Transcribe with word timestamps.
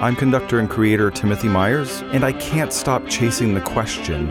I'm 0.00 0.14
conductor 0.14 0.60
and 0.60 0.70
creator 0.70 1.10
Timothy 1.10 1.48
Myers, 1.48 2.02
and 2.12 2.24
I 2.24 2.32
can't 2.32 2.72
stop 2.72 3.08
chasing 3.08 3.54
the 3.54 3.60
question 3.60 4.28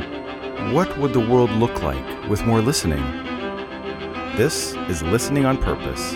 what 0.73 0.97
would 0.97 1.11
the 1.11 1.19
world 1.19 1.51
look 1.51 1.83
like 1.83 2.29
with 2.29 2.45
more 2.45 2.61
listening? 2.61 3.03
This 4.37 4.73
is 4.89 5.03
Listening 5.03 5.45
on 5.45 5.57
Purpose. 5.57 6.13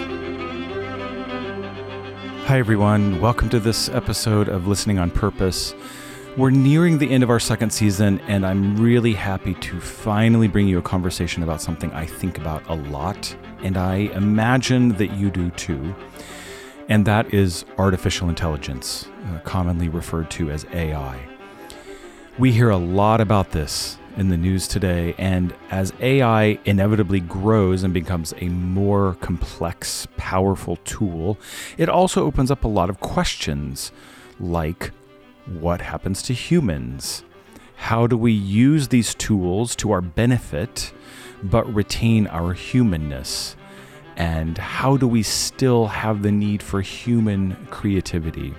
Hi, 2.47 2.57
everyone. 2.57 3.19
Welcome 3.19 3.49
to 3.49 3.59
this 3.59 3.89
episode 3.89 4.47
of 4.47 4.65
Listening 4.65 4.97
on 4.97 5.11
Purpose. 5.11 5.75
We're 6.37 6.51
nearing 6.51 6.97
the 6.97 7.09
end 7.09 7.21
of 7.21 7.29
our 7.29 7.39
second 7.39 7.71
season, 7.71 8.21
and 8.21 8.45
I'm 8.45 8.77
really 8.77 9.13
happy 9.13 9.55
to 9.55 9.79
finally 9.81 10.47
bring 10.47 10.69
you 10.69 10.77
a 10.77 10.81
conversation 10.81 11.43
about 11.43 11.61
something 11.61 11.91
I 11.91 12.05
think 12.05 12.37
about 12.37 12.63
a 12.69 12.75
lot, 12.75 13.35
and 13.63 13.77
I 13.77 13.95
imagine 14.15 14.89
that 14.97 15.11
you 15.11 15.29
do 15.29 15.49
too. 15.51 15.95
And 16.87 17.05
that 17.05 17.33
is 17.33 17.65
artificial 17.77 18.29
intelligence, 18.29 19.07
uh, 19.27 19.39
commonly 19.39 19.89
referred 19.89 20.31
to 20.31 20.49
as 20.49 20.65
AI. 20.73 21.19
We 22.39 22.51
hear 22.51 22.69
a 22.69 22.77
lot 22.77 23.21
about 23.21 23.51
this 23.51 23.97
in 24.17 24.29
the 24.29 24.37
news 24.37 24.67
today. 24.67 25.15
And 25.17 25.53
as 25.71 25.93
AI 25.99 26.59
inevitably 26.65 27.21
grows 27.21 27.83
and 27.83 27.93
becomes 27.93 28.33
a 28.39 28.49
more 28.49 29.15
complex, 29.21 30.07
powerful 30.17 30.77
tool, 30.77 31.37
it 31.77 31.89
also 31.89 32.25
opens 32.25 32.51
up 32.51 32.63
a 32.63 32.67
lot 32.67 32.89
of 32.89 32.99
questions 32.99 33.91
like 34.39 34.91
what 35.45 35.81
happens 35.81 36.21
to 36.23 36.33
humans? 36.33 37.23
How 37.75 38.07
do 38.07 38.17
we 38.17 38.31
use 38.31 38.89
these 38.89 39.15
tools 39.15 39.75
to 39.77 39.91
our 39.91 40.01
benefit 40.01 40.91
but 41.43 41.71
retain 41.73 42.27
our 42.27 42.53
humanness? 42.53 43.55
And 44.15 44.57
how 44.57 44.97
do 44.97 45.07
we 45.07 45.23
still 45.23 45.87
have 45.87 46.21
the 46.21 46.31
need 46.31 46.61
for 46.61 46.81
human 46.81 47.55
creativity? 47.69 48.53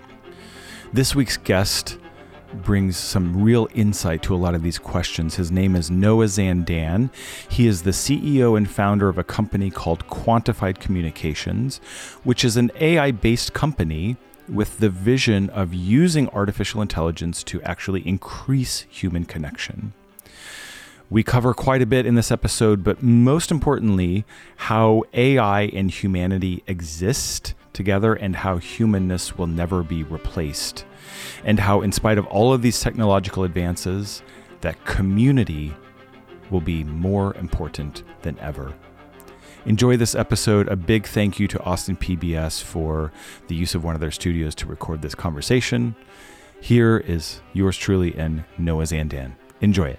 This 0.92 1.14
week's 1.14 1.36
guest 1.36 1.98
brings 2.55 2.96
some 2.96 3.42
real 3.42 3.68
insight 3.74 4.22
to 4.22 4.34
a 4.34 4.36
lot 4.36 4.55
of 4.55 4.62
these 4.62 4.78
questions. 4.78 5.36
His 5.36 5.50
name 5.50 5.77
is 5.77 5.90
Noah 5.90 6.24
Zandan. 6.24 7.10
He 7.48 7.66
is 7.66 7.82
the 7.82 7.90
CEO 7.90 8.56
and 8.56 8.68
founder 8.68 9.08
of 9.08 9.18
a 9.18 9.24
company 9.24 9.70
called 9.70 10.06
Quantified 10.08 10.80
Communications, 10.80 11.78
which 12.24 12.44
is 12.44 12.56
an 12.56 12.70
AI 12.80 13.10
based 13.10 13.52
company 13.52 14.16
with 14.48 14.78
the 14.78 14.90
vision 14.90 15.48
of 15.50 15.72
using 15.72 16.28
artificial 16.30 16.83
intelligence 16.83 17.44
to 17.44 17.62
actually 17.62 18.06
increase 18.06 18.86
human 18.90 19.24
connection. 19.24 19.92
We 21.12 21.25
cover 21.25 21.55
quite 21.55 21.83
a 21.83 21.86
bit 21.86 22.06
in 22.06 22.14
this 22.14 22.30
episode, 22.30 22.84
but 22.84 23.03
most 23.03 23.50
importantly, 23.50 24.25
how 24.55 25.03
AI 25.12 25.62
and 25.62 25.91
humanity 25.91 26.62
exist 26.69 27.55
together 27.72 28.14
and 28.14 28.36
how 28.36 28.58
humanness 28.58 29.36
will 29.36 29.48
never 29.48 29.83
be 29.83 30.05
replaced 30.05 30.84
and 31.44 31.58
how, 31.58 31.80
in 31.80 31.91
spite 31.91 32.17
of 32.17 32.27
all 32.27 32.52
of 32.52 32.62
these 32.62 32.78
technological 32.78 33.42
advances, 33.42 34.22
that 34.61 34.84
community 34.84 35.75
will 36.48 36.61
be 36.61 36.84
more 36.84 37.34
important 37.34 38.05
than 38.22 38.39
ever. 38.39 38.72
Enjoy 39.67 39.97
this 39.97 40.14
episode. 40.14 40.69
A 40.69 40.77
big 40.77 41.08
thank 41.08 41.41
you 41.41 41.48
to 41.48 41.62
Austin 41.64 41.97
PBS 41.97 42.62
for 42.62 43.12
the 43.48 43.56
use 43.56 43.74
of 43.74 43.83
one 43.83 43.97
of 43.97 44.00
their 44.00 44.12
studios 44.12 44.55
to 44.55 44.67
record 44.67 45.02
this 45.02 45.17
conversation. 45.17 45.97
Here 46.61 46.98
is 46.98 47.41
yours 47.52 47.77
truly 47.77 48.14
and 48.14 48.45
Noah 48.58 48.84
Zandan. 48.84 49.33
Enjoy 49.61 49.89
it. 49.89 49.98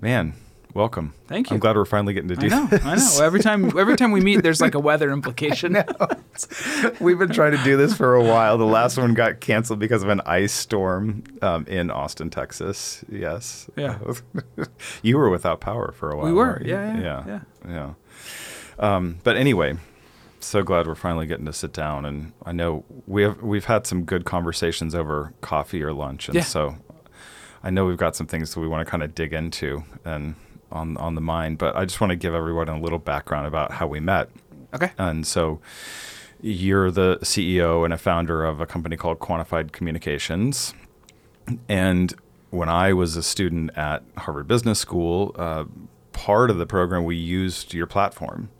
Man, 0.00 0.32
welcome. 0.72 1.12
Thank 1.26 1.50
you. 1.50 1.54
I'm 1.54 1.60
glad 1.60 1.76
we're 1.76 1.84
finally 1.84 2.14
getting 2.14 2.28
to 2.30 2.36
do 2.36 2.46
I 2.46 2.48
know. 2.48 2.66
this. 2.66 2.84
I 2.84 2.94
know. 3.18 3.24
Every 3.26 3.40
time, 3.40 3.76
every 3.78 3.96
time 3.96 4.12
we 4.12 4.20
meet, 4.20 4.42
there's 4.42 4.60
like 4.60 4.74
a 4.74 4.80
weather 4.80 5.10
implication. 5.12 5.76
We've 7.00 7.18
been 7.18 7.32
trying 7.32 7.52
to 7.52 7.62
do 7.64 7.76
this 7.76 7.94
for 7.94 8.14
a 8.14 8.22
while. 8.24 8.56
The 8.56 8.64
last 8.64 8.96
one 8.96 9.12
got 9.14 9.40
canceled 9.40 9.78
because 9.78 10.02
of 10.02 10.08
an 10.08 10.22
ice 10.24 10.52
storm 10.52 11.24
um, 11.42 11.66
in 11.66 11.90
Austin, 11.90 12.30
Texas. 12.30 13.04
Yes. 13.10 13.68
Yeah. 13.76 13.98
you 15.02 15.18
were 15.18 15.28
without 15.28 15.60
power 15.60 15.92
for 15.92 16.10
a 16.10 16.16
while. 16.16 16.26
We 16.26 16.32
were. 16.32 16.44
weren't? 16.46 16.66
Yeah, 16.66 16.98
yeah, 16.98 17.24
Yeah. 17.26 17.40
yeah. 17.68 17.92
Um, 18.78 19.18
but 19.22 19.36
anyway, 19.36 19.76
so 20.40 20.62
glad 20.62 20.86
we're 20.86 20.94
finally 20.94 21.26
getting 21.26 21.44
to 21.44 21.52
sit 21.52 21.74
down. 21.74 22.06
And 22.06 22.32
I 22.46 22.52
know 22.52 22.84
we 23.06 23.22
have 23.24 23.42
we've 23.42 23.66
had 23.66 23.86
some 23.86 24.04
good 24.04 24.24
conversations 24.24 24.94
over 24.94 25.34
coffee 25.42 25.82
or 25.82 25.92
lunch, 25.92 26.28
and 26.28 26.36
Yeah. 26.36 26.42
so 26.44 26.76
I 27.62 27.70
know 27.70 27.84
we've 27.84 27.96
got 27.96 28.16
some 28.16 28.26
things 28.26 28.54
that 28.54 28.60
we 28.60 28.68
want 28.68 28.86
to 28.86 28.90
kind 28.90 29.02
of 29.02 29.14
dig 29.14 29.32
into 29.32 29.84
and 30.04 30.34
on 30.72 30.96
on 30.96 31.14
the 31.14 31.20
mind. 31.20 31.58
But 31.58 31.76
I 31.76 31.84
just 31.84 32.00
want 32.00 32.10
to 32.10 32.16
give 32.16 32.34
everyone 32.34 32.68
a 32.68 32.80
little 32.80 32.98
background 32.98 33.46
about 33.46 33.72
how 33.72 33.86
we 33.86 34.00
met. 34.00 34.30
Okay. 34.74 34.92
And 34.98 35.26
so 35.26 35.60
you're 36.40 36.90
the 36.90 37.18
CEO 37.22 37.84
and 37.84 37.92
a 37.92 37.98
founder 37.98 38.44
of 38.44 38.60
a 38.60 38.66
company 38.66 38.96
called 38.96 39.18
Quantified 39.18 39.72
Communications. 39.72 40.74
And 41.68 42.14
when 42.50 42.68
I 42.68 42.92
was 42.92 43.16
a 43.16 43.22
student 43.22 43.76
at 43.76 44.02
Harvard 44.16 44.48
Business 44.48 44.78
School, 44.78 45.34
uh, 45.38 45.64
part 46.12 46.50
of 46.50 46.58
the 46.58 46.66
program 46.66 47.04
we 47.04 47.16
used 47.16 47.74
your 47.74 47.86
platform. 47.86 48.50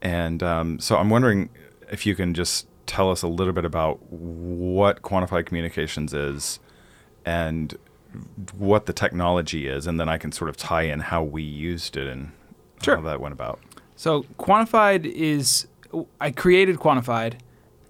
And 0.00 0.42
um, 0.42 0.78
so 0.78 0.96
I'm 0.96 1.10
wondering 1.10 1.50
if 1.90 2.06
you 2.06 2.14
can 2.14 2.32
just 2.32 2.66
tell 2.86 3.10
us 3.10 3.22
a 3.22 3.28
little 3.28 3.52
bit 3.52 3.64
about 3.64 4.02
what 4.10 5.02
Quantified 5.02 5.46
Communications 5.46 6.14
is 6.14 6.58
and 7.24 7.76
what 8.56 8.86
the 8.86 8.92
technology 8.92 9.66
is, 9.66 9.86
and 9.86 9.98
then 10.00 10.08
I 10.08 10.18
can 10.18 10.32
sort 10.32 10.48
of 10.48 10.56
tie 10.56 10.82
in 10.82 11.00
how 11.00 11.22
we 11.22 11.42
used 11.42 11.96
it 11.96 12.08
and 12.08 12.32
Sure. 12.82 12.96
how 12.96 13.02
that 13.02 13.20
went 13.20 13.32
about. 13.32 13.60
So 13.96 14.24
Quantified 14.38 15.04
is 15.04 15.66
I 16.20 16.30
created 16.30 16.76
Quantified 16.76 17.34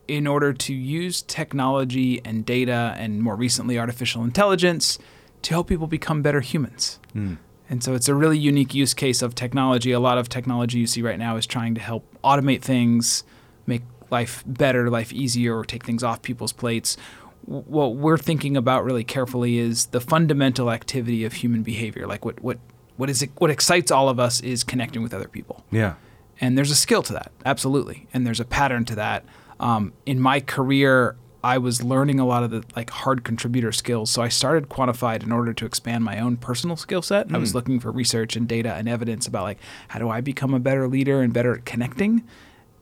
in 0.09 0.27
order 0.27 0.53
to 0.53 0.75
use 0.75 1.23
technology 1.23 2.21
and 2.25 2.45
data 2.45 2.95
and 2.99 3.23
more 3.23 3.37
recently 3.37 3.79
artificial 3.79 4.25
intelligence 4.25 4.99
to 5.43 5.51
help 5.55 5.69
people 5.69 5.87
become 5.87 6.23
better 6.23 6.41
humans. 6.41 6.99
Hmm. 7.13 7.35
And 7.69 7.85
so 7.85 7.95
it's 7.95 8.09
a 8.09 8.15
really 8.17 8.37
unique 8.39 8.75
use 8.75 8.95
case 8.95 9.23
of 9.23 9.37
technology. 9.37 9.93
A 9.93 10.01
lot 10.01 10.19
of 10.19 10.29
technology 10.29 10.81
you 10.81 10.89
see 10.89 11.03
right 11.03 11.19
now 11.19 11.37
is 11.37 11.47
trying 11.47 11.77
to 11.77 11.81
help 11.81 12.05
automate 12.25 12.63
things, 12.63 13.23
make 13.67 13.83
life 14.11 14.43
better, 14.45 14.91
life 14.91 15.13
easier, 15.13 15.57
or 15.57 15.65
take 15.65 15.85
things 15.85 16.03
off 16.03 16.21
people's 16.23 16.53
plates. 16.53 16.97
What 17.45 17.97
we're 17.97 18.19
thinking 18.19 18.57
about 18.57 18.85
really 18.85 19.05
carefully 19.05 19.59
is 19.59 19.87
the 19.87 20.01
fundamental 20.01 20.71
activity 20.71 21.25
of 21.25 21.35
human 21.35 21.63
behavior. 21.63 22.07
Like 22.07 22.25
what 22.25 22.41
what 22.43 22.59
what 22.97 23.09
is 23.09 23.23
it, 23.23 23.31
what 23.39 23.51
excites 23.51 23.91
all 23.91 24.11
of 24.11 24.21
us 24.21 24.41
is 24.41 24.63
connecting 24.63 25.03
with 25.03 25.15
other 25.15 25.29
people. 25.29 25.65
Yeah. 25.71 25.95
And 26.41 26.57
there's 26.57 26.71
a 26.71 26.77
skill 26.77 27.03
to 27.05 27.13
that, 27.15 27.33
absolutely. 27.47 28.07
And 28.13 28.27
there's 28.27 28.41
a 28.41 28.45
pattern 28.45 28.85
to 28.87 28.95
that. 28.97 29.25
Um, 29.59 29.95
in 30.05 30.21
my 30.21 30.41
career, 30.41 31.17
I 31.43 31.57
was 31.59 31.83
learning 31.83 32.21
a 32.21 32.27
lot 32.27 32.43
of 32.43 32.51
the 32.51 32.63
like 32.77 32.91
hard 32.91 33.25
contributor 33.25 33.73
skills. 33.73 34.11
So 34.11 34.21
I 34.21 34.29
started 34.29 34.69
Quantified 34.69 35.23
in 35.23 35.33
order 35.33 35.55
to 35.55 35.65
expand 35.65 36.05
my 36.05 36.19
own 36.21 36.37
personal 36.37 36.77
skill 36.77 37.01
set. 37.01 37.27
And 37.27 37.35
I 37.35 37.39
was 37.39 37.55
looking 37.55 37.81
for 37.81 37.91
research 37.91 38.37
and 38.37 38.47
data 38.47 38.75
and 38.75 38.89
evidence 38.89 39.27
about 39.27 39.45
like 39.45 39.59
how 39.89 39.99
do 39.99 40.11
I 40.11 40.21
become 40.21 40.53
a 40.53 40.61
better 40.61 40.87
leader 40.87 41.23
and 41.23 41.33
better 41.33 41.55
at 41.55 41.65
connecting. 41.65 42.25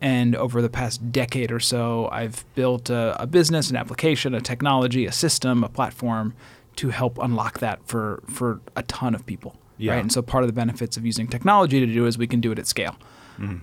And 0.00 0.36
over 0.36 0.62
the 0.62 0.68
past 0.68 1.10
decade 1.10 1.50
or 1.50 1.58
so, 1.58 2.08
I've 2.12 2.44
built 2.54 2.88
a, 2.88 3.20
a 3.20 3.26
business, 3.26 3.68
an 3.70 3.76
application, 3.76 4.34
a 4.34 4.40
technology, 4.40 5.06
a 5.06 5.12
system, 5.12 5.64
a 5.64 5.68
platform 5.68 6.34
to 6.76 6.90
help 6.90 7.18
unlock 7.18 7.58
that 7.58 7.84
for 7.84 8.22
for 8.26 8.60
a 8.76 8.84
ton 8.84 9.14
of 9.14 9.26
people. 9.26 9.56
Yeah. 9.76 9.92
Right. 9.92 10.00
And 10.00 10.12
so 10.12 10.22
part 10.22 10.44
of 10.44 10.48
the 10.48 10.54
benefits 10.54 10.96
of 10.96 11.04
using 11.04 11.26
technology 11.26 11.80
to 11.80 11.86
do 11.86 12.06
is 12.06 12.16
we 12.18 12.26
can 12.26 12.40
do 12.40 12.52
it 12.52 12.58
at 12.58 12.66
scale. 12.66 12.96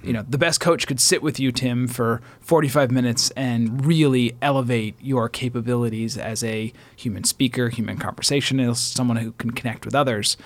You 0.03 0.13
know, 0.13 0.25
the 0.27 0.37
best 0.37 0.61
coach 0.61 0.87
could 0.87 1.01
sit 1.01 1.21
with 1.21 1.37
you, 1.37 1.51
Tim, 1.51 1.89
for 1.89 2.21
45 2.39 2.91
minutes 2.91 3.29
and 3.31 3.85
really 3.85 4.37
elevate 4.41 4.95
your 5.01 5.27
capabilities 5.27 6.17
as 6.17 6.45
a 6.45 6.71
human 6.95 7.25
speaker, 7.25 7.67
human 7.67 7.97
conversationalist, 7.97 8.93
someone 8.93 9.17
who 9.17 9.33
can 9.33 9.51
connect 9.51 9.83
with 9.83 9.93
others. 9.93 10.37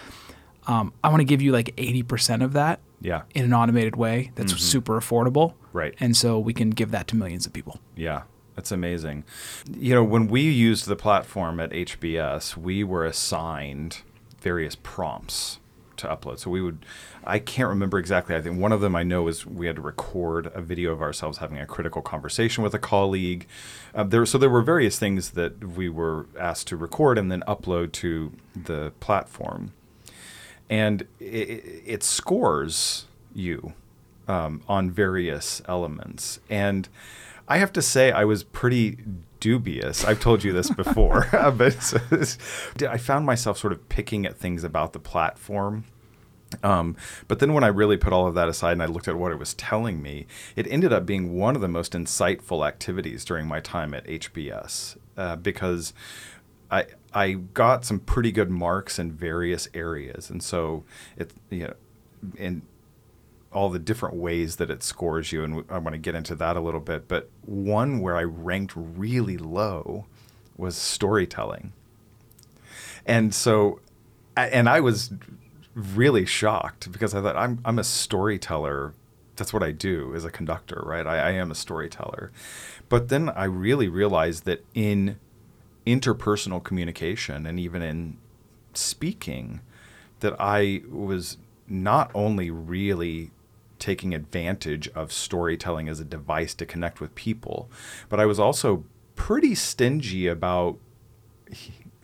Um, 0.66 0.94
I 1.04 1.10
want 1.10 1.22
to 1.22 1.26
give 1.26 1.44
you 1.44 1.52
like 1.52 1.76
80% 1.76 2.44
of 2.44 2.54
that 2.54 2.80
Yeah. 3.02 3.22
in 3.34 3.46
an 3.46 3.54
automated 3.54 3.96
way 3.96 4.32
that's 4.36 4.56
super 4.58 5.00
affordable. 5.00 5.54
Right. 5.72 5.96
And 6.00 6.18
so 6.18 6.40
we 6.40 6.54
can 6.54 6.72
give 6.72 6.92
that 6.92 7.08
to 7.10 7.16
millions 7.16 7.46
of 7.46 7.54
people. 7.54 7.80
Yeah, 7.96 8.24
that's 8.56 8.72
amazing. 8.72 9.24
You 9.72 9.96
know, 9.96 10.04
when 10.04 10.28
we 10.28 10.42
used 10.42 10.88
the 10.88 10.96
platform 10.96 11.60
at 11.60 11.72
HBS, 11.72 12.58
we 12.58 12.84
were 12.84 13.06
assigned 13.06 14.02
various 14.42 14.76
prompts 14.76 15.60
to 15.98 16.08
upload. 16.08 16.40
So 16.40 16.50
we 16.50 16.62
would, 16.62 16.86
I 17.24 17.40
can't 17.40 17.70
remember 17.70 18.00
exactly. 18.00 18.36
I 18.36 18.42
think 18.42 18.60
one 18.60 18.72
of 18.72 18.82
them 18.82 18.96
I 18.96 19.04
know 19.04 19.28
is 19.28 19.46
we 19.46 19.68
had 19.68 19.76
to 19.76 19.82
record 19.82 20.48
a 20.54 20.62
video 20.62 20.92
of 20.92 21.02
ourselves 21.02 21.38
having 21.40 21.58
a 21.60 21.66
critical 21.66 22.02
conversation 22.02 22.64
with 22.64 22.74
a 22.74 22.80
colleague. 22.80 23.48
Uh, 23.94 24.04
there, 24.04 24.26
so 24.26 24.38
there 24.38 24.50
were 24.50 24.62
various 24.62 24.98
things 24.98 25.32
that 25.32 25.64
we 25.76 25.90
were 25.90 26.28
asked 26.40 26.68
to 26.68 26.78
record 26.78 27.18
and 27.18 27.32
then 27.32 27.44
upload 27.48 27.92
to 27.94 28.32
the 28.56 28.92
platform, 29.00 29.74
and 30.70 31.04
it, 31.20 31.84
it 31.86 32.04
scores 32.04 33.06
you 33.34 33.74
um, 34.28 34.62
on 34.68 34.92
various 34.92 35.62
elements. 35.68 36.40
And 36.50 36.88
I 37.48 37.58
have 37.58 37.74
to 37.74 37.82
say, 37.82 38.12
I 38.12 38.26
was 38.26 38.44
pretty 38.44 38.98
dubious. 39.40 40.06
I've 40.06 40.20
told 40.20 40.44
you 40.44 40.54
this 40.54 40.70
before, 40.70 41.28
but 41.34 42.04
I 42.88 42.98
found 42.98 43.26
myself 43.26 43.58
sort 43.58 43.74
of 43.74 43.90
picking 43.90 44.26
at 44.26 44.38
things 44.38 44.64
about 44.64 44.94
the 44.94 45.00
platform 45.00 45.86
Um, 46.64 46.96
but 47.28 47.40
then 47.40 47.54
when 47.54 47.64
I 47.64 47.68
really 47.68 47.98
put 47.98 48.12
all 48.14 48.28
of 48.28 48.34
that 48.36 48.50
aside 48.50 48.74
and 48.74 48.84
I 48.84 48.88
looked 48.88 49.08
at 49.08 49.16
what 49.16 49.32
it 49.32 49.40
was 49.40 49.54
telling 49.54 50.02
me, 50.02 50.26
it 50.56 50.68
ended 50.68 50.92
up 50.92 51.06
being 51.06 51.38
one 51.38 51.56
of 51.56 51.62
the 51.62 51.68
most 51.68 51.94
insightful 51.94 52.68
activities 52.68 53.24
during 53.24 53.48
my 53.48 53.60
time 53.60 53.94
at 53.94 54.06
HBS 54.08 54.98
uh, 55.18 55.36
because 55.36 55.94
I 56.72 56.86
I 57.14 57.34
got 57.34 57.86
some 57.86 58.00
pretty 58.00 58.32
good 58.32 58.50
marks 58.50 59.00
in 59.00 59.12
various 59.12 59.68
areas, 59.74 60.30
and 60.30 60.44
so 60.44 60.84
it 61.18 61.32
you 61.50 61.68
know 61.68 61.74
in 62.38 62.62
all 63.52 63.70
the 63.70 63.80
different 63.80 64.16
ways 64.16 64.58
that 64.58 64.70
it 64.70 64.84
scores 64.84 65.32
you, 65.32 65.44
and 65.44 65.64
I 65.70 65.80
want 65.80 65.94
to 65.94 66.00
get 66.00 66.14
into 66.14 66.36
that 66.36 66.56
a 66.56 66.60
little 66.60 66.80
bit. 66.80 67.08
But 67.08 67.30
one 67.46 68.00
where 68.00 68.16
I 68.16 68.24
ranked 68.24 68.74
really 68.76 69.38
low 69.38 70.06
was 70.56 70.76
storytelling, 70.76 71.74
and 73.06 73.34
so 73.34 73.80
and 74.36 74.70
I 74.70 74.80
was 74.80 75.12
really 75.74 76.26
shocked 76.26 76.92
because 76.92 77.16
I 77.16 77.22
thought 77.22 77.36
I'm 77.36 77.60
I'm 77.66 77.80
a 77.80 77.84
storyteller. 77.84 78.94
That's 79.36 79.54
what 79.54 79.64
I 79.64 79.72
do 79.72 80.14
as 80.16 80.26
a 80.26 80.30
conductor, 80.32 80.84
right? 80.86 81.08
I, 81.08 81.18
I 81.18 81.32
am 81.32 81.50
a 81.50 81.56
storyteller. 81.56 82.32
But 82.90 83.08
then 83.08 83.30
I 83.30 83.46
really 83.46 83.88
realized 83.88 84.44
that 84.46 84.66
in 84.74 85.18
interpersonal 85.96 86.64
communication 86.64 87.46
and 87.46 87.60
even 87.60 87.82
in 87.82 88.18
speaking, 88.74 89.62
that 90.20 90.36
I 90.40 90.82
was 90.90 91.38
not 91.68 92.12
only 92.14 92.52
really 92.52 93.32
taking 93.78 94.14
advantage 94.14 94.90
of 94.90 95.12
storytelling 95.12 95.88
as 95.88 96.00
a 96.00 96.06
device 96.06 96.54
to 96.56 96.66
connect 96.66 97.00
with 97.00 97.16
people, 97.16 97.70
but 98.10 98.20
I 98.20 98.26
was 98.26 98.40
also 98.40 98.84
pretty 99.16 99.56
stingy 99.56 100.28
about 100.28 100.78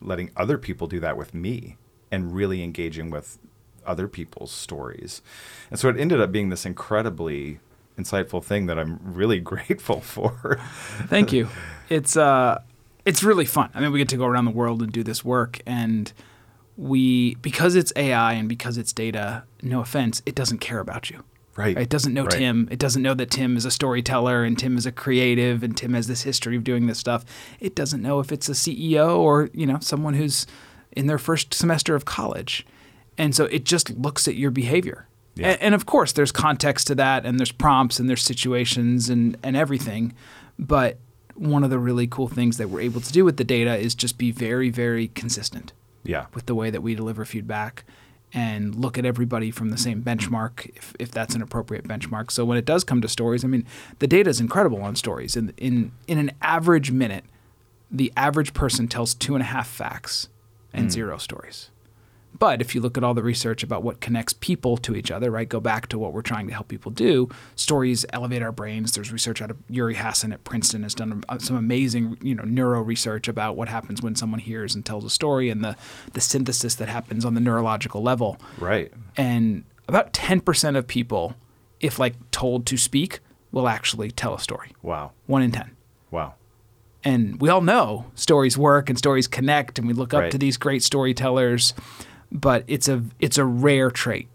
letting 0.01 0.31
other 0.37 0.57
people 0.57 0.87
do 0.87 0.99
that 0.99 1.17
with 1.17 1.33
me 1.33 1.77
and 2.11 2.33
really 2.33 2.63
engaging 2.63 3.09
with 3.09 3.37
other 3.85 4.07
people's 4.07 4.51
stories. 4.51 5.21
And 5.69 5.79
so 5.79 5.89
it 5.89 5.97
ended 5.97 6.21
up 6.21 6.31
being 6.31 6.49
this 6.49 6.65
incredibly 6.65 7.59
insightful 7.97 8.43
thing 8.43 8.65
that 8.65 8.79
I'm 8.79 8.99
really 9.03 9.39
grateful 9.51 10.01
for. 10.01 10.59
Thank 11.07 11.33
you. 11.33 11.49
It's 11.89 12.17
uh 12.17 12.61
it's 13.05 13.23
really 13.23 13.45
fun. 13.45 13.69
I 13.73 13.79
mean, 13.79 13.91
we 13.91 13.99
get 13.99 14.09
to 14.09 14.17
go 14.17 14.25
around 14.25 14.45
the 14.45 14.51
world 14.51 14.81
and 14.81 14.91
do 14.91 15.03
this 15.03 15.23
work 15.23 15.59
and 15.65 16.11
we 16.77 17.35
because 17.35 17.75
it's 17.75 17.93
AI 17.95 18.33
and 18.33 18.49
because 18.49 18.77
it's 18.77 18.91
data, 18.91 19.43
no 19.61 19.79
offense, 19.79 20.21
it 20.25 20.35
doesn't 20.35 20.57
care 20.57 20.79
about 20.79 21.09
you. 21.09 21.23
Right. 21.55 21.77
It 21.77 21.87
doesn't 21.87 22.13
know 22.13 22.23
right. 22.23 22.31
Tim. 22.31 22.67
It 22.69 22.79
doesn't 22.79 23.01
know 23.01 23.13
that 23.13 23.31
Tim 23.31 23.55
is 23.55 23.63
a 23.63 23.71
storyteller 23.71 24.43
and 24.43 24.59
Tim 24.59 24.77
is 24.77 24.85
a 24.85 24.91
creative 24.91 25.63
and 25.63 25.77
Tim 25.77 25.93
has 25.93 26.07
this 26.07 26.23
history 26.23 26.57
of 26.57 26.65
doing 26.65 26.87
this 26.87 26.99
stuff. 26.99 27.23
It 27.61 27.75
doesn't 27.75 28.01
know 28.01 28.19
if 28.19 28.31
it's 28.33 28.49
a 28.49 28.53
CEO 28.53 29.17
or, 29.17 29.49
you 29.53 29.65
know, 29.65 29.79
someone 29.79 30.15
who's 30.15 30.45
in 30.91 31.07
their 31.07 31.17
first 31.17 31.53
semester 31.53 31.95
of 31.95 32.03
college. 32.03 32.65
And 33.17 33.33
so 33.33 33.45
it 33.45 33.63
just 33.63 33.91
looks 33.91 34.27
at 34.27 34.35
your 34.35 34.51
behavior. 34.51 35.07
Yeah. 35.35 35.51
And, 35.51 35.61
and 35.61 35.75
of 35.75 35.85
course, 35.85 36.11
there's 36.11 36.31
context 36.31 36.87
to 36.87 36.95
that, 36.95 37.25
and 37.25 37.39
there's 37.39 37.51
prompts, 37.51 37.99
and 37.99 38.09
there's 38.09 38.21
situations, 38.21 39.09
and, 39.09 39.37
and 39.43 39.55
everything. 39.55 40.13
But 40.57 40.97
one 41.35 41.63
of 41.63 41.69
the 41.69 41.79
really 41.79 42.07
cool 42.07 42.27
things 42.27 42.57
that 42.57 42.69
we're 42.69 42.81
able 42.81 43.01
to 43.01 43.11
do 43.11 43.23
with 43.25 43.37
the 43.37 43.43
data 43.43 43.75
is 43.75 43.93
just 43.93 44.17
be 44.17 44.31
very, 44.31 44.69
very 44.69 45.09
consistent 45.09 45.73
Yeah. 46.03 46.25
with 46.33 46.45
the 46.45 46.55
way 46.55 46.69
that 46.69 46.81
we 46.81 46.95
deliver 46.95 47.25
feedback 47.25 47.83
and 48.33 48.75
look 48.75 48.97
at 48.97 49.05
everybody 49.05 49.51
from 49.51 49.69
the 49.69 49.77
same 49.77 50.01
benchmark 50.01 50.69
if, 50.75 50.93
if 50.99 51.11
that's 51.11 51.35
an 51.35 51.41
appropriate 51.41 51.87
benchmark. 51.87 52.31
So 52.31 52.43
when 52.43 52.57
it 52.57 52.65
does 52.65 52.83
come 52.83 53.01
to 53.01 53.07
stories, 53.07 53.43
I 53.45 53.47
mean, 53.47 53.65
the 53.99 54.07
data 54.07 54.29
is 54.29 54.39
incredible 54.39 54.81
on 54.81 54.95
stories. 54.95 55.35
In, 55.35 55.53
in, 55.57 55.91
in 56.07 56.17
an 56.17 56.31
average 56.41 56.91
minute, 56.91 57.23
the 57.91 58.11
average 58.17 58.53
person 58.53 58.87
tells 58.87 59.13
two 59.13 59.35
and 59.35 59.41
a 59.41 59.45
half 59.45 59.67
facts 59.67 60.27
and 60.73 60.85
hmm. 60.85 60.89
zero 60.89 61.17
stories. 61.17 61.69
But 62.37 62.59
if 62.61 62.75
you 62.75 62.81
look 62.81 62.97
at 62.97 63.03
all 63.03 63.13
the 63.13 63.23
research 63.23 63.63
about 63.63 63.81
what 63.81 64.01
connects 64.01 64.33
people 64.33 64.75
to 64.77 64.93
each 64.95 65.09
other, 65.09 65.31
right, 65.31 65.47
go 65.47 65.59
back 65.59 65.87
to 65.87 65.97
what 65.97 66.11
we're 66.11 66.21
trying 66.21 66.47
to 66.47 66.53
help 66.53 66.67
people 66.67 66.91
do. 66.91 67.29
Stories 67.55 68.05
elevate 68.11 68.41
our 68.41 68.51
brains. 68.51 68.91
There's 68.91 69.11
research 69.11 69.41
out 69.41 69.51
of 69.51 69.57
Uri 69.69 69.93
Hasson 69.95 70.33
at 70.33 70.43
Princeton 70.43 70.83
has 70.83 70.93
done 70.93 71.23
uh, 71.29 71.37
some 71.39 71.55
amazing, 71.55 72.17
you 72.21 72.35
know, 72.35 72.43
neuro 72.43 72.81
research 72.81 73.27
about 73.29 73.55
what 73.55 73.69
happens 73.69 74.01
when 74.01 74.15
someone 74.15 74.39
hears 74.41 74.75
and 74.75 74.85
tells 74.85 75.05
a 75.05 75.09
story 75.09 75.49
and 75.49 75.63
the 75.63 75.77
the 76.13 76.21
synthesis 76.21 76.75
that 76.75 76.89
happens 76.89 77.23
on 77.23 77.35
the 77.35 77.41
neurological 77.41 78.01
level. 78.03 78.37
Right. 78.59 78.91
And 79.15 79.63
about 79.87 80.11
10% 80.13 80.75
of 80.77 80.87
people, 80.87 81.35
if 81.79 81.99
like 81.99 82.15
told 82.31 82.65
to 82.65 82.75
speak, 82.77 83.19
will 83.51 83.67
actually 83.69 84.11
tell 84.11 84.33
a 84.33 84.39
story. 84.39 84.73
Wow. 84.81 85.11
One 85.27 85.41
in 85.41 85.51
10 85.51 85.71
Wow. 86.11 86.33
and 87.03 87.39
we 87.39 87.49
all 87.49 87.61
know 87.61 88.05
stories 88.15 88.57
work 88.57 88.89
and 88.89 88.97
stories 88.97 89.27
connect 89.27 89.77
and 89.79 89.87
we 89.87 89.93
look 89.93 90.13
up 90.13 90.21
Right. 90.21 90.31
to 90.31 90.37
these 90.37 90.57
great 90.57 90.83
storytellers 90.83 91.73
but 92.31 92.63
it's 92.67 92.87
a 92.87 93.03
it's 93.19 93.37
a 93.37 93.45
rare 93.45 93.89
trait 93.91 94.27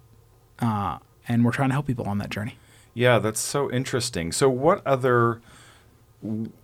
uh, 0.60 0.98
and 1.28 1.44
we're 1.44 1.52
trying 1.52 1.68
to 1.70 1.74
help 1.74 1.86
people 1.86 2.06
on 2.06 2.18
that 2.18 2.30
journey 2.30 2.56
Yeah, 2.94 3.18
that's 3.18 3.40
so 3.40 3.70
interesting. 3.70 4.32
So 4.32 4.48
what 4.50 4.84
other 4.86 5.40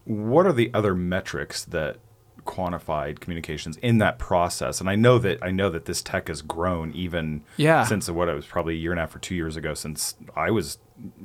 what 0.05 0.46
are 0.46 0.52
the 0.52 0.70
other 0.75 0.94
metrics 0.94 1.64
that 1.64 1.96
quantified 2.44 3.20
communications 3.20 3.76
in 3.78 3.99
that 3.99 4.19
process? 4.19 4.81
And 4.81 4.88
I 4.90 4.94
know 4.96 5.19
that 5.19 5.43
I 5.43 5.50
know 5.50 5.70
that 5.70 5.87
this 5.87 6.02
tech 6.02 6.28
has 6.28 6.43
grown 6.43 6.93
even 6.93 7.43
Yeah. 7.56 7.84
since 7.84 8.08
what 8.11 8.28
it 8.28 8.34
was 8.34 8.46
probably 8.46 8.75
a 8.75 8.78
year 8.78 8.93
and 8.93 8.99
a 8.99 9.02
half 9.02 9.17
or 9.17 9.19
two 9.19 9.34
years 9.34 9.56
ago 9.56 9.75
since 9.75 10.14
I 10.37 10.50
was, 10.50 10.78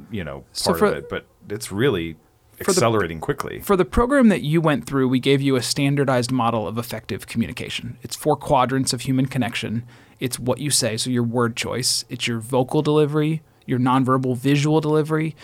you 0.10 0.24
know, 0.24 0.46
So 0.54 0.72
part 0.72 0.80
for- 0.80 0.86
of 0.88 0.94
it. 0.96 1.10
But 1.10 1.26
it's 1.50 1.72
really 1.72 2.18
the- 2.66 2.72
accelerating 2.72 3.20
quickly. 3.20 3.60
for 3.60 3.76
the 3.76 3.86
program 3.86 4.30
that 4.30 4.42
you 4.42 4.62
went 4.62 4.86
through 4.86 5.08
we 5.08 5.20
gave 5.20 5.42
you 5.42 5.56
a 5.56 5.62
standardized 5.62 6.32
model 6.32 6.68
of 6.68 6.78
effective 6.78 7.28
communication. 7.28 7.98
It's 8.02 8.16
four 8.16 8.36
quadrants 8.36 8.94
of 8.94 9.02
human 9.02 9.26
connection. 9.26 9.84
It's 10.20 10.38
what 10.40 10.60
you 10.60 10.70
say 10.70 10.98
so 10.98 11.10
your 11.10 11.24
word 11.24 11.56
choice. 11.56 12.06
It's 12.10 12.28
your 12.28 12.40
vocal 12.40 12.82
delivery 12.82 13.42
your 13.66 13.80
nonverbal 13.80 14.36
visual 14.38 14.82
delivery 14.82 15.36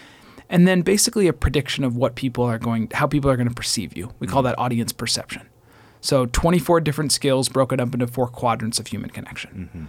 and 0.50 0.68
then 0.68 0.82
basically 0.82 1.28
a 1.28 1.34
prediction 1.34 1.84
of 1.84 1.96
what 1.96 2.16
people 2.16 2.44
are 2.44 2.60
going 2.60 2.90
how 2.94 3.08
people 3.08 3.30
are 3.30 3.36
going 3.36 3.48
to 3.50 3.54
perceive 3.54 3.96
you. 3.98 4.14
We 4.20 4.28
call 4.28 4.40
mm-hmm. 4.40 4.50
that 4.50 4.60
audience 4.60 4.92
perception. 4.92 5.48
So 6.02 6.26
24 6.28 6.82
different 6.82 7.12
skills 7.12 7.50
broken 7.50 7.80
up 7.80 7.94
into 7.94 8.08
four 8.08 8.28
quadrants 8.28 8.80
of 8.80 8.88
human 8.88 9.10
connection. 9.10 9.70
Mm-hmm. 9.74 9.86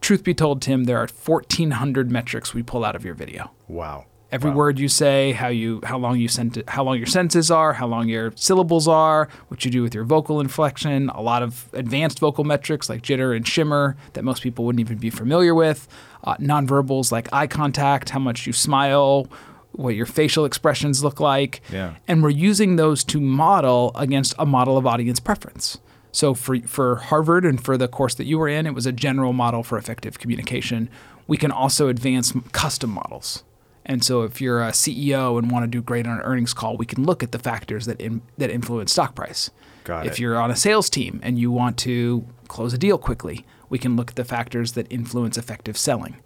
Truth 0.00 0.24
be 0.24 0.34
told 0.34 0.60
tim 0.60 0.84
there 0.84 0.98
are 0.98 1.06
1400 1.08 2.10
metrics 2.10 2.52
we 2.52 2.62
pull 2.62 2.84
out 2.84 2.96
of 2.96 3.04
your 3.04 3.14
video. 3.14 3.52
Wow. 3.68 4.06
Every 4.32 4.50
Wow. 4.50 4.56
word 4.56 4.78
you 4.78 4.88
say, 4.88 5.32
how 5.32 5.48
you, 5.48 5.80
how 5.84 5.98
long 5.98 6.18
you 6.18 6.26
sent, 6.26 6.56
how 6.68 6.82
long 6.82 6.96
your 6.96 7.06
sentences 7.06 7.50
are, 7.50 7.74
how 7.74 7.86
long 7.86 8.08
your 8.08 8.32
syllables 8.34 8.88
are, 8.88 9.28
what 9.48 9.64
you 9.64 9.70
do 9.70 9.82
with 9.82 9.94
your 9.94 10.04
vocal 10.04 10.40
inflection, 10.40 11.10
a 11.10 11.20
lot 11.20 11.42
of 11.42 11.68
advanced 11.74 12.18
vocal 12.18 12.42
metrics 12.42 12.88
like 12.88 13.02
jitter 13.02 13.36
and 13.36 13.46
shimmer 13.46 13.94
that 14.14 14.24
most 14.24 14.42
people 14.42 14.64
wouldn't 14.64 14.80
even 14.80 14.96
be 14.96 15.10
familiar 15.10 15.54
with, 15.54 15.86
uh, 16.24 16.34
nonverbals 16.36 17.12
like 17.12 17.28
eye 17.30 17.46
contact, 17.46 18.08
how 18.08 18.18
much 18.18 18.46
you 18.46 18.54
smile, 18.54 19.26
what 19.72 19.94
your 19.94 20.06
facial 20.06 20.46
expressions 20.46 21.04
look 21.04 21.20
like, 21.20 21.60
Yeah. 21.70 21.92
and 22.08 22.22
we're 22.22 22.30
using 22.30 22.76
those 22.76 23.04
to 23.04 23.20
model 23.20 23.92
against 23.94 24.34
a 24.38 24.46
model 24.46 24.78
of 24.78 24.86
audience 24.86 25.20
preference. 25.20 25.76
So 26.10 26.32
for 26.34 26.58
for 26.60 26.96
Harvard 26.96 27.44
and 27.44 27.62
for 27.62 27.76
the 27.78 27.88
course 27.88 28.14
that 28.14 28.24
you 28.24 28.38
were 28.38 28.48
in, 28.48 28.66
it 28.66 28.74
was 28.74 28.86
a 28.86 28.92
general 28.92 29.32
model 29.32 29.62
for 29.62 29.76
effective 29.78 30.18
communication. 30.18 30.88
We 31.26 31.36
can 31.36 31.50
also 31.50 31.88
advance 31.88 32.32
custom 32.52 32.90
models. 32.90 33.44
And 33.84 34.04
so 34.04 34.22
if 34.22 34.40
you're 34.40 34.62
a 34.62 34.70
CEO 34.70 35.38
and 35.38 35.50
want 35.50 35.64
to 35.64 35.66
do 35.66 35.82
great 35.82 36.06
on 36.06 36.18
an 36.18 36.22
earnings 36.22 36.54
call, 36.54 36.76
we 36.76 36.86
can 36.86 37.04
look 37.04 37.22
at 37.22 37.32
the 37.32 37.38
factors 37.38 37.86
that 37.86 38.00
in, 38.00 38.22
that 38.38 38.50
influence 38.50 38.92
stock 38.92 39.14
price. 39.14 39.50
Got 39.84 40.06
if 40.06 40.12
it. 40.12 40.18
you're 40.20 40.40
on 40.40 40.50
a 40.50 40.56
sales 40.56 40.88
team 40.88 41.20
and 41.22 41.38
you 41.38 41.50
want 41.50 41.76
to 41.78 42.24
close 42.48 42.72
a 42.72 42.78
deal 42.78 42.98
quickly, 42.98 43.44
we 43.68 43.78
can 43.78 43.96
look 43.96 44.10
at 44.10 44.16
the 44.16 44.24
factors 44.24 44.72
that 44.72 44.86
influence 44.90 45.36
effective 45.36 45.76
selling. 45.76 46.16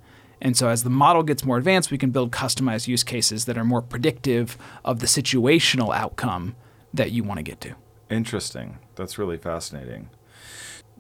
And 0.41 0.57
so 0.57 0.69
as 0.69 0.83
the 0.83 0.91
model 0.91 1.23
gets 1.23 1.45
more 1.45 1.57
advanced, 1.57 1.91
we 1.91 1.97
can 1.99 2.11
build 2.11 2.31
customized 2.31 2.89
use 2.89 3.03
cases 3.03 3.47
that 3.47 3.57
are 3.57 3.65
more 3.65 3.81
predictive 3.81 4.59
of 4.85 5.01
the 5.01 5.07
situational 5.07 5.95
outcome 5.95 6.55
that 6.93 7.11
you 7.13 7.23
want 7.25 7.39
to 7.39 7.43
get 7.43 7.61
to. 7.63 7.75
Interesting. 8.11 8.79
That's 8.97 9.19
really 9.19 9.39
fascinating. 9.39 10.11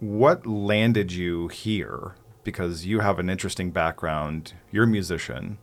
What 0.00 0.46
landed 0.46 1.12
you 1.12 1.48
here? 1.48 2.14
Because 2.44 2.86
you 2.86 3.00
have 3.00 3.18
an 3.18 3.28
interesting 3.28 3.70
background. 3.70 4.54
You're 4.70 4.84
a 4.84 4.88
musician, 4.88 5.58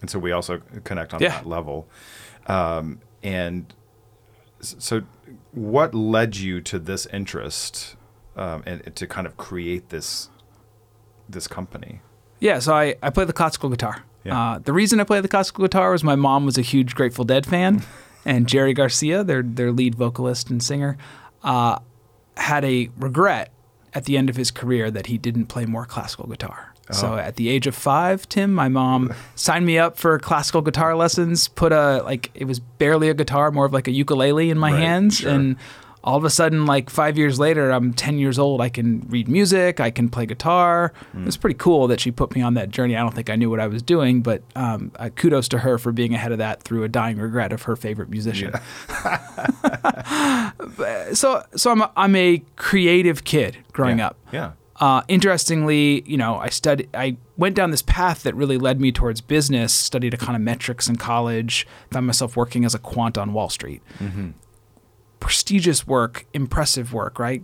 and 0.00 0.08
so 0.10 0.18
we 0.18 0.32
also 0.32 0.60
connect 0.84 1.14
on 1.14 1.20
Yeah. 1.20 1.30
that 1.30 1.46
level. 1.46 1.88
Um, 2.46 3.00
and 3.22 3.72
so, 4.60 5.02
what 5.52 5.94
led 5.94 6.36
you 6.36 6.60
to 6.62 6.78
this 6.78 7.06
interest 7.06 7.96
um, 8.36 8.62
and, 8.66 8.94
to 8.96 9.06
kind 9.06 9.26
of 9.26 9.36
create 9.36 9.88
this 9.90 10.30
this 11.28 11.46
company? 11.46 12.00
Yeah, 12.40 12.58
so 12.60 12.74
I, 12.74 12.94
I 13.02 13.10
play 13.10 13.24
the 13.24 13.32
classical 13.32 13.68
guitar. 13.68 14.04
Yeah. 14.24 14.38
Uh, 14.52 14.58
the 14.58 14.72
reason 14.72 15.00
I 15.00 15.04
play 15.04 15.20
the 15.20 15.28
classical 15.28 15.64
guitar 15.64 15.90
was 15.92 16.02
my 16.04 16.16
mom 16.16 16.44
was 16.44 16.56
a 16.58 16.62
huge 16.62 16.94
Grateful 16.94 17.24
Dead 17.24 17.44
fan, 17.46 17.82
and 18.24 18.46
Jerry 18.48 18.74
Garcia, 18.74 19.22
their 19.24 19.42
their 19.42 19.72
lead 19.72 19.94
vocalist 19.94 20.50
and 20.50 20.62
singer, 20.62 20.96
uh, 21.42 21.78
had 22.36 22.64
a 22.64 22.90
regret 22.98 23.52
at 23.94 24.04
the 24.04 24.16
end 24.16 24.28
of 24.30 24.36
his 24.36 24.50
career 24.50 24.90
that 24.90 25.06
he 25.06 25.18
didn't 25.18 25.46
play 25.46 25.64
more 25.66 25.84
classical 25.86 26.26
guitar. 26.26 26.67
So 26.90 27.14
Oh. 27.14 27.18
at 27.18 27.36
the 27.36 27.48
age 27.48 27.66
of 27.66 27.74
five, 27.74 28.28
Tim, 28.28 28.52
my 28.54 28.68
mom 28.68 29.12
signed 29.34 29.66
me 29.66 29.78
up 29.78 29.98
for 29.98 30.18
classical 30.18 30.62
guitar 30.62 30.96
lessons. 30.96 31.48
Put 31.48 31.72
a 31.72 32.02
like 32.02 32.30
it 32.34 32.44
was 32.44 32.60
barely 32.60 33.08
a 33.08 33.14
guitar, 33.14 33.50
more 33.50 33.66
of 33.66 33.72
like 33.72 33.88
a 33.88 33.92
ukulele 33.92 34.50
in 34.50 34.58
my 34.58 34.72
Right, 34.72 34.80
hands, 34.80 35.18
sure. 35.18 35.30
and 35.30 35.56
all 36.04 36.16
of 36.16 36.24
a 36.24 36.30
sudden, 36.30 36.64
like 36.64 36.88
five 36.88 37.18
years 37.18 37.38
later, 37.40 37.70
I'm 37.70 37.92
10 37.92 38.18
years 38.18 38.38
old. 38.38 38.60
I 38.62 38.68
can 38.70 39.04
read 39.10 39.28
music. 39.28 39.80
I 39.80 39.90
can 39.90 40.08
play 40.08 40.24
guitar. 40.26 40.92
It 41.12 41.24
was 41.26 41.36
pretty 41.36 41.56
cool 41.58 41.88
that 41.88 42.00
she 42.00 42.10
put 42.12 42.34
me 42.34 42.40
on 42.40 42.54
that 42.54 42.70
journey. 42.70 42.96
I 42.96 43.00
don't 43.00 43.14
think 43.14 43.28
I 43.28 43.36
knew 43.36 43.50
what 43.50 43.60
I 43.60 43.66
was 43.66 43.82
doing, 43.82 44.22
but 44.22 44.42
um, 44.54 44.92
uh, 44.96 45.10
kudos 45.14 45.48
to 45.48 45.58
her 45.58 45.76
for 45.76 45.92
being 45.92 46.14
ahead 46.14 46.32
of 46.32 46.38
that 46.38 46.62
through 46.62 46.84
a 46.84 46.88
dying 46.88 47.18
regret 47.18 47.52
of 47.52 47.62
her 47.62 47.76
favorite 47.76 48.08
musician. 48.08 48.54
so, 51.12 51.42
so 51.56 51.70
I'm 51.72 51.82
a, 51.82 51.90
I'm 51.96 52.16
a 52.16 52.42
creative 52.56 53.24
kid 53.24 53.58
growing 53.72 53.98
yeah. 53.98 54.06
up. 54.06 54.16
Yeah. 54.32 54.52
Uh, 54.80 55.02
interestingly, 55.08 56.02
you 56.06 56.16
know, 56.16 56.36
I 56.36 56.50
studied, 56.50 56.88
I 56.94 57.16
went 57.36 57.56
down 57.56 57.72
this 57.72 57.82
path 57.82 58.22
that 58.22 58.34
really 58.36 58.58
led 58.58 58.80
me 58.80 58.92
towards 58.92 59.20
business, 59.20 59.72
studied 59.72 60.12
econometrics 60.12 60.88
in 60.88 60.94
college, 60.96 61.66
found 61.90 62.06
myself 62.06 62.36
working 62.36 62.64
as 62.64 62.76
a 62.76 62.78
quant 62.78 63.18
on 63.18 63.32
Wall 63.32 63.48
Street. 63.48 63.82
Prestigious 65.18 65.84
work, 65.84 66.26
impressive 66.32 66.92
work, 66.92 67.18
right? 67.18 67.42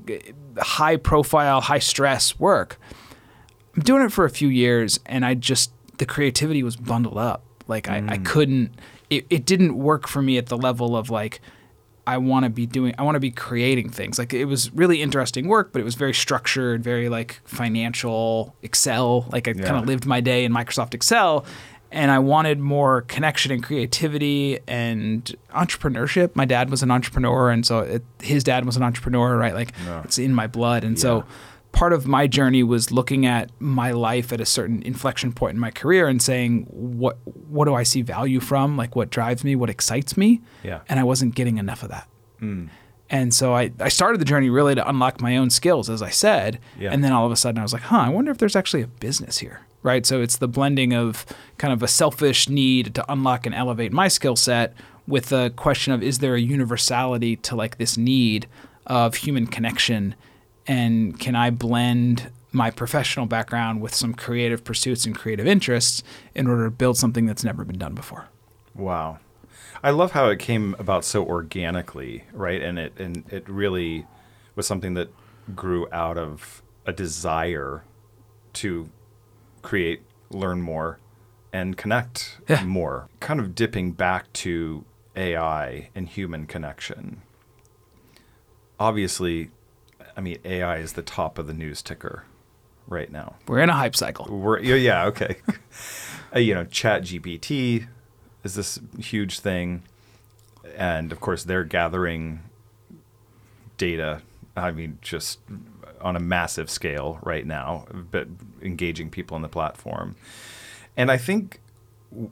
High 0.58 0.96
profile, 0.96 1.60
high 1.60 1.80
stress 1.80 2.38
work. 2.38 2.78
I'm 3.74 3.82
doing 3.82 4.04
it 4.04 4.12
for 4.12 4.24
a 4.24 4.30
few 4.30 4.46
years 4.48 5.00
and 5.06 5.24
I 5.26 5.34
just, 5.34 5.72
the 5.98 6.06
creativity 6.06 6.62
was 6.62 6.76
bundled 6.76 7.18
up. 7.18 7.42
Like 7.66 7.88
I, 7.88 7.96
I 8.06 8.18
couldn't, 8.18 8.76
it, 9.10 9.26
it 9.28 9.44
didn't 9.44 9.76
work 9.76 10.06
for 10.06 10.22
me 10.22 10.38
at 10.38 10.46
the 10.46 10.56
level 10.56 10.96
of 10.96 11.10
like, 11.10 11.40
I 12.06 12.18
want 12.18 12.44
to 12.44 12.50
be 12.50 12.66
doing, 12.66 12.94
I 12.98 13.02
want 13.02 13.14
to 13.16 13.20
be 13.20 13.30
creating 13.30 13.88
things. 13.90 14.18
Like 14.18 14.34
it 14.34 14.44
was 14.44 14.70
really 14.74 15.00
interesting 15.00 15.48
work, 15.48 15.72
but 15.72 15.80
it 15.80 15.84
was 15.84 15.94
very 15.94 16.12
structured, 16.14 16.82
very 16.84 17.08
like 17.08 17.40
financial 17.44 18.54
Excel. 18.62 19.26
Like 19.32 19.48
I 19.48 19.52
Yeah. 19.56 19.64
kind 19.64 19.76
of 19.78 19.86
lived 19.86 20.04
my 20.06 20.20
day 20.20 20.44
in 20.44 20.52
Microsoft 20.52 20.94
Excel. 20.94 21.44
And 21.90 22.10
I 22.10 22.18
wanted 22.18 22.58
more 22.58 23.02
connection 23.02 23.52
and 23.52 23.62
creativity 23.62 24.58
and 24.66 25.32
entrepreneurship. 25.54 26.34
My 26.34 26.44
dad 26.44 26.68
was 26.68 26.82
an 26.82 26.90
entrepreneur, 26.90 27.50
and 27.50 27.64
so 27.64 27.78
it, 27.80 28.02
his 28.20 28.42
dad 28.42 28.64
was 28.64 28.76
an 28.76 28.82
entrepreneur, 28.82 29.36
right? 29.38 29.54
Like 29.54 29.72
Yeah. 29.86 30.02
it's 30.02 30.18
in 30.18 30.34
my 30.34 30.48
blood. 30.48 30.82
And 30.82 30.96
Yeah. 30.96 31.02
so 31.02 31.24
part 31.74 31.92
of 31.92 32.06
my 32.06 32.28
journey 32.28 32.62
was 32.62 32.92
looking 32.92 33.26
at 33.26 33.50
my 33.58 33.90
life 33.90 34.32
at 34.32 34.40
a 34.40 34.46
certain 34.46 34.80
inflection 34.84 35.32
point 35.32 35.54
in 35.54 35.60
my 35.60 35.72
career 35.72 36.06
and 36.06 36.22
saying, 36.22 36.66
what 36.70 37.18
what 37.24 37.66
do 37.66 37.74
I 37.74 37.82
see 37.82 38.00
value 38.00 38.40
from? 38.40 38.76
Like 38.76 38.94
what 38.96 39.10
drives 39.10 39.44
me, 39.44 39.56
what 39.56 39.68
excites 39.68 40.16
me? 40.16 40.40
Yeah. 40.62 40.80
And 40.88 41.00
I 41.00 41.02
wasn't 41.02 41.34
getting 41.34 41.58
enough 41.58 41.82
of 41.82 41.90
that. 41.90 42.08
Mm. 42.40 42.68
And 43.10 43.34
so 43.34 43.54
I, 43.54 43.72
I 43.80 43.88
started 43.88 44.20
the 44.20 44.24
journey 44.24 44.50
really 44.50 44.74
to 44.76 44.88
unlock 44.88 45.20
my 45.20 45.36
own 45.36 45.50
skills, 45.50 45.90
as 45.90 46.00
I 46.00 46.10
said. 46.10 46.60
Yeah. 46.78 46.92
And 46.92 47.02
then 47.04 47.12
all 47.12 47.26
of 47.26 47.32
a 47.32 47.36
sudden 47.36 47.58
I 47.58 47.62
was 47.62 47.72
like, 47.72 47.82
huh, 47.82 47.98
I 47.98 48.08
wonder 48.08 48.30
if 48.30 48.38
there's 48.38 48.56
actually 48.56 48.82
a 48.82 48.86
business 48.86 49.38
here. 49.38 49.62
Right. 49.82 50.06
So 50.06 50.22
it's 50.22 50.38
the 50.38 50.48
blending 50.48 50.94
of 50.94 51.26
kind 51.58 51.72
of 51.72 51.82
a 51.82 51.88
selfish 51.88 52.48
need 52.48 52.94
to 52.94 53.12
unlock 53.12 53.46
and 53.46 53.54
elevate 53.54 53.92
my 53.92 54.08
skill 54.08 54.36
set 54.36 54.74
with 55.06 55.26
the 55.26 55.52
question 55.56 55.92
of 55.92 56.02
is 56.04 56.20
there 56.20 56.36
a 56.36 56.40
universality 56.40 57.36
to 57.36 57.56
like 57.56 57.78
this 57.78 57.98
need 57.98 58.46
of 58.86 59.16
human 59.16 59.48
connection? 59.48 60.14
And 60.66 61.18
can 61.18 61.34
I 61.36 61.50
blend 61.50 62.30
my 62.52 62.70
professional 62.70 63.26
background 63.26 63.80
with 63.80 63.94
some 63.94 64.14
creative 64.14 64.64
pursuits 64.64 65.04
and 65.06 65.14
creative 65.14 65.46
interests 65.46 66.02
in 66.34 66.46
order 66.46 66.64
to 66.64 66.70
build 66.70 66.96
something 66.96 67.26
that's 67.26 67.44
never 67.44 67.64
been 67.64 67.78
done 67.78 67.94
before? 67.94 68.26
Wow. 68.74 69.18
I 69.82 69.90
love 69.90 70.12
how 70.12 70.28
it 70.28 70.38
came 70.38 70.74
about 70.78 71.04
so 71.04 71.24
organically, 71.24 72.24
right? 72.32 72.62
And 72.62 72.78
it 72.78 72.92
and 72.98 73.24
it 73.30 73.46
really 73.48 74.06
was 74.54 74.66
something 74.66 74.94
that 74.94 75.10
grew 75.54 75.86
out 75.92 76.16
of 76.16 76.62
a 76.86 76.92
desire 76.92 77.82
to 78.54 78.88
create, 79.62 80.00
learn 80.30 80.62
more, 80.62 80.98
and 81.52 81.76
connect 81.76 82.38
Yeah. 82.48 82.64
more. 82.64 83.08
Kind 83.20 83.40
of 83.40 83.54
dipping 83.54 83.92
back 83.92 84.32
to 84.34 84.84
AI 85.16 85.90
and 85.94 86.08
human 86.08 86.46
connection. 86.46 87.20
Obviously, 88.80 89.50
I 90.16 90.20
mean 90.20 90.38
AI 90.44 90.78
is 90.78 90.94
the 90.94 91.02
top 91.02 91.38
of 91.38 91.46
the 91.46 91.54
news 91.54 91.82
ticker 91.82 92.24
right 92.86 93.10
now. 93.10 93.36
We're 93.46 93.60
in 93.60 93.70
a 93.70 93.74
hype 93.74 93.96
cycle. 93.96 94.26
We're, 94.26 94.58
yeah, 94.60 95.06
okay. 95.06 95.36
uh, 96.34 96.38
you 96.38 96.54
know, 96.54 96.64
Chat 96.64 97.02
GPT 97.02 97.86
is 98.42 98.54
this 98.54 98.78
huge 98.98 99.40
thing. 99.40 99.82
And 100.76 101.12
of 101.12 101.20
course, 101.20 101.44
they're 101.44 101.64
gathering 101.64 102.42
data, 103.76 104.22
I 104.56 104.70
mean, 104.70 104.98
just 105.02 105.40
on 106.00 106.16
a 106.16 106.20
massive 106.20 106.70
scale 106.70 107.18
right 107.22 107.46
now, 107.46 107.86
but 108.10 108.28
engaging 108.62 109.10
people 109.10 109.34
on 109.34 109.42
the 109.42 109.48
platform. 109.48 110.16
And 110.96 111.10
I 111.10 111.16
think 111.16 111.60
w- 112.10 112.30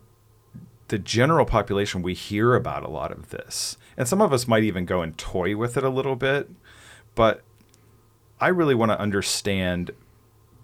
the 0.88 0.98
general 0.98 1.46
population, 1.46 2.02
we 2.02 2.14
hear 2.14 2.54
about 2.54 2.84
a 2.84 2.88
lot 2.90 3.10
of 3.10 3.30
this. 3.30 3.76
And 3.96 4.06
some 4.06 4.20
of 4.20 4.32
us 4.32 4.46
might 4.46 4.62
even 4.62 4.84
go 4.84 5.02
and 5.02 5.16
toy 5.16 5.56
with 5.56 5.76
it 5.76 5.84
a 5.84 5.88
little 5.88 6.16
bit. 6.16 6.50
But 7.14 7.42
I 8.42 8.48
really 8.48 8.74
want 8.74 8.90
to 8.90 8.98
understand 8.98 9.92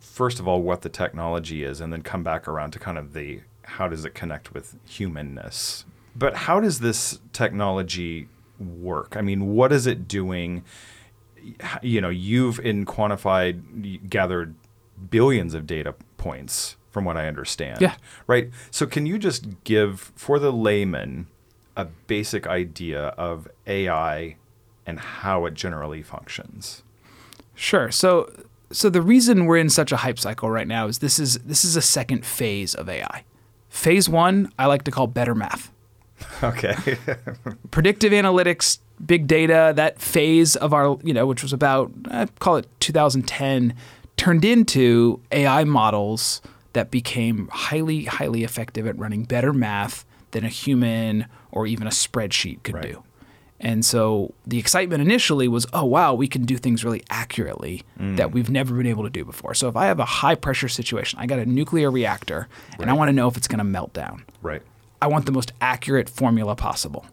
first 0.00 0.40
of 0.40 0.48
all 0.48 0.60
what 0.60 0.82
the 0.82 0.88
technology 0.88 1.62
is 1.62 1.80
and 1.80 1.92
then 1.92 2.02
come 2.02 2.24
back 2.24 2.48
around 2.48 2.72
to 2.72 2.80
kind 2.80 2.98
of 2.98 3.12
the 3.12 3.40
how 3.62 3.86
does 3.86 4.04
it 4.04 4.14
connect 4.14 4.52
with 4.52 4.76
humanness? 4.84 5.84
But 6.16 6.34
how 6.34 6.58
does 6.58 6.80
this 6.80 7.20
technology 7.32 8.28
work? 8.58 9.16
I 9.16 9.20
mean 9.20 9.54
what 9.54 9.70
is 9.70 9.86
it 9.86 10.08
doing? 10.08 10.64
You 11.80 12.00
know 12.00 12.08
you've 12.08 12.58
in 12.58 12.84
quantified 12.84 14.10
gathered 14.10 14.56
billions 15.08 15.54
of 15.54 15.64
data 15.64 15.94
points 16.16 16.76
from 16.90 17.04
what 17.04 17.16
i 17.16 17.28
understand. 17.28 17.80
Yeah. 17.80 17.94
right? 18.26 18.50
So 18.72 18.86
can 18.86 19.06
you 19.06 19.18
just 19.18 19.62
give 19.62 20.10
for 20.16 20.40
the 20.40 20.52
layman 20.52 21.28
a 21.76 21.84
basic 21.84 22.48
idea 22.48 23.08
of 23.10 23.46
ai 23.68 24.34
and 24.84 24.98
how 24.98 25.46
it 25.46 25.54
generally 25.54 26.02
functions 26.02 26.82
Sure. 27.58 27.90
So 27.90 28.30
so 28.70 28.88
the 28.88 29.02
reason 29.02 29.46
we're 29.46 29.56
in 29.58 29.68
such 29.70 29.90
a 29.92 29.96
hype 29.98 30.18
cycle 30.18 30.48
right 30.50 30.66
now 30.68 30.86
is 30.86 30.98
this 31.00 31.18
is 31.18 31.38
this 31.38 31.64
is 31.64 31.74
a 31.76 31.82
second 31.82 32.24
phase 32.24 32.74
of 32.74 32.88
AI. 32.88 33.24
Phase 33.68 34.08
1 34.08 34.52
I 34.58 34.66
like 34.66 34.84
to 34.84 34.90
call 34.90 35.06
better 35.08 35.34
math. 35.34 35.70
okay 36.42 36.74
Predictive 37.70 38.12
analytics, 38.12 38.78
big 39.04 39.26
data, 39.26 39.72
that 39.76 40.00
phase 40.00 40.56
of 40.56 40.72
our, 40.74 40.98
you 41.02 41.12
know, 41.14 41.26
which 41.26 41.42
was 41.42 41.52
about 41.52 41.90
uh, 42.10 42.26
call 42.38 42.56
it 42.56 42.66
2010 42.80 43.74
turned 44.16 44.44
into 44.44 45.20
AI 45.32 45.64
models 45.64 46.40
that 46.74 46.90
became 46.90 47.48
highly 47.52 48.04
highly 48.04 48.44
effective 48.44 48.86
at 48.86 48.96
running 48.98 49.24
better 49.24 49.52
math 49.52 50.04
than 50.32 50.44
a 50.44 50.48
human 50.48 51.26
or 51.50 51.66
even 51.66 51.86
a 51.86 51.90
spreadsheet 51.90 52.62
could 52.62 52.74
Right. 52.74 52.92
do. 52.92 53.02
And 53.60 53.84
so 53.84 54.34
the 54.46 54.58
excitement 54.58 55.02
initially 55.02 55.48
was, 55.48 55.66
oh, 55.72 55.84
wow, 55.84 56.14
we 56.14 56.28
can 56.28 56.44
do 56.44 56.56
things 56.56 56.84
really 56.84 57.02
accurately 57.10 57.82
that 57.98 58.30
we've 58.32 58.48
never 58.50 58.74
been 58.76 58.86
able 58.86 59.02
to 59.04 59.10
do 59.10 59.24
before. 59.24 59.52
So 59.54 59.68
if 59.68 59.74
I 59.76 59.86
have 59.86 59.98
a 59.98 60.04
high 60.04 60.36
pressure 60.36 60.68
situation, 60.68 61.18
I 61.18 61.26
got 61.26 61.38
a 61.40 61.46
nuclear 61.46 61.90
reactor 61.90 62.48
and 62.78 62.88
I 62.88 62.92
want 62.92 63.08
to 63.08 63.12
know 63.12 63.26
if 63.28 63.36
it's 63.36 63.48
going 63.48 63.58
to 63.58 63.64
melt 63.64 63.92
down. 63.92 64.24
right 64.42 64.62
I 65.00 65.06
want 65.06 65.26
the 65.26 65.32
most 65.32 65.52
accurate 65.60 66.08
formula 66.08 66.56
possible. 66.56 67.06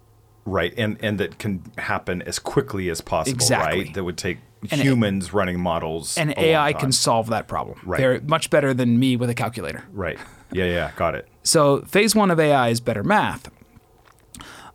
Right, 0.48 0.74
and 0.78 0.98
and 1.02 1.20
that 1.20 1.40
can 1.40 1.64
happen 1.78 2.22
as 2.22 2.38
quickly 2.38 2.90
as 2.90 3.02
possible, 3.02 3.36
Exactly. 3.36 3.84
right? 3.86 3.94
That 3.96 4.04
would 4.04 4.18
take 4.18 4.38
And 4.72 4.80
humans 4.82 5.34
running 5.34 5.60
models. 5.60 6.18
And 6.18 6.32
a 6.32 6.40
AI 6.40 6.74
can 6.74 6.92
solve 6.92 7.30
that 7.30 7.48
problem. 7.48 7.80
Right. 7.84 7.98
They're 8.00 8.22
much 8.22 8.50
better 8.52 8.72
than 8.74 9.00
me 9.00 9.18
with 9.18 9.30
a 9.30 9.34
calculator. 9.34 9.84
Right. 9.92 10.20
Yeah, 10.52 10.66
yeah, 10.66 10.92
got 10.96 11.16
it. 11.16 11.28
So 11.44 11.82
phase 11.82 12.16
one 12.16 12.32
of 12.32 12.40
AI 12.40 12.70
is 12.70 12.80
better 12.80 13.04
math. 13.04 13.52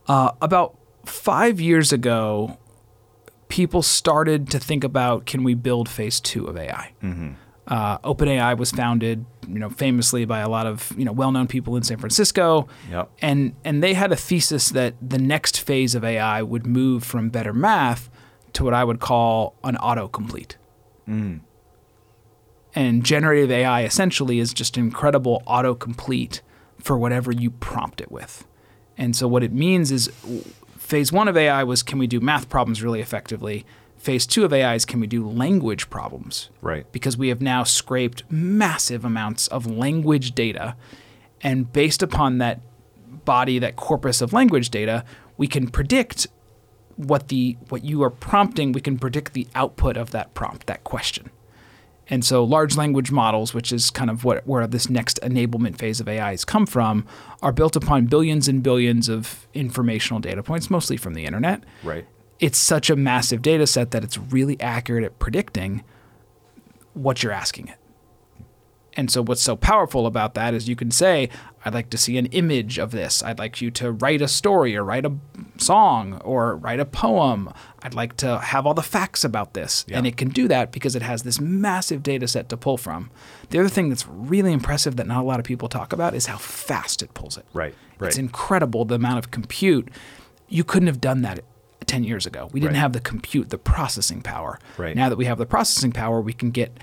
Uh, 0.07 0.33
about 0.41 0.77
five 1.05 1.61
years 1.61 1.93
ago, 1.93 2.59
people 3.49 3.83
started 3.83 4.49
to 4.51 4.59
think 4.59 4.85
about 4.85 5.27
can 5.27 5.43
we 5.45 5.55
build 5.55 5.89
phase 5.89 6.21
two 6.21 6.47
of 6.47 6.57
AI. 6.57 6.93
Uh, 7.67 7.99
OpenAI 7.99 8.57
was 8.59 8.73
founded, 8.73 9.25
you 9.47 9.59
know, 9.61 9.71
famously 9.71 10.25
by 10.25 10.41
a 10.41 10.49
lot 10.49 10.67
of 10.67 10.93
you 10.99 11.05
know 11.05 11.13
well-known 11.13 11.47
people 11.47 11.77
in 11.77 11.83
San 11.85 11.99
Francisco, 11.99 12.67
Yep. 12.91 13.11
and 13.23 13.55
and 13.65 13.81
they 13.83 13.95
had 13.95 14.11
a 14.11 14.17
thesis 14.17 14.71
that 14.71 14.95
the 15.01 15.19
next 15.19 15.61
phase 15.61 15.95
of 15.95 16.03
AI 16.05 16.43
would 16.43 16.67
move 16.67 17.05
from 17.05 17.29
better 17.29 17.53
math 17.53 18.11
to 18.55 18.65
what 18.65 18.75
I 18.75 18.83
would 18.83 18.99
call 18.99 19.55
an 19.63 19.77
autocomplete. 19.77 20.57
And 22.75 23.05
generative 23.05 23.51
AI 23.51 23.85
essentially 23.85 24.39
is 24.39 24.53
just 24.55 24.77
incredible 24.77 25.43
autocomplete 25.47 26.41
for 26.79 26.97
whatever 26.97 27.33
you 27.33 27.51
prompt 27.51 28.01
it 28.01 28.11
with. 28.13 28.47
And 28.97 29.17
so 29.17 29.27
what 29.27 29.43
it 29.43 29.53
means 29.53 29.91
is 29.91 30.11
phase 30.91 31.13
one 31.13 31.29
of 31.29 31.37
AI 31.37 31.63
was 31.63 31.85
can 31.85 32.01
we 32.01 32.09
do 32.09 32.19
math 32.19 32.49
problems 32.49 32.83
really 32.83 33.01
effectively? 33.01 33.65
Phase 33.97 34.27
two 34.27 34.45
of 34.45 34.53
AI 34.53 34.75
is 34.75 34.85
can 34.85 34.99
we 34.99 35.07
do 35.07 35.29
language 35.29 35.89
problems? 35.89 36.51
Right. 36.61 36.91
Because 36.91 37.17
we 37.17 37.29
have 37.29 37.41
now 37.41 37.63
scraped 37.63 38.25
massive 38.29 39.05
amounts 39.05 39.47
of 39.47 39.67
language 39.67 40.33
data. 40.35 40.75
And 41.43 41.73
based 41.73 42.03
upon 42.03 42.39
that 42.39 42.61
body, 43.25 43.61
that 43.61 43.77
corpus 43.77 44.21
of 44.21 44.33
language 44.33 44.71
data, 44.71 45.05
we 45.37 45.47
can 45.47 45.69
predict 45.69 46.27
what 46.97 47.29
the 47.29 47.57
what 47.69 47.85
you 47.85 48.03
are 48.03 48.11
prompting, 48.11 48.73
we 48.73 48.81
can 48.81 48.99
predict 48.99 49.33
the 49.33 49.47
output 49.55 49.97
of 49.97 50.11
that 50.11 50.35
prompt, 50.35 50.67
that 50.67 50.83
question. 50.83 51.31
And 52.11 52.25
so 52.25 52.43
large 52.43 52.77
language 52.77 53.13
models, 53.13 53.55
which 53.55 53.73
is 53.73 53.89
kind 53.91 54.11
of 54.11 54.25
what 54.25 54.45
where 54.47 54.67
this 54.67 54.91
next 54.91 55.21
enablement 55.23 55.79
phase 55.79 56.01
of 56.01 56.09
AI 56.09 56.33
has 56.33 56.45
come 56.45 56.67
from, 56.67 57.07
are 57.41 57.53
built 57.53 57.77
upon 57.77 58.07
billions 58.07 58.49
and 58.49 58.63
billions 58.63 59.09
of 59.09 59.47
informational 59.55 60.21
data 60.21 60.43
points, 60.43 60.69
mostly 60.69 60.97
from 60.97 61.15
the 61.15 61.25
internet. 61.25 61.63
Right. 61.85 62.07
it's 62.41 62.59
such 62.59 62.91
a 62.91 62.97
massive 62.97 63.43
data 63.43 63.67
set 63.67 63.93
that 63.93 64.03
it's 64.03 64.19
really 64.19 64.61
accurate 64.61 65.05
at 65.05 65.19
predicting 65.19 65.85
what 66.95 67.23
you're 67.23 67.33
asking 67.33 67.69
it. 67.69 67.77
And 68.95 69.11
so, 69.11 69.23
what's 69.23 69.43
so 69.43 69.55
powerful 69.57 70.07
about 70.07 70.35
that 70.35 70.53
is 70.53 70.69
you 70.69 70.75
can 70.75 70.91
say, 70.91 71.29
I'd 71.65 71.75
like 71.75 71.91
to 71.91 71.99
see 71.99 72.17
an 72.17 72.27
image 72.27 72.79
of 72.79 72.91
this. 72.91 73.23
I'd 73.23 73.39
like 73.39 73.61
you 73.61 73.71
to 73.73 73.93
write 73.93 74.23
a 74.23 74.29
story 74.29 74.75
or 74.77 74.83
write 74.83 75.05
a 75.05 75.13
song 75.59 76.21
or 76.25 76.57
write 76.57 76.81
a 76.81 76.87
poem. 76.87 77.53
I'd 77.83 77.93
like 77.95 78.17
to 78.19 78.39
have 78.39 78.67
all 78.67 78.73
the 78.73 78.83
facts 78.83 79.25
about 79.25 79.53
this. 79.53 79.85
Yeah. 79.87 79.99
And 79.99 80.07
it 80.07 80.17
can 80.17 80.29
do 80.31 80.49
that 80.49 80.73
because 80.73 80.97
it 80.97 81.03
has 81.03 81.23
this 81.23 81.39
massive 81.39 82.03
data 82.03 82.27
set 82.29 82.49
to 82.49 82.57
pull 82.57 82.79
from. 82.79 83.11
The 83.51 83.59
other 83.61 83.69
thing 83.69 83.91
that's 83.91 84.07
really 84.09 84.53
impressive 84.53 84.97
that 84.97 85.07
not 85.07 85.21
a 85.21 85.27
lot 85.27 85.39
of 85.39 85.45
people 85.45 85.69
talk 85.69 85.93
about 85.93 86.15
is 86.15 86.27
how 86.27 86.39
fast 86.39 87.03
it 87.03 87.13
pulls 87.13 87.37
it. 87.37 87.45
Right, 87.53 87.75
right. 87.99 88.09
It's 88.09 88.17
incredible 88.17 88.87
the 88.87 88.95
amount 88.95 89.19
of 89.19 89.31
compute. 89.31 89.89
You 90.49 90.65
couldn't 90.65 90.87
have 90.89 91.01
done 91.01 91.21
that 91.23 91.41
10 91.87 92.05
years 92.05 92.25
ago. 92.25 92.49
We 92.53 92.61
didn't 92.61 92.75
Right. 92.75 92.81
have 92.81 92.93
the 92.95 93.01
compute, 93.01 93.51
the 93.51 93.59
processing 93.59 94.23
power. 94.23 94.59
Right. 94.79 94.97
Now 94.97 95.09
that 95.11 95.17
we 95.17 95.27
have 95.27 95.37
the 95.39 95.47
processing 95.47 95.93
power, 95.93 96.21
we 96.23 96.33
can 96.33 96.51
get 96.53 96.79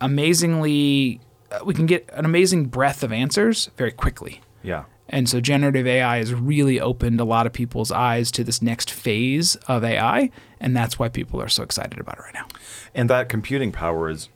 amazingly, 0.00 1.20
Uh, 1.50 1.64
we 1.64 1.74
can 1.74 1.86
get 1.86 2.08
an 2.12 2.24
amazing 2.24 2.66
breadth 2.66 3.02
of 3.02 3.12
answers 3.12 3.70
very 3.76 3.92
quickly. 3.92 4.40
Yeah. 4.62 4.84
And 5.08 5.28
so 5.28 5.40
generative 5.40 5.86
AI 5.86 6.18
has 6.18 6.32
really 6.32 6.80
opened 6.80 7.20
a 7.20 7.24
lot 7.24 7.46
of 7.46 7.52
people's 7.52 7.90
eyes 7.90 8.30
to 8.32 8.44
this 8.44 8.62
next 8.62 8.90
phase 8.90 9.56
of 9.66 9.82
AI. 9.82 10.30
And 10.60 10.76
that's 10.76 10.98
why 10.98 11.08
people 11.08 11.42
are 11.42 11.48
so 11.48 11.64
excited 11.64 11.98
about 11.98 12.18
it 12.18 12.22
right 12.22 12.34
now. 12.34 12.46
And 12.94 13.10
that 13.10 13.28
computing 13.28 13.72
power 13.72 14.08
is 14.08 14.28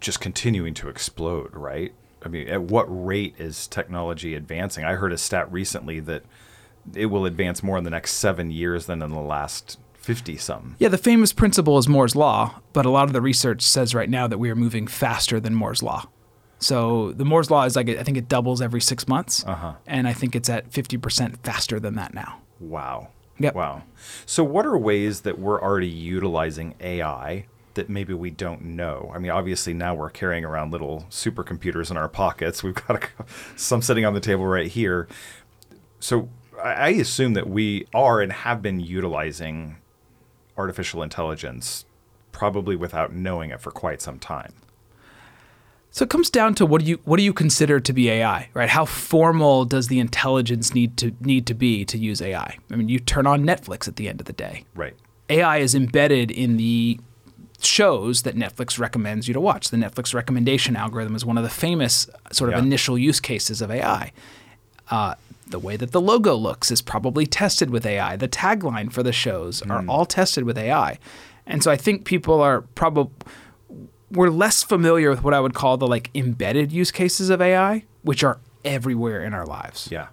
just 0.00 0.20
continuing 0.20 0.74
to 0.74 0.88
explode, 0.88 1.54
right? 1.54 1.92
I 2.24 2.28
mean, 2.28 2.48
at 2.48 2.62
what 2.62 2.86
rate 2.88 3.34
is 3.38 3.68
technology 3.68 4.34
advancing? 4.34 4.84
I 4.84 4.94
heard 4.94 5.12
a 5.12 5.18
stat 5.18 5.50
recently 5.52 6.00
that 6.00 6.24
it 6.94 7.06
will 7.06 7.24
advance 7.24 7.62
more 7.62 7.78
in 7.78 7.84
the 7.84 7.90
next 7.90 8.14
seven 8.14 8.50
years 8.50 8.86
than 8.86 9.02
in 9.02 9.10
the 9.10 9.20
last 9.20 9.78
50 9.94 10.36
something. 10.36 10.74
Yeah, 10.78 10.88
the 10.88 10.98
famous 10.98 11.32
principle 11.32 11.78
is 11.78 11.88
Moore's 11.88 12.16
Law, 12.16 12.60
but 12.72 12.84
a 12.84 12.90
lot 12.90 13.04
of 13.04 13.12
the 13.12 13.20
research 13.20 13.62
says 13.62 13.94
right 13.94 14.10
now 14.10 14.26
that 14.26 14.38
we 14.38 14.50
are 14.50 14.56
moving 14.56 14.88
faster 14.88 15.38
than 15.38 15.54
Moore's 15.54 15.82
Law. 15.82 16.08
So 16.62 17.12
the 17.12 17.24
Moore's 17.24 17.50
Law 17.50 17.64
is 17.64 17.76
like, 17.76 17.88
I 17.88 18.02
think 18.02 18.16
it 18.16 18.28
doubles 18.28 18.62
every 18.62 18.80
six 18.80 19.08
months. 19.08 19.44
Uh-huh. 19.46 19.74
And 19.86 20.06
I 20.06 20.12
think 20.12 20.36
it's 20.36 20.48
at 20.48 20.70
50% 20.70 21.38
faster 21.38 21.80
than 21.80 21.94
that 21.96 22.14
now. 22.14 22.40
Wow. 22.60 23.08
Yep. 23.38 23.54
Wow. 23.54 23.82
So, 24.24 24.44
what 24.44 24.66
are 24.66 24.76
ways 24.78 25.22
that 25.22 25.38
we're 25.38 25.60
already 25.60 25.88
utilizing 25.88 26.74
AI 26.80 27.46
that 27.74 27.88
maybe 27.88 28.14
we 28.14 28.30
don't 28.30 28.62
know? 28.62 29.10
I 29.12 29.18
mean, 29.18 29.32
obviously, 29.32 29.74
now 29.74 29.94
we're 29.94 30.10
carrying 30.10 30.44
around 30.44 30.70
little 30.70 31.06
supercomputers 31.10 31.90
in 31.90 31.96
our 31.96 32.08
pockets. 32.08 32.62
We've 32.62 32.74
got 32.74 33.02
a, 33.02 33.08
some 33.56 33.82
sitting 33.82 34.04
on 34.04 34.14
the 34.14 34.20
table 34.20 34.46
right 34.46 34.70
here. 34.70 35.08
So, 35.98 36.28
I 36.62 36.90
assume 36.90 37.34
that 37.34 37.48
we 37.48 37.86
are 37.92 38.20
and 38.20 38.32
have 38.32 38.62
been 38.62 38.78
utilizing 38.78 39.78
artificial 40.56 41.02
intelligence 41.02 41.84
probably 42.30 42.76
without 42.76 43.12
knowing 43.12 43.50
it 43.50 43.60
for 43.60 43.72
quite 43.72 44.00
some 44.00 44.18
time. 44.18 44.52
So 45.94 46.04
it 46.04 46.08
comes 46.10 46.30
down 46.30 46.54
to 46.54 46.64
what 46.66 46.80
do 46.82 46.86
you 46.88 46.98
what 47.04 47.18
do 47.18 47.22
you 47.22 47.34
consider 47.34 47.78
to 47.78 47.92
be 47.92 48.08
AI, 48.08 48.48
right? 48.54 48.68
How 48.70 48.86
formal 48.86 49.66
does 49.66 49.88
the 49.88 50.00
intelligence 50.00 50.74
need 50.74 50.96
to 50.96 51.12
need 51.20 51.46
to 51.46 51.54
be 51.54 51.84
to 51.84 51.98
use 51.98 52.22
AI? 52.22 52.56
I 52.70 52.76
mean, 52.76 52.88
you 52.88 52.98
turn 52.98 53.26
on 53.26 53.44
Netflix 53.44 53.86
at 53.86 53.96
the 53.96 54.08
end 54.08 54.18
of 54.20 54.26
the 54.26 54.32
day. 54.32 54.64
Right. 54.74 54.94
AI 55.28 55.58
is 55.58 55.74
embedded 55.74 56.30
in 56.30 56.56
the 56.56 56.98
shows 57.60 58.22
that 58.22 58.34
Netflix 58.34 58.78
recommends 58.78 59.28
you 59.28 59.34
to 59.34 59.40
watch. 59.40 59.68
The 59.68 59.76
Netflix 59.76 60.14
recommendation 60.14 60.76
algorithm 60.76 61.14
is 61.14 61.24
one 61.26 61.36
of 61.36 61.44
the 61.44 61.50
famous 61.50 62.08
sort 62.32 62.50
of 62.50 62.56
Yeah. 62.56 62.62
initial 62.64 62.96
use 62.98 63.20
cases 63.20 63.60
of 63.60 63.70
AI. 63.70 64.12
Uh, 64.90 65.14
the 65.46 65.58
way 65.58 65.76
that 65.76 65.92
the 65.92 66.00
logo 66.00 66.34
looks 66.34 66.70
is 66.70 66.80
probably 66.80 67.26
tested 67.26 67.68
with 67.70 67.84
AI. 67.84 68.16
The 68.16 68.28
tagline 68.28 68.90
for 68.90 69.02
the 69.02 69.12
shows 69.12 69.60
are 69.62 69.84
all 69.86 70.06
tested 70.06 70.44
with 70.44 70.56
AI. 70.56 70.98
And 71.46 71.62
so 71.62 71.70
I 71.70 71.76
think 71.76 72.04
people 72.04 72.40
are 72.40 72.62
probably 72.62 73.12
we're 74.12 74.28
less 74.30 74.62
familiar 74.62 75.10
with 75.10 75.24
what 75.24 75.34
I 75.34 75.40
would 75.40 75.54
call 75.54 75.76
the 75.76 75.86
like 75.88 76.10
embedded 76.14 76.70
use 76.70 76.90
cases 76.90 77.30
of 77.30 77.40
AI, 77.40 77.84
which 78.02 78.22
are 78.22 78.38
everywhere 78.64 79.24
in 79.24 79.32
our 79.34 79.44
lives 79.46 79.88
Yeah. 79.90 80.08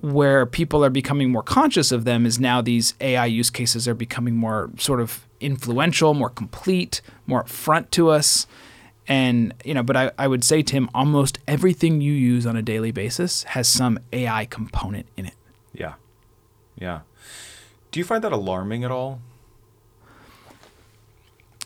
where 0.00 0.46
people 0.46 0.84
are 0.84 0.90
becoming 0.90 1.30
more 1.30 1.42
conscious 1.42 1.90
of 1.92 2.04
them 2.04 2.24
is 2.26 2.38
now 2.38 2.60
these 2.60 2.94
AI 3.00 3.26
use 3.26 3.50
cases 3.50 3.88
are 3.88 3.94
becoming 3.94 4.36
more 4.36 4.70
sort 4.78 5.00
of 5.00 5.26
influential, 5.40 6.14
more 6.14 6.30
complete, 6.30 7.00
more 7.26 7.44
upfront 7.44 7.90
to 7.90 8.10
us. 8.10 8.46
And, 9.08 9.54
you 9.64 9.74
know, 9.74 9.82
but 9.82 9.96
I, 9.96 10.10
I 10.18 10.26
would 10.28 10.42
say, 10.44 10.62
Tim, 10.62 10.88
almost 10.94 11.38
everything 11.46 12.00
you 12.00 12.12
use 12.12 12.46
on 12.46 12.56
a 12.56 12.62
daily 12.62 12.90
basis 12.92 13.42
has 13.44 13.68
some 13.68 13.98
AI 14.12 14.46
component 14.46 15.06
in 15.16 15.26
it. 15.26 15.34
Yeah. 15.72 15.94
Yeah. 16.78 17.00
Do 17.90 18.00
you 18.00 18.04
find 18.04 18.22
that 18.24 18.32
alarming 18.32 18.84
at 18.84 18.90
all? 18.90 19.20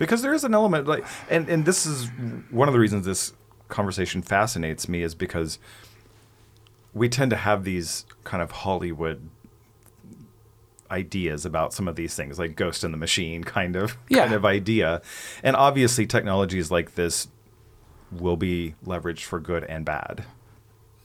Because 0.01 0.23
there 0.23 0.33
is 0.35 0.43
an 0.45 0.55
element 0.55 0.89
like 0.89 1.05
and 1.29 1.49
and 1.49 1.65
this 1.65 1.87
is 1.87 2.09
one 2.51 2.67
of 2.69 2.75
the 2.75 2.81
reasons 2.81 3.05
this 3.07 3.35
conversation 3.69 4.23
fascinates 4.23 4.89
me 4.89 5.03
is 5.03 5.15
because 5.15 5.59
we 6.93 7.09
tend 7.09 7.31
to 7.31 7.37
have 7.37 7.63
these 7.65 8.05
kind 8.25 8.43
of 8.43 8.51
Hollywood 8.51 9.29
ideas 10.91 11.47
about 11.47 11.73
some 11.73 11.87
of 11.87 11.95
these 11.95 12.15
things 12.17 12.39
like 12.39 12.57
ghost 12.57 12.83
in 12.83 12.91
the 12.91 12.97
machine 12.97 13.45
kind 13.59 13.77
of 13.77 13.97
Yeah. 14.09 14.23
kind 14.25 14.35
of 14.35 14.45
idea. 14.45 15.03
And 15.43 15.55
obviously 15.55 16.07
technologies 16.07 16.71
like 16.71 16.95
this 16.97 17.29
will 18.11 18.37
be 18.37 18.75
leveraged 18.85 19.23
for 19.23 19.39
good 19.39 19.63
and 19.65 19.85
bad. 19.85 20.25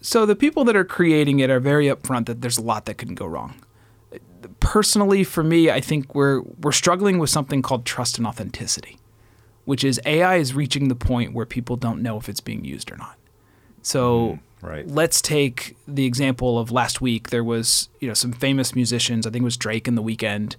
So 0.02 0.26
the 0.26 0.36
people 0.36 0.64
that 0.66 0.76
are 0.76 0.86
creating 0.86 1.40
it 1.40 1.50
are 1.50 1.60
very 1.60 1.86
upfront 1.88 2.26
that 2.28 2.42
there's 2.42 2.58
a 2.58 2.62
lot 2.64 2.86
that 2.86 2.98
can 2.98 3.14
go 3.14 3.26
wrong. 3.26 3.56
Personally, 4.60 5.24
for 5.24 5.44
me, 5.44 5.70
I 5.70 5.82
think 5.82 6.16
we're 6.16 6.42
we're 6.62 6.72
struggling 6.72 7.20
with 7.20 7.30
something 7.30 7.62
called 7.62 7.86
trust 7.86 8.18
and 8.18 8.28
authenticity, 8.28 8.98
which 9.66 9.84
is 9.84 10.00
AI 10.06 10.36
is 10.36 10.54
reaching 10.54 10.88
the 10.88 10.96
point 10.96 11.34
where 11.34 11.46
people 11.46 11.76
don't 11.76 12.02
know 12.02 12.18
if 12.18 12.30
it's 12.30 12.42
being 12.42 12.66
used 12.66 12.92
or 12.92 12.98
not. 12.98 13.18
So 13.82 14.40
mm, 14.64 14.68
right. 14.68 14.88
let's 14.88 15.22
take 15.22 15.78
the 15.88 16.06
example 16.06 16.58
of 16.58 16.72
last 16.72 17.02
week. 17.02 17.30
There 17.30 17.44
was 17.44 17.90
you 18.00 18.08
know 18.08 18.14
some 18.14 18.32
famous 18.32 18.76
musicians. 18.76 19.28
I 19.28 19.30
think 19.30 19.44
it 19.44 19.46
was 19.46 19.58
Drake 19.58 19.88
and 19.88 19.98
The 19.98 20.04
Weeknd, 20.04 20.56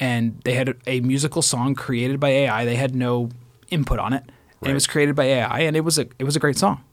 and 0.00 0.40
they 0.44 0.54
had 0.54 0.70
a, 0.70 0.74
a 0.86 1.00
musical 1.00 1.42
song 1.42 1.74
created 1.74 2.18
by 2.18 2.30
AI. 2.30 2.64
They 2.64 2.76
had 2.76 2.94
no 2.94 3.30
input 3.70 3.98
on 3.98 4.12
it. 4.12 4.24
And 4.62 4.70
it 4.70 4.74
was 4.74 4.86
created 4.86 5.16
by 5.16 5.24
AI, 5.24 5.60
and 5.60 5.76
it 5.76 5.80
was 5.80 5.98
a 5.98 6.06
it 6.20 6.24
was 6.24 6.36
a 6.36 6.38
great 6.38 6.56
song. 6.56 6.84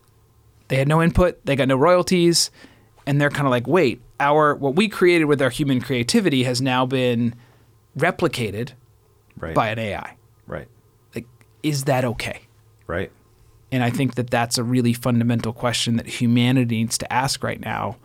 They 0.69 0.78
had 0.78 0.88
no 0.88 1.02
input. 1.02 1.45
They 1.45 1.56
got 1.56 1.67
no 1.67 1.75
royalties, 1.75 2.49
and 3.10 3.19
they're 3.19 3.32
kind 3.32 3.48
of 3.48 3.52
like, 3.52 3.65
wait, 3.65 4.00
our 4.19 4.54
what 4.54 4.76
we 4.76 4.88
created 4.88 5.26
with 5.26 5.41
our 5.41 5.50
human 5.50 5.82
creativity 5.82 6.43
has 6.43 6.62
now 6.62 6.86
been 6.86 7.34
replicated 7.98 8.74
Right. 9.36 9.56
by 9.56 9.69
an 9.69 9.80
AI. 9.80 10.15
Right. 10.45 10.67
Like, 11.15 11.26
is 11.63 11.86
that 11.86 12.06
okay? 12.06 12.41
Right. 12.86 13.12
And 13.72 13.84
I 13.84 13.89
think 13.89 14.13
that 14.13 14.30
that's 14.30 14.60
a 14.60 14.63
really 14.63 14.93
fundamental 14.93 15.54
question 15.54 15.95
that 15.95 16.06
humanity 16.06 16.76
needs 16.78 17.00
to 17.00 17.12
ask 17.12 17.43
right 17.43 17.60
now. 17.60 17.98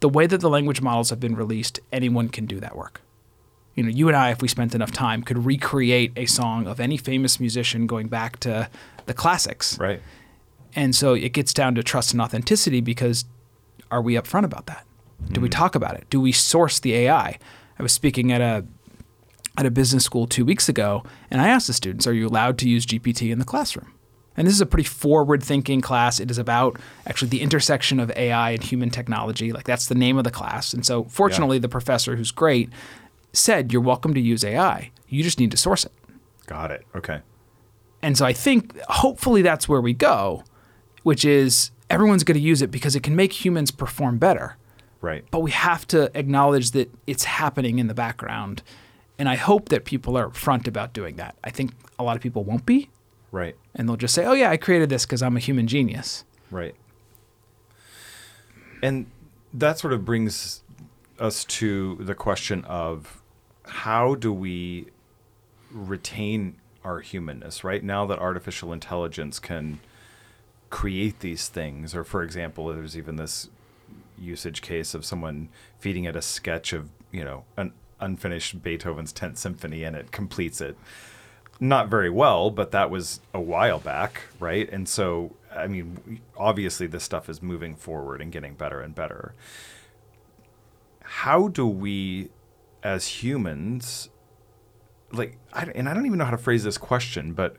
The 0.00 0.08
way 0.10 0.26
that 0.26 0.42
the 0.42 0.50
language 0.50 0.82
models 0.82 1.08
have 1.08 1.20
been 1.20 1.34
released, 1.34 1.80
anyone 1.90 2.28
can 2.28 2.44
do 2.44 2.60
that 2.60 2.76
work. 2.76 3.00
You 3.74 3.84
know, 3.84 3.88
you 3.88 4.08
and 4.08 4.16
I, 4.16 4.32
if 4.32 4.42
we 4.42 4.48
spent 4.48 4.74
enough 4.74 4.90
time, 4.92 5.22
could 5.22 5.46
recreate 5.46 6.12
a 6.14 6.26
song 6.26 6.66
of 6.66 6.78
any 6.78 6.98
famous 6.98 7.40
musician 7.40 7.86
going 7.86 8.08
back 8.08 8.38
to 8.40 8.68
the 9.06 9.14
classics. 9.14 9.78
Right. 9.78 10.02
And 10.74 10.94
so 10.94 11.14
it 11.14 11.32
gets 11.32 11.54
down 11.54 11.74
to 11.76 11.82
trust 11.82 12.12
and 12.12 12.20
authenticity 12.20 12.82
because 12.82 13.24
are 13.92 14.02
we 14.02 14.14
upfront 14.14 14.44
about 14.44 14.66
that? 14.66 14.86
Do 15.30 15.40
we 15.40 15.48
hmm. 15.48 15.52
talk 15.52 15.74
about 15.74 15.94
it? 15.94 16.06
Do 16.10 16.20
we 16.20 16.32
source 16.32 16.80
the 16.80 16.94
AI? 16.94 17.38
I 17.78 17.82
was 17.82 17.92
speaking 17.92 18.32
at 18.32 18.40
a 18.40 18.64
at 19.58 19.66
a 19.66 19.70
business 19.70 20.02
school 20.02 20.26
two 20.26 20.46
weeks 20.46 20.68
ago, 20.68 21.04
and 21.30 21.40
I 21.40 21.48
asked 21.48 21.66
the 21.66 21.74
students, 21.74 22.06
"Are 22.06 22.12
you 22.12 22.26
allowed 22.26 22.58
to 22.58 22.68
use 22.68 22.86
GPT 22.86 23.30
in 23.30 23.38
the 23.38 23.44
classroom?" 23.44 23.92
And 24.34 24.46
this 24.46 24.54
is 24.54 24.62
a 24.62 24.66
pretty 24.66 24.88
forward-thinking 24.88 25.82
class. 25.82 26.18
It 26.18 26.30
is 26.30 26.38
about 26.38 26.80
actually 27.06 27.28
the 27.28 27.42
intersection 27.42 28.00
of 28.00 28.10
AI 28.16 28.52
and 28.52 28.64
human 28.64 28.88
technology. 28.88 29.52
Like 29.52 29.64
that's 29.64 29.86
the 29.86 29.94
name 29.94 30.16
of 30.16 30.24
the 30.24 30.30
class. 30.30 30.72
And 30.72 30.86
so, 30.86 31.04
fortunately, 31.04 31.58
the 31.58 31.68
professor, 31.68 32.16
who's 32.16 32.30
great, 32.30 32.70
said, 33.34 33.72
"You're 33.72 33.82
welcome 33.82 34.14
to 34.14 34.20
use 34.20 34.42
AI. 34.42 34.90
You 35.08 35.22
just 35.22 35.38
need 35.38 35.50
to 35.50 35.58
source 35.58 35.84
it." 35.84 35.92
Got 36.46 36.70
it. 36.70 36.86
Okay. 36.96 37.20
And 38.00 38.18
so 38.18 38.24
I 38.24 38.32
think 38.32 38.78
hopefully 38.88 39.42
that's 39.42 39.68
where 39.68 39.80
we 39.80 39.92
go, 39.92 40.42
which 41.04 41.24
is 41.24 41.70
everyone's 41.92 42.24
going 42.24 42.36
to 42.36 42.40
use 42.42 42.62
it 42.62 42.70
because 42.70 42.96
it 42.96 43.02
can 43.02 43.14
make 43.14 43.44
humans 43.44 43.70
perform 43.70 44.18
better. 44.18 44.56
Right. 45.00 45.24
But 45.30 45.40
we 45.40 45.50
have 45.50 45.86
to 45.88 46.10
acknowledge 46.18 46.70
that 46.72 46.90
it's 47.06 47.24
happening 47.24 47.78
in 47.78 47.86
the 47.86 47.94
background. 47.94 48.62
And 49.18 49.28
I 49.28 49.36
hope 49.36 49.68
that 49.68 49.84
people 49.84 50.16
are 50.16 50.28
upfront 50.28 50.66
about 50.66 50.92
doing 50.94 51.16
that. 51.16 51.36
I 51.44 51.50
think 51.50 51.72
a 51.98 52.02
lot 52.02 52.16
of 52.16 52.22
people 52.22 52.44
won't 52.44 52.64
be, 52.66 52.88
Right. 53.30 53.54
and 53.74 53.88
they'll 53.88 53.96
just 53.96 54.14
say, 54.14 54.24
oh, 54.24 54.32
yeah, 54.32 54.50
I 54.50 54.56
created 54.56 54.88
this 54.88 55.04
because 55.04 55.22
I'm 55.22 55.36
a 55.36 55.40
human 55.40 55.66
genius. 55.66 56.24
Right. 56.50 56.74
And 58.82 59.06
that 59.52 59.78
sort 59.78 59.92
of 59.92 60.04
brings 60.04 60.62
us 61.18 61.44
to 61.44 61.96
the 62.00 62.14
question 62.14 62.64
of 62.64 63.20
how 63.66 64.14
do 64.14 64.32
we 64.32 64.86
retain 65.70 66.56
our 66.84 67.00
humanness, 67.00 67.62
right? 67.62 67.82
Now 67.84 68.06
that 68.06 68.18
artificial 68.18 68.72
intelligence 68.72 69.38
can 69.38 69.78
create 70.72 71.20
these 71.20 71.48
things, 71.48 71.94
or 71.94 72.02
for 72.02 72.22
example, 72.24 72.66
there's 72.68 72.96
even 72.96 73.16
this 73.16 73.50
usage 74.18 74.62
case 74.62 74.94
of 74.94 75.04
someone 75.04 75.50
feeding 75.78 76.04
it 76.04 76.16
a 76.16 76.22
sketch 76.22 76.72
of, 76.72 76.88
you 77.12 77.22
know, 77.22 77.44
an 77.58 77.72
unfinished 78.00 78.62
Beethoven's 78.62 79.12
10th 79.12 79.36
Symphony 79.36 79.84
and 79.84 79.94
it 79.94 80.10
completes 80.10 80.62
it. 80.62 80.76
Not 81.60 81.88
very 81.88 82.08
well, 82.08 82.50
but 82.50 82.70
that 82.70 82.90
was 82.90 83.20
a 83.34 83.40
while 83.40 83.78
back, 83.78 84.22
right? 84.40 84.68
And 84.72 84.88
so, 84.88 85.36
I 85.54 85.66
mean, 85.66 86.20
obviously 86.38 86.86
this 86.86 87.04
stuff 87.04 87.28
is 87.28 87.42
moving 87.42 87.76
forward 87.76 88.22
and 88.22 88.32
getting 88.32 88.54
better 88.54 88.80
and 88.80 88.94
better. 88.94 89.34
How 91.02 91.48
do 91.48 91.68
we, 91.68 92.30
as 92.82 93.06
humans, 93.22 94.08
like, 95.12 95.36
I, 95.52 95.64
and 95.74 95.86
I 95.86 95.92
don't 95.92 96.06
even 96.06 96.18
know 96.18 96.24
how 96.24 96.30
to 96.30 96.38
phrase 96.38 96.64
this 96.64 96.78
question, 96.78 97.34
but 97.34 97.56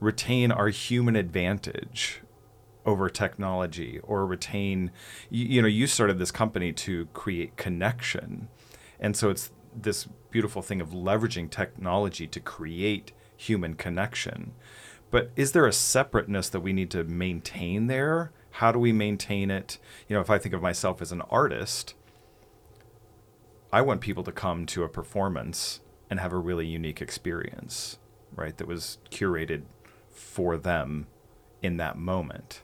retain 0.00 0.50
our 0.50 0.68
human 0.68 1.14
advantage 1.14 2.22
over 2.86 3.10
technology 3.10 4.00
or 4.04 4.24
retain 4.24 4.90
you, 5.28 5.46
you, 5.46 5.62
know 5.62 5.68
you 5.68 5.86
started 5.86 6.18
this 6.18 6.30
company 6.30 6.72
to 6.72 7.06
create 7.06 7.56
connection. 7.56 8.48
And 8.98 9.16
so 9.16 9.28
it's 9.28 9.50
this 9.74 10.08
beautiful 10.30 10.62
thing 10.62 10.80
of 10.80 10.90
leveraging 10.90 11.50
technology 11.50 12.26
to 12.28 12.40
create 12.40 13.12
human 13.36 13.74
connection. 13.74 14.52
But 15.10 15.30
is 15.36 15.52
there 15.52 15.66
a 15.66 15.72
separateness 15.72 16.48
that 16.48 16.60
we 16.60 16.72
need 16.72 16.90
to 16.92 17.04
maintain 17.04 17.88
there? 17.88 18.32
How 18.52 18.72
do 18.72 18.78
we 18.78 18.92
maintain 18.92 19.50
it? 19.50 19.78
You 20.08 20.14
know 20.14 20.22
if 20.22 20.30
i 20.30 20.38
think 20.38 20.54
of 20.54 20.62
myself 20.62 21.02
as 21.02 21.12
an 21.12 21.20
artist 21.22 21.94
i 23.72 23.80
want 23.82 24.00
people 24.00 24.22
to 24.24 24.32
come 24.32 24.64
to 24.66 24.84
a 24.84 24.88
performance 24.88 25.80
and 26.08 26.20
have 26.20 26.32
a 26.32 26.38
really 26.38 26.66
unique 26.66 27.02
experience 27.02 27.98
right 28.34 28.56
that 28.56 28.66
was 28.66 28.98
curated 29.10 29.62
for 30.10 30.56
them 30.56 31.06
in 31.62 31.76
that 31.76 31.98
moment 31.98 32.62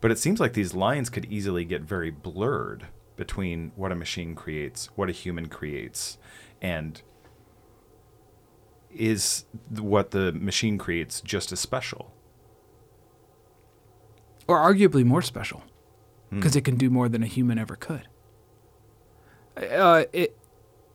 but 0.00 0.10
it 0.10 0.18
seems 0.18 0.40
like 0.40 0.54
these 0.54 0.74
lines 0.74 1.10
could 1.10 1.26
easily 1.26 1.64
get 1.64 1.82
very 1.82 2.10
blurred 2.10 2.86
between 3.16 3.72
what 3.76 3.92
a 3.92 3.94
machine 3.94 4.34
creates, 4.34 4.86
what 4.96 5.08
a 5.08 5.12
human 5.12 5.46
creates, 5.46 6.16
and 6.62 7.02
is 8.90 9.44
what 9.68 10.10
the 10.10 10.32
machine 10.32 10.78
creates 10.78 11.20
just 11.20 11.52
as 11.52 11.60
special? 11.60 12.12
Or 14.48 14.56
arguably 14.56 15.04
more 15.04 15.22
special, 15.22 15.62
because 16.30 16.54
hmm. 16.54 16.58
it 16.58 16.64
can 16.64 16.76
do 16.76 16.90
more 16.90 17.08
than 17.08 17.22
a 17.22 17.26
human 17.26 17.58
ever 17.58 17.76
could. 17.76 18.08
Uh, 19.56 20.04
it, 20.12 20.36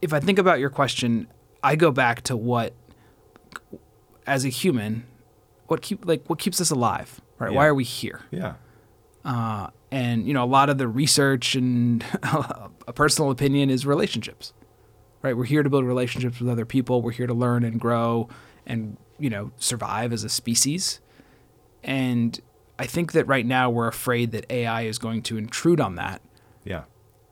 if 0.02 0.12
I 0.14 0.20
think 0.20 0.40
about 0.40 0.60
your 0.60 0.70
question, 0.70 1.28
I 1.64 1.76
go 1.76 1.92
back 1.92 2.22
to 2.24 2.36
what, 2.36 2.74
as 4.26 4.46
a 4.46 4.50
human, 4.50 5.06
what 5.68 5.82
keep 5.82 6.06
like 6.06 6.28
what 6.28 6.40
keeps 6.40 6.60
us 6.60 6.72
alive, 6.72 7.22
right? 7.40 7.52
Yeah. 7.52 7.58
Why 7.58 7.66
are 7.68 7.76
we 7.76 7.84
here? 7.84 8.22
Yeah. 8.32 8.56
Uh, 9.26 9.70
and 9.92 10.28
you 10.28 10.34
know, 10.34 10.44
a 10.44 10.46
lot 10.46 10.70
of 10.70 10.78
the 10.78 10.88
research 10.88 11.56
and 11.56 12.06
a 12.24 12.94
personal 12.94 13.32
opinion 13.32 13.70
is 13.70 13.86
relationships. 13.86 14.54
Right? 15.22 15.36
We're 15.36 15.46
here 15.46 15.64
to 15.64 15.70
build 15.70 15.86
relationships 15.86 16.40
with 16.40 16.50
other 16.50 16.66
people. 16.66 17.02
We're 17.02 17.12
here 17.12 17.26
to 17.26 17.34
learn 17.34 17.64
and 17.64 17.80
grow 17.80 18.30
and 18.68 18.98
you 19.18 19.30
know 19.30 19.52
survive 19.58 20.14
as 20.14 20.24
a 20.24 20.30
species. 20.30 21.00
And 21.84 22.40
I 22.78 22.86
think 22.86 23.14
that 23.14 23.26
right 23.28 23.46
now 23.46 23.70
we're 23.70 23.88
afraid 23.88 24.32
that 24.32 24.46
AI 24.52 24.84
is 24.84 25.00
going 25.00 25.24
to 25.24 25.38
intrude 25.38 25.80
on 25.80 25.96
that. 25.96 26.22
Yeah. 26.64 26.84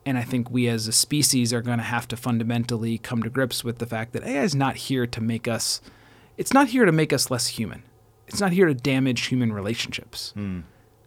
And 0.06 0.18
I 0.18 0.22
think 0.22 0.50
we 0.50 0.68
as 0.68 0.86
a 0.86 0.92
species 0.92 1.52
are 1.52 1.62
going 1.62 1.78
to 1.78 1.84
have 1.84 2.06
to 2.08 2.16
fundamentally 2.16 2.98
come 2.98 3.22
to 3.22 3.30
grips 3.30 3.64
with 3.64 3.78
the 3.78 3.86
fact 3.86 4.12
that 4.12 4.22
AI 4.22 4.42
is 4.42 4.54
not 4.54 4.76
here 4.76 5.06
to 5.06 5.20
make 5.20 5.48
us, 5.48 5.80
it's 6.36 6.52
not 6.52 6.68
here 6.68 6.84
to 6.84 6.92
make 6.92 7.12
us 7.12 7.30
less 7.30 7.46
human. 7.46 7.84
It's 8.26 8.40
not 8.40 8.52
here 8.52 8.66
to 8.66 8.74
damage 8.74 9.26
human 9.26 9.52
relationships. 9.52 10.32
Mm 10.36 10.64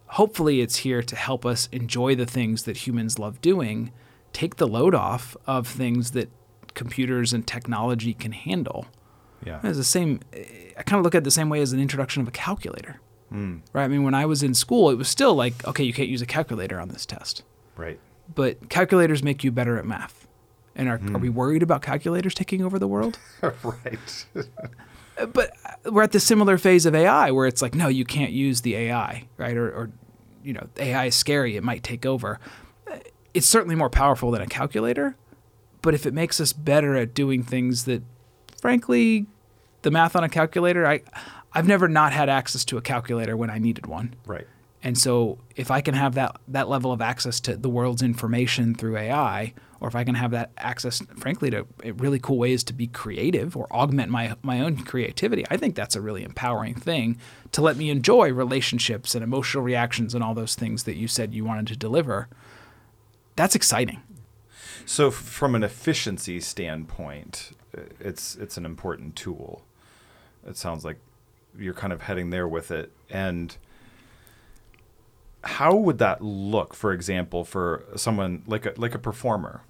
hopefully 0.08 0.62
it's 0.62 0.78
here 0.78 1.02
to 1.04 1.16
help 1.16 1.46
us 1.46 1.68
enjoy 1.72 2.16
the 2.16 2.26
things 2.26 2.64
that 2.64 2.78
humans 2.78 3.20
love 3.20 3.42
doing, 3.42 3.92
take 4.34 4.58
the 4.58 4.68
load 4.68 4.96
off 4.96 5.36
of 5.46 5.68
things 5.68 6.12
that 6.12 6.30
computers 6.74 7.34
and 7.34 7.46
technology 7.46 8.14
can 8.14 8.32
handle. 8.32 8.88
Yeah. 9.46 9.60
It's 9.64 9.78
the 9.78 9.84
same 9.84 10.20
I 10.78 10.84
kind 10.84 11.00
of 11.00 11.04
look 11.04 11.16
at 11.16 11.20
it 11.20 11.24
the 11.24 11.32
same 11.32 11.50
way 11.50 11.62
as 11.62 11.74
an 11.74 11.80
introduction 11.80 12.22
of 12.22 12.28
a 12.28 12.32
calculator. 12.32 13.00
Mm. 13.34 13.62
Right? 13.74 13.84
I 13.84 13.88
mean, 13.88 14.04
when 14.04 14.14
I 14.14 14.26
was 14.26 14.44
in 14.44 14.54
school, 14.54 14.90
it 14.90 14.96
was 14.96 15.10
still 15.10 15.36
like, 15.36 15.66
okay, 15.68 15.84
you 15.84 15.94
can't 15.94 16.08
use 16.08 16.22
a 16.22 16.26
calculator 16.26 16.80
on 16.80 16.90
this 16.90 17.06
test. 17.06 17.44
Right. 17.76 18.00
But 18.34 18.70
calculators 18.70 19.24
make 19.24 19.44
you 19.44 19.52
better 19.52 19.78
at 19.78 19.86
math. 19.86 20.28
And 20.76 20.88
are, 20.88 21.00
mm. 21.00 21.16
are 21.16 21.18
we 21.18 21.30
worried 21.30 21.64
about 21.64 21.82
calculators 21.82 22.36
taking 22.36 22.64
over 22.64 22.78
the 22.78 22.88
world? 22.88 23.18
right. 23.42 24.26
but 25.26 25.52
uh, 25.66 25.92
we're 25.92 26.04
at 26.04 26.12
the 26.12 26.20
similar 26.20 26.58
phase 26.58 26.86
of 26.86 26.94
AI 26.94 27.32
where 27.32 27.48
it's 27.48 27.62
like, 27.62 27.74
no, 27.74 27.88
you 27.88 28.06
can't 28.06 28.32
use 28.32 28.62
the 28.62 28.76
AI, 28.76 29.28
right? 29.38 29.58
Or, 29.58 29.70
or 29.70 29.92
you 30.44 30.54
know, 30.54 30.68
AI 30.78 31.06
is 31.06 31.16
scary; 31.16 31.58
it 31.58 31.64
might 31.64 31.84
take 31.84 32.06
over. 32.06 32.40
Uh, 32.90 33.00
it's 33.34 33.48
certainly 33.48 33.76
more 33.76 33.90
powerful 33.90 34.32
than 34.32 34.42
a 34.42 34.48
calculator, 34.48 35.16
but 35.82 35.94
if 35.94 36.06
it 36.06 36.14
makes 36.14 36.40
us 36.40 36.54
better 36.54 36.96
at 36.96 37.14
doing 37.14 37.44
things 37.44 37.86
that, 37.86 38.04
frankly, 38.60 39.26
the 39.82 39.92
math 39.92 40.16
on 40.16 40.24
a 40.24 40.30
calculator, 40.30 40.86
I, 40.86 41.02
I've 41.54 41.68
never 41.68 41.88
not 41.88 42.14
had 42.14 42.30
access 42.30 42.64
to 42.66 42.78
a 42.78 42.82
calculator 42.82 43.36
when 43.36 43.50
I 43.50 43.58
needed 43.58 43.86
one. 43.86 44.16
Right. 44.26 44.48
And 44.84 44.98
so 44.98 45.40
if 45.56 45.72
I 45.72 45.82
can 45.82 45.96
have 45.96 46.16
that 46.16 46.38
that 46.48 46.70
level 46.70 46.92
of 46.92 47.02
access 47.02 47.40
to 47.42 47.58
the 47.58 47.70
world's 47.70 48.02
information 48.02 48.76
through 48.76 48.98
AI, 48.98 49.54
or 49.80 49.88
if 49.88 49.96
I 49.96 50.04
can 50.04 50.16
have 50.16 50.32
that 50.32 50.52
access, 50.58 51.02
frankly, 51.18 51.50
to 51.52 51.66
eh, 51.84 51.92
really 51.96 52.20
cool 52.20 52.38
ways 52.38 52.64
to 52.66 52.74
be 52.74 52.88
creative 52.88 53.56
or 53.56 53.72
augment 53.72 54.12
my 54.12 54.36
my 54.42 54.62
own 54.62 54.84
creativity, 54.84 55.46
I 55.50 55.58
think 55.58 55.76
that's 55.76 55.96
a 55.96 56.02
really 56.02 56.24
empowering 56.24 56.76
thing 56.76 57.18
to 57.52 57.62
let 57.62 57.78
me 57.78 57.90
enjoy 57.90 58.32
relationships 58.32 59.16
and 59.16 59.24
emotional 59.24 59.64
reactions 59.64 60.14
and 60.14 60.24
all 60.24 60.34
those 60.34 60.56
things 60.56 60.84
that 60.84 60.96
you 60.96 61.08
said 61.08 61.34
you 61.34 61.46
wanted 61.46 61.68
to 61.68 61.76
deliver. 61.76 62.28
That's 63.36 63.56
exciting. 63.56 64.02
So, 64.86 65.12
from 65.12 65.54
an 65.54 65.64
efficiency 65.64 66.40
standpoint, 66.40 67.52
eh, 67.78 67.82
it's 68.00 68.36
it's 68.36 68.58
an 68.58 68.66
important 68.66 69.16
tool. 69.16 69.64
It 70.48 70.58
sounds 70.58 70.86
like 70.86 70.98
you're 71.58 71.74
kind 71.74 71.92
of 71.92 72.04
heading 72.04 72.30
there 72.30 72.48
with 72.48 72.72
it, 72.72 72.92
and 73.10 73.56
how 75.44 75.76
would 75.76 75.98
that 76.00 76.22
look, 76.22 76.74
for 76.74 76.92
example, 76.92 77.44
for 77.44 77.86
someone 77.96 78.44
like 78.48 78.66
a 78.66 78.74
like 78.78 78.96
a 78.96 79.00
performer, 79.00 79.62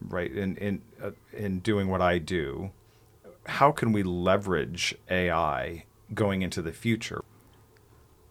right? 0.00 0.30
In 0.30 0.56
in 0.56 0.82
uh, 1.02 1.10
in 1.32 1.60
doing 1.60 1.88
what 1.88 2.00
I 2.02 2.18
do, 2.18 2.70
how 3.46 3.72
can 3.72 3.92
we 3.92 4.02
leverage 4.02 4.94
AI 5.10 5.84
going 6.14 6.42
into 6.42 6.60
the 6.62 6.72
future? 6.72 7.22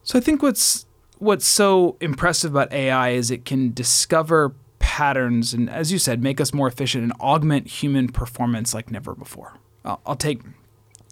So 0.03 0.17
I 0.17 0.21
think 0.21 0.41
what's 0.43 0.85
what's 1.17 1.47
so 1.47 1.97
impressive 2.01 2.51
about 2.51 2.71
AI 2.73 3.09
is 3.09 3.31
it 3.31 3.45
can 3.45 3.73
discover 3.73 4.55
patterns 4.79 5.53
and, 5.53 5.69
as 5.69 5.91
you 5.91 5.97
said, 5.97 6.21
make 6.21 6.41
us 6.41 6.53
more 6.53 6.67
efficient 6.67 7.03
and 7.03 7.13
augment 7.21 7.67
human 7.67 8.09
performance 8.09 8.73
like 8.73 8.91
never 8.91 9.15
before. 9.15 9.53
I'll, 9.85 10.01
I'll 10.05 10.15
take 10.15 10.41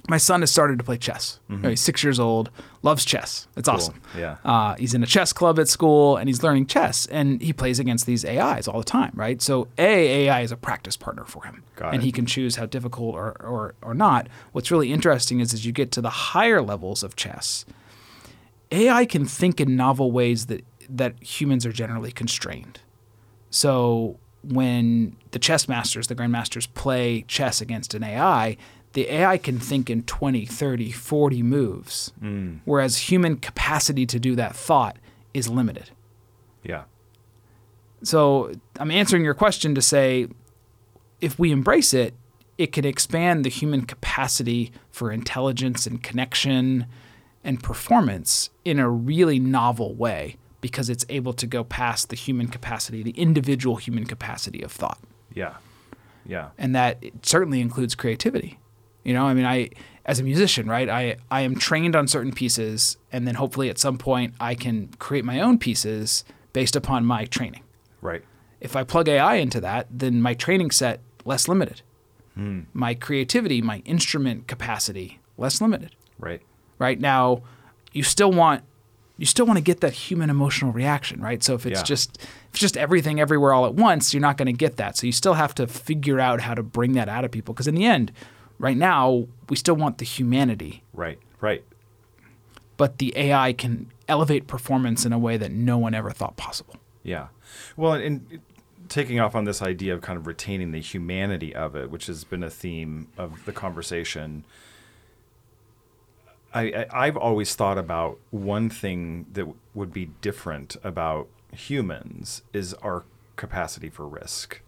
my 0.09 0.17
son 0.17 0.41
has 0.41 0.51
started 0.51 0.79
to 0.79 0.83
play 0.83 0.97
chess. 0.97 1.39
Mm-hmm. 1.49 1.69
He's 1.69 1.81
six 1.81 2.03
years 2.03 2.19
old, 2.19 2.49
loves 2.81 3.05
chess. 3.05 3.47
It's 3.55 3.69
cool. 3.69 3.75
awesome. 3.75 4.01
Yeah. 4.17 4.37
Uh, 4.43 4.75
he's 4.75 4.95
in 4.95 5.03
a 5.03 5.05
chess 5.05 5.31
club 5.31 5.59
at 5.59 5.67
school 5.67 6.17
and 6.17 6.27
he's 6.27 6.41
learning 6.41 6.65
chess 6.65 7.05
and 7.05 7.39
he 7.41 7.53
plays 7.53 7.77
against 7.77 8.07
these 8.07 8.25
AIs 8.25 8.67
all 8.67 8.79
the 8.79 8.85
time, 8.85 9.11
right? 9.13 9.39
So 9.39 9.67
A, 9.77 10.25
AI 10.25 10.41
is 10.41 10.51
a 10.51 10.57
practice 10.57 10.97
partner 10.97 11.25
for 11.25 11.45
him. 11.45 11.63
Got 11.75 11.93
and 11.93 12.01
it. 12.01 12.05
he 12.05 12.11
can 12.11 12.25
choose 12.25 12.55
how 12.55 12.65
difficult 12.65 13.13
or, 13.13 13.39
or, 13.39 13.75
or 13.83 13.93
not. 13.93 14.27
What's 14.51 14.71
really 14.71 14.91
interesting 14.91 15.39
is 15.41 15.53
as 15.53 15.63
you 15.63 15.71
get 15.71 15.91
to 15.91 16.01
the 16.01 16.09
higher 16.09 16.61
levels 16.61 17.03
of 17.03 17.15
chess, 17.15 17.65
AI 18.71 19.05
can 19.05 19.25
think 19.25 19.61
in 19.61 19.75
novel 19.75 20.11
ways 20.11 20.47
that, 20.47 20.65
that 20.89 21.21
humans 21.21 21.67
are 21.67 21.71
generally 21.71 22.11
constrained. 22.11 22.79
So 23.51 24.17
when 24.43 25.17
the 25.31 25.39
chess 25.39 25.67
masters, 25.67 26.07
the 26.07 26.15
grandmasters, 26.15 26.67
play 26.73 27.23
chess 27.27 27.61
against 27.61 27.93
an 27.93 28.03
AI, 28.03 28.57
the 28.93 29.09
AI 29.11 29.37
can 29.37 29.59
think 29.59 29.89
in 29.89 30.03
20, 30.03 30.45
30, 30.45 30.91
40 30.91 31.43
moves, 31.43 32.11
mm. 32.21 32.59
whereas 32.65 32.97
human 32.97 33.37
capacity 33.37 34.05
to 34.05 34.19
do 34.19 34.35
that 34.35 34.55
thought 34.55 34.97
is 35.33 35.47
limited. 35.47 35.91
Yeah. 36.63 36.83
So 38.03 38.51
I'm 38.79 38.91
answering 38.91 39.23
your 39.23 39.33
question 39.33 39.75
to 39.75 39.81
say 39.81 40.27
if 41.21 41.37
we 41.37 41.51
embrace 41.51 41.93
it, 41.93 42.13
it 42.57 42.71
can 42.71 42.85
expand 42.85 43.45
the 43.45 43.49
human 43.49 43.85
capacity 43.85 44.71
for 44.91 45.11
intelligence 45.11 45.85
and 45.85 46.01
connection 46.03 46.85
and 47.43 47.63
performance 47.63 48.49
in 48.65 48.79
a 48.79 48.89
really 48.89 49.39
novel 49.39 49.93
way 49.95 50.35
because 50.61 50.89
it's 50.89 51.05
able 51.07 51.31
to 51.33 51.47
go 51.47 51.63
past 51.63 52.09
the 52.09 52.15
human 52.15 52.47
capacity, 52.47 53.01
the 53.01 53.11
individual 53.11 53.77
human 53.77 54.05
capacity 54.05 54.61
of 54.61 54.71
thought. 54.71 54.99
Yeah. 55.33 55.55
Yeah. 56.25 56.49
And 56.57 56.75
that 56.75 57.01
certainly 57.21 57.61
includes 57.61 57.95
creativity. 57.95 58.59
You 59.03 59.13
know, 59.13 59.25
I 59.25 59.33
mean, 59.33 59.45
I 59.45 59.69
as 60.05 60.19
a 60.19 60.23
musician, 60.23 60.67
right? 60.67 60.89
I 60.89 61.17
I 61.31 61.41
am 61.41 61.55
trained 61.55 61.95
on 61.95 62.07
certain 62.07 62.31
pieces, 62.33 62.97
and 63.11 63.27
then 63.27 63.35
hopefully 63.35 63.69
at 63.69 63.77
some 63.77 63.97
point 63.97 64.33
I 64.39 64.55
can 64.55 64.89
create 64.99 65.25
my 65.25 65.39
own 65.39 65.57
pieces 65.57 66.23
based 66.53 66.75
upon 66.75 67.05
my 67.05 67.25
training. 67.25 67.63
Right. 68.01 68.23
If 68.59 68.75
I 68.75 68.83
plug 68.83 69.07
AI 69.07 69.35
into 69.35 69.61
that, 69.61 69.87
then 69.89 70.21
my 70.21 70.33
training 70.33 70.71
set 70.71 70.99
less 71.25 71.47
limited. 71.47 71.81
Hmm. 72.35 72.61
My 72.73 72.93
creativity, 72.93 73.61
my 73.61 73.79
instrument 73.85 74.47
capacity 74.47 75.19
less 75.37 75.61
limited. 75.61 75.95
Right. 76.17 76.41
Right 76.77 76.99
now, 76.99 77.43
you 77.93 78.03
still 78.03 78.31
want 78.31 78.63
you 79.17 79.25
still 79.25 79.45
want 79.45 79.57
to 79.57 79.61
get 79.63 79.81
that 79.81 79.91
human 79.93 80.29
emotional 80.29 80.71
reaction, 80.71 81.19
right? 81.21 81.43
So 81.43 81.53
if 81.53 81.65
it's 81.65 81.79
Yeah. 81.81 81.83
just 81.83 82.17
if 82.21 82.49
it's 82.51 82.59
just 82.59 82.77
everything 82.77 83.19
everywhere 83.19 83.53
all 83.53 83.65
at 83.65 83.75
once, 83.75 84.13
you're 84.13 84.21
not 84.21 84.37
going 84.37 84.45
to 84.47 84.53
get 84.53 84.77
that. 84.77 84.97
So 84.97 85.05
you 85.07 85.11
still 85.13 85.33
have 85.33 85.53
to 85.55 85.67
figure 85.67 86.19
out 86.19 86.41
how 86.41 86.53
to 86.53 86.63
bring 86.63 86.93
that 86.93 87.09
out 87.09 87.25
of 87.25 87.31
people 87.31 87.53
because 87.53 87.67
in 87.67 87.75
the 87.75 87.85
end, 87.85 88.11
right 88.59 88.77
now, 88.77 89.27
we 89.49 89.55
still 89.55 89.75
want 89.75 89.97
the 89.97 90.05
humanity, 90.05 90.83
Right. 90.93 91.17
Right. 91.41 91.63
but 92.77 92.97
the 92.99 93.13
AI 93.17 93.53
can 93.53 93.91
elevate 94.07 94.45
performance 94.47 95.05
in 95.05 95.13
a 95.13 95.19
way 95.19 95.37
that 95.37 95.51
no 95.51 95.77
one 95.77 95.93
ever 95.95 96.11
thought 96.11 96.35
possible. 96.37 96.75
Yeah. 97.03 97.27
Well, 97.77 97.93
and 97.93 98.39
taking 98.89 99.19
off 99.19 99.35
on 99.35 99.45
this 99.45 99.61
idea 99.61 99.93
of 99.93 100.01
kind 100.01 100.17
of 100.17 100.27
retaining 100.27 100.71
the 100.71 100.81
humanity 100.81 101.53
of 101.55 101.75
it, 101.75 101.89
which 101.89 102.07
has 102.07 102.23
been 102.23 102.43
a 102.43 102.49
theme 102.49 103.07
of 103.17 103.45
the 103.45 103.51
conversation. 103.51 104.43
I, 106.53 106.61
I 106.71 106.85
I've 107.07 107.17
always 107.17 107.55
thought 107.55 107.77
about 107.77 108.17
one 108.31 108.69
thing 108.69 109.25
that 109.33 109.41
w- 109.41 109.57
would 109.75 109.93
be 109.93 110.07
different 110.21 110.75
about 110.83 111.27
humans 111.53 112.41
is 112.53 112.73
our 112.75 113.03
capacity 113.35 113.89
for 113.89 114.07
risk, 114.07 114.61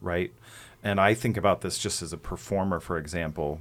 right? 0.00 0.32
And 0.84 1.00
I 1.00 1.14
think 1.14 1.38
about 1.38 1.62
this 1.62 1.78
just 1.78 2.02
as 2.02 2.12
a 2.12 2.18
performer, 2.18 2.78
for 2.78 2.98
example. 2.98 3.60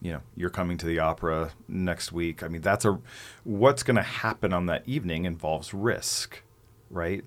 You 0.00 0.14
know, 0.14 0.20
you're 0.34 0.50
coming 0.50 0.78
to 0.78 0.86
the 0.86 0.98
opera 0.98 1.52
next 1.68 2.10
week. 2.10 2.42
I 2.42 2.48
mean, 2.48 2.62
that's 2.62 2.84
a 2.84 2.98
what's 3.44 3.82
going 3.82 3.96
to 3.96 4.02
happen 4.02 4.52
on 4.52 4.66
that 4.66 4.82
evening 4.86 5.26
involves 5.26 5.72
risk, 5.72 6.42
right? 6.90 7.24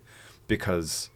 Because 0.48 1.10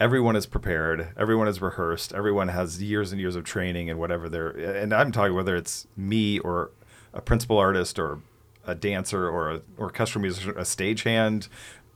everyone 0.00 0.36
is 0.36 0.46
prepared, 0.46 1.12
everyone 1.16 1.48
is 1.48 1.60
rehearsed, 1.60 2.14
everyone 2.14 2.48
has 2.48 2.82
years 2.82 3.12
and 3.12 3.20
years 3.20 3.36
of 3.36 3.44
training 3.44 3.88
and 3.88 3.98
whatever 3.98 4.28
they're 4.28 4.50
and 4.50 4.92
I'm 4.92 5.12
talking 5.12 5.34
whether 5.34 5.56
it's 5.56 5.86
me 5.96 6.38
or 6.38 6.70
a 7.12 7.20
principal 7.20 7.58
artist 7.58 7.98
or 7.98 8.20
a 8.66 8.74
dancer 8.74 9.28
or 9.28 9.50
a 9.50 9.62
orchestral 9.78 10.22
musician, 10.22 10.50
a 10.50 10.62
stagehand, 10.62 11.48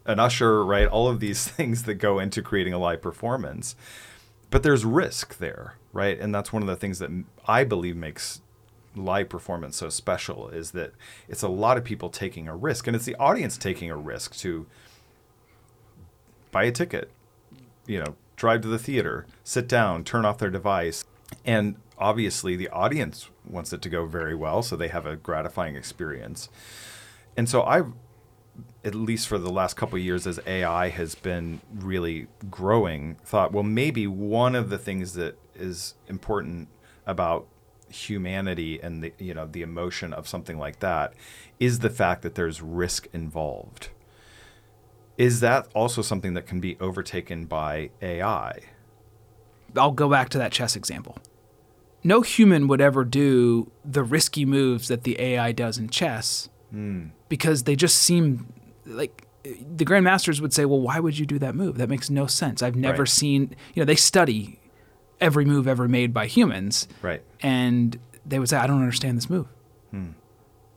an 0.06 0.18
usher, 0.18 0.64
right? 0.64 0.86
All 0.86 1.08
of 1.08 1.20
these 1.20 1.46
things 1.48 1.84
that 1.84 1.94
go 1.94 2.18
into 2.18 2.42
creating 2.42 2.72
a 2.72 2.78
live 2.78 3.00
performance. 3.02 3.76
But 4.54 4.62
there's 4.62 4.84
risk 4.84 5.38
there, 5.38 5.74
right? 5.92 6.16
And 6.16 6.32
that's 6.32 6.52
one 6.52 6.62
of 6.62 6.68
the 6.68 6.76
things 6.76 7.00
that 7.00 7.10
I 7.48 7.64
believe 7.64 7.96
makes 7.96 8.40
live 8.94 9.28
performance 9.28 9.74
so 9.74 9.88
special 9.88 10.48
is 10.48 10.70
that 10.70 10.92
it's 11.26 11.42
a 11.42 11.48
lot 11.48 11.76
of 11.76 11.82
people 11.82 12.08
taking 12.08 12.46
a 12.46 12.54
risk 12.54 12.86
and 12.86 12.94
it's 12.94 13.04
the 13.04 13.16
audience 13.16 13.58
taking 13.58 13.90
a 13.90 13.96
risk 13.96 14.36
to 14.36 14.66
buy 16.52 16.62
a 16.62 16.70
ticket, 16.70 17.10
you 17.88 17.98
know, 17.98 18.14
drive 18.36 18.60
to 18.60 18.68
the 18.68 18.78
theater, 18.78 19.26
sit 19.42 19.66
down, 19.66 20.04
turn 20.04 20.24
off 20.24 20.38
their 20.38 20.50
device. 20.50 21.04
And 21.44 21.74
obviously, 21.98 22.54
the 22.54 22.68
audience 22.68 23.28
wants 23.44 23.72
it 23.72 23.82
to 23.82 23.88
go 23.88 24.06
very 24.06 24.36
well, 24.36 24.62
so 24.62 24.76
they 24.76 24.86
have 24.86 25.04
a 25.04 25.16
gratifying 25.16 25.74
experience. 25.74 26.48
And 27.36 27.48
so 27.48 27.64
I've, 27.64 27.92
at 28.84 28.94
least 28.94 29.28
for 29.28 29.38
the 29.38 29.50
last 29.50 29.74
couple 29.74 29.96
of 29.96 30.04
years, 30.04 30.26
as 30.26 30.38
AI 30.46 30.88
has 30.88 31.14
been 31.14 31.60
really 31.74 32.26
growing, 32.50 33.16
thought, 33.24 33.52
well, 33.52 33.62
maybe 33.62 34.06
one 34.06 34.54
of 34.54 34.70
the 34.70 34.78
things 34.78 35.14
that 35.14 35.38
is 35.54 35.94
important 36.08 36.68
about 37.06 37.46
humanity 37.88 38.80
and 38.82 39.04
the 39.04 39.12
you 39.18 39.32
know 39.32 39.46
the 39.46 39.62
emotion 39.62 40.12
of 40.12 40.26
something 40.26 40.58
like 40.58 40.80
that 40.80 41.14
is 41.60 41.78
the 41.78 41.90
fact 41.90 42.22
that 42.22 42.34
there's 42.34 42.60
risk 42.60 43.06
involved 43.12 43.90
is 45.16 45.40
that 45.40 45.68
also 45.74 46.02
something 46.02 46.34
that 46.34 46.46
can 46.46 46.60
be 46.60 46.76
overtaken 46.80 47.46
by 47.46 47.90
AI? 48.02 48.58
I'll 49.76 49.92
go 49.92 50.08
back 50.08 50.28
to 50.30 50.38
that 50.38 50.52
chess 50.52 50.76
example. 50.76 51.18
No 52.02 52.20
human 52.20 52.68
would 52.68 52.80
ever 52.80 53.04
do 53.04 53.70
the 53.84 54.02
risky 54.02 54.44
moves 54.44 54.88
that 54.88 55.04
the 55.04 55.20
AI 55.20 55.52
does 55.52 55.78
in 55.78 55.88
chess 55.88 56.48
Mm. 56.74 57.10
because 57.28 57.62
they 57.64 57.76
just 57.76 57.96
seem 57.98 58.46
like 58.86 59.26
the 59.44 59.84
grandmasters 59.84 60.40
would 60.40 60.52
say, 60.52 60.64
"Well, 60.64 60.80
why 60.80 60.98
would 61.00 61.18
you 61.18 61.26
do 61.26 61.38
that 61.38 61.54
move? 61.54 61.76
That 61.78 61.88
makes 61.88 62.08
no 62.10 62.26
sense. 62.26 62.62
I've 62.62 62.74
never 62.76 63.02
Right. 63.02 63.08
seen, 63.08 63.54
you 63.74 63.80
know, 63.82 63.84
they 63.84 63.94
study 63.96 64.58
every 65.20 65.44
move 65.44 65.68
ever 65.68 65.86
made 65.86 66.12
by 66.12 66.26
humans 66.26 66.88
Right. 67.02 67.22
and 67.42 67.98
they 68.26 68.38
would 68.38 68.48
say, 68.48 68.56
"I 68.56 68.66
don't 68.66 68.80
understand 68.80 69.16
this 69.18 69.28
move." 69.30 69.46
Hmm. 69.90 70.08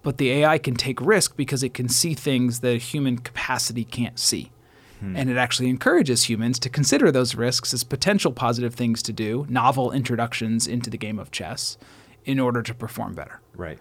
But 0.04 0.18
the 0.20 0.30
AI 0.32 0.58
can 0.58 0.76
take 0.76 1.02
risk 1.02 1.36
because 1.36 1.64
it 1.64 1.74
can 1.74 1.90
see 1.90 2.14
things 2.14 2.60
that 2.60 2.82
human 2.94 3.18
capacity 3.18 3.84
can't 3.84 4.20
see. 4.20 4.52
Hmm. 5.00 5.16
And 5.16 5.30
it 5.30 5.38
actually 5.38 5.70
encourages 5.70 6.30
humans 6.30 6.60
to 6.60 6.70
consider 6.70 7.12
those 7.12 7.36
risks 7.36 7.74
as 7.74 7.84
potential 7.84 8.32
positive 8.32 8.74
things 8.76 9.02
to 9.04 9.14
do, 9.14 9.46
novel 9.50 9.92
introductions 9.92 10.68
into 10.68 10.90
the 10.90 10.98
game 10.98 11.20
of 11.20 11.32
chess, 11.32 11.78
in 12.26 12.40
order 12.40 12.62
to 12.62 12.74
perform 12.74 13.14
better. 13.16 13.40
Right. 13.56 13.80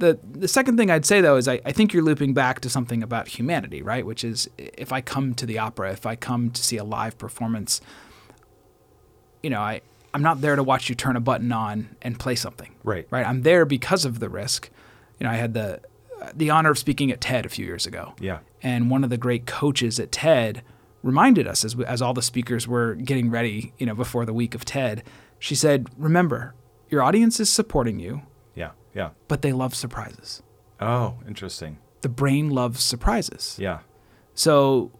The, 0.00 0.18
the 0.32 0.48
second 0.48 0.76
thing 0.76 0.90
I'd 0.90 1.04
say, 1.06 1.20
though, 1.20 1.36
is 1.36 1.46
I, 1.46 1.60
I 1.64 1.72
think 1.72 1.92
you're 1.92 2.02
looping 2.02 2.34
back 2.34 2.60
to 2.60 2.70
something 2.70 3.02
about 3.02 3.28
humanity, 3.28 3.82
right? 3.82 4.04
Which 4.04 4.24
is 4.24 4.48
if 4.58 4.92
I 4.92 5.00
come 5.00 5.34
to 5.34 5.46
the 5.46 5.58
opera, 5.58 5.92
if 5.92 6.06
I 6.06 6.16
come 6.16 6.50
to 6.50 6.62
see 6.64 6.76
a 6.78 6.84
live 6.84 7.18
performance, 7.18 7.80
you 9.42 9.50
know, 9.50 9.60
I, 9.60 9.80
I'm 10.12 10.22
not 10.22 10.40
there 10.40 10.56
to 10.56 10.62
watch 10.62 10.88
you 10.88 10.94
turn 10.94 11.16
a 11.16 11.20
button 11.20 11.52
on 11.52 11.96
and 12.02 12.18
play 12.18 12.34
something 12.34 12.74
Right. 12.82 13.06
right? 13.10 13.26
I'm 13.26 13.42
there 13.42 13.64
because 13.64 14.04
of 14.04 14.18
the 14.20 14.28
risk. 14.28 14.70
You 15.18 15.24
know, 15.24 15.30
I 15.32 15.36
had 15.36 15.54
the 15.54 15.80
the 16.34 16.50
honor 16.50 16.70
of 16.70 16.78
speaking 16.78 17.10
at 17.10 17.20
TED 17.20 17.46
a 17.46 17.48
few 17.48 17.64
years 17.64 17.86
ago, 17.86 18.12
Yeah. 18.20 18.40
and 18.62 18.90
one 18.90 19.04
of 19.04 19.10
the 19.10 19.16
great 19.16 19.46
coaches 19.46 19.98
at 19.98 20.12
TED 20.12 20.62
reminded 21.02 21.46
us 21.46 21.64
as 21.64 21.74
as 21.80 22.02
all 22.02 22.12
the 22.12 22.20
speakers 22.22 22.68
were 22.68 22.94
getting 22.94 23.30
ready, 23.30 23.72
you 23.78 23.86
know, 23.86 23.94
before 23.94 24.26
the 24.26 24.34
week 24.34 24.54
of 24.54 24.64
TED. 24.66 25.02
She 25.38 25.54
said, 25.54 25.88
"Remember, 25.96 26.54
your 26.90 27.02
audience 27.02 27.40
is 27.40 27.48
supporting 27.48 27.98
you, 27.98 28.20
Yeah. 28.94 29.10
But 29.28 29.42
they 29.42 29.52
love 29.52 29.74
surprises. 29.74 30.42
Oh, 30.80 31.18
interesting. 31.26 31.78
The 32.00 32.08
brain 32.08 32.50
loves 32.50 32.82
surprises. 32.82 33.56
Yeah. 33.58 33.80
So 34.34 34.90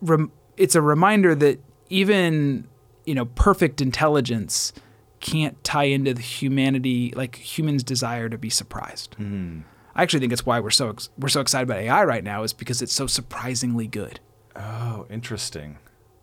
rem- 0.00 0.32
it's 0.56 0.74
a 0.74 0.82
reminder 0.82 1.34
that 1.34 1.60
even 1.90 2.66
you 3.04 3.14
know 3.14 3.26
perfect 3.26 3.80
intelligence 3.80 4.72
can't 5.20 5.62
tie 5.62 5.84
into 5.84 6.14
the 6.14 6.22
humanity 6.22 7.12
like 7.14 7.36
humans' 7.36 7.82
desire 7.82 8.28
to 8.28 8.38
be 8.38 8.50
surprised. 8.50 9.14
Hmm. 9.14 9.60
I 9.94 10.02
actually 10.02 10.20
think 10.20 10.32
it's 10.32 10.46
why 10.46 10.58
we're 10.58 10.70
so 10.70 10.90
ex- 10.90 11.10
we're 11.18 11.28
so 11.28 11.40
excited 11.40 11.64
about 11.68 11.78
AI 11.78 12.04
right 12.04 12.24
now 12.24 12.42
is 12.42 12.52
because 12.52 12.80
it's 12.82 12.92
so 12.92 13.06
surprisingly 13.06 13.86
good. 13.86 14.20
Oh, 14.56 15.06
interesting. 15.10 15.78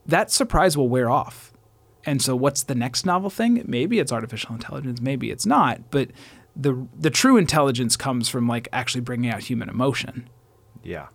That 0.06 0.32
surprise 0.32 0.76
will 0.76 0.90
wear 0.90 1.10
off. 1.10 1.54
And 2.06 2.22
so 2.22 2.36
what's 2.36 2.64
the 2.64 2.76
next 2.76 3.06
novel 3.06 3.30
thing? 3.30 3.64
Maybe 3.68 4.00
it's 4.00 4.12
artificial 4.12 4.56
intelligence, 4.56 5.02
maybe 5.02 5.30
it's 5.30 5.46
not, 5.46 5.92
but 5.92 6.10
the 6.56 6.88
the 6.98 7.10
true 7.10 7.38
intelligence 7.38 7.96
comes 7.96 8.30
from 8.30 8.48
like 8.48 8.68
actually 8.72 9.02
bringing 9.02 9.30
out 9.30 9.42
human 9.44 9.70
emotion. 9.70 10.30
Yeah. 10.84 11.08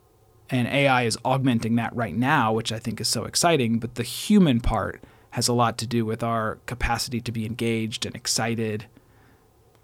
and 0.51 0.69
AI 0.69 1.05
is 1.05 1.17
augmenting 1.25 1.77
that 1.77 1.95
right 1.97 2.15
now, 2.15 2.53
which 2.53 2.71
I 2.71 2.79
think 2.79 3.01
is 3.01 3.09
so 3.09 3.25
exciting. 3.25 3.79
But 3.79 3.95
the 3.95 4.03
human 4.03 4.61
part 4.61 5.03
has 5.31 5.49
a 5.49 5.53
lot 5.55 5.79
to 5.79 5.87
do 5.87 6.05
with 6.05 6.23
our 6.23 6.59
capacity 6.67 7.21
to 7.23 7.33
be 7.33 7.45
engaged 7.47 8.07
and 8.07 8.15
excited, 8.15 8.87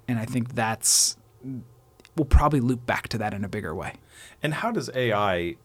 and 0.07 0.19
I 0.19 0.25
think 0.27 0.55
that's 0.55 1.17
we'll 2.17 2.27
probably 2.27 2.61
loop 2.61 2.85
back 2.87 3.09
to 3.09 3.19
that 3.19 3.33
in 3.35 3.45
a 3.45 3.49
bigger 3.49 3.75
way. 3.75 3.95
And 4.43 4.55
how 4.55 4.71
does 4.71 4.91
AI 4.95 5.57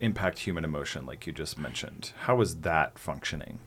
impact 0.00 0.40
human 0.40 0.64
emotion, 0.64 1.06
like 1.06 1.26
you 1.26 1.32
just 1.32 1.58
mentioned? 1.58 2.12
How 2.20 2.40
is 2.42 2.56
that 2.56 2.98
functioning? 2.98 3.58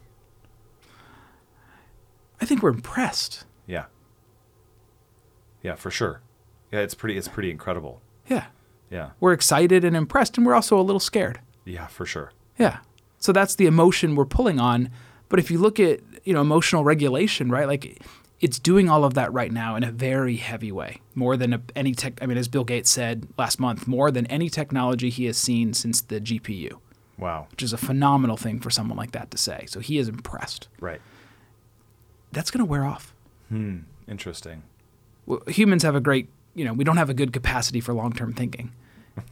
I 2.41 2.45
think 2.45 2.61
we're 2.61 2.69
impressed. 2.69 3.45
Yeah. 5.61 5.75
For 5.75 5.91
sure. 5.91 6.21
Yeah, 6.71 6.79
it's 6.79 6.93
pretty. 6.93 7.17
It's 7.17 7.27
pretty 7.27 7.49
incredible. 7.51 8.01
Yeah, 8.27 8.45
Yeah. 8.91 9.09
we're 9.19 9.33
excited 9.33 9.83
and 9.83 9.95
impressed, 9.95 10.37
and 10.37 10.45
we're 10.45 10.53
also 10.53 10.79
a 10.79 10.83
little 10.83 10.99
scared. 10.99 11.39
Yeah, 11.65 11.87
for 11.87 12.05
sure. 12.05 12.31
Yeah. 12.59 12.77
So 13.17 13.31
that's 13.33 13.55
the 13.55 13.65
emotion 13.65 14.15
we're 14.15 14.25
pulling 14.25 14.59
on. 14.59 14.89
But 15.29 15.39
if 15.39 15.49
you 15.51 15.57
look 15.57 15.79
at, 15.79 15.99
you 16.23 16.33
know, 16.33 16.41
emotional 16.41 16.83
regulation, 16.83 17.49
right? 17.49 17.67
Like 17.67 18.01
it's 18.39 18.59
doing 18.59 18.87
all 18.89 19.03
of 19.03 19.15
that 19.15 19.33
right 19.33 19.51
now 19.51 19.75
in 19.75 19.83
a 19.83 19.91
very 19.91 20.35
heavy 20.37 20.71
way. 20.71 21.01
More 21.15 21.35
than 21.37 21.53
a, 21.53 21.61
any 21.75 21.93
tech 21.93 22.19
I 22.21 22.25
mean 22.27 22.37
as 22.37 22.47
Bill 22.47 22.63
Gates 22.63 22.89
said 22.89 23.27
last 23.37 23.59
month, 23.59 23.87
more 23.87 24.11
than 24.11 24.25
any 24.27 24.47
technology 24.49 25.09
he 25.09 25.25
has 25.25 25.37
seen 25.37 25.73
since 25.73 26.01
the 26.01 26.21
GPU, 26.21 26.79
Wow. 27.17 27.47
which 27.51 27.63
is 27.63 27.73
a 27.73 27.77
phenomenal 27.77 28.37
thing 28.37 28.59
for 28.59 28.69
someone 28.69 28.97
like 28.97 29.11
that 29.11 29.31
to 29.31 29.37
say. 29.37 29.65
So 29.67 29.79
he 29.79 29.97
is 29.97 30.07
impressed. 30.07 30.67
Right. 30.79 31.01
That's 32.31 32.51
going 32.51 32.59
to 32.65 32.69
wear 32.69 32.85
off. 32.85 33.13
Hmm. 33.49 33.79
Interesting. 34.07 34.63
Humans 35.47 35.83
have 35.83 35.95
a 35.95 36.01
great, 36.01 36.29
you 36.55 36.65
know, 36.65 36.73
we 36.73 36.83
don't 36.83 36.97
have 36.97 37.09
a 37.09 37.13
good 37.13 37.33
capacity 37.33 37.79
for 37.79 37.93
long-term 37.93 38.33
thinking. 38.33 38.71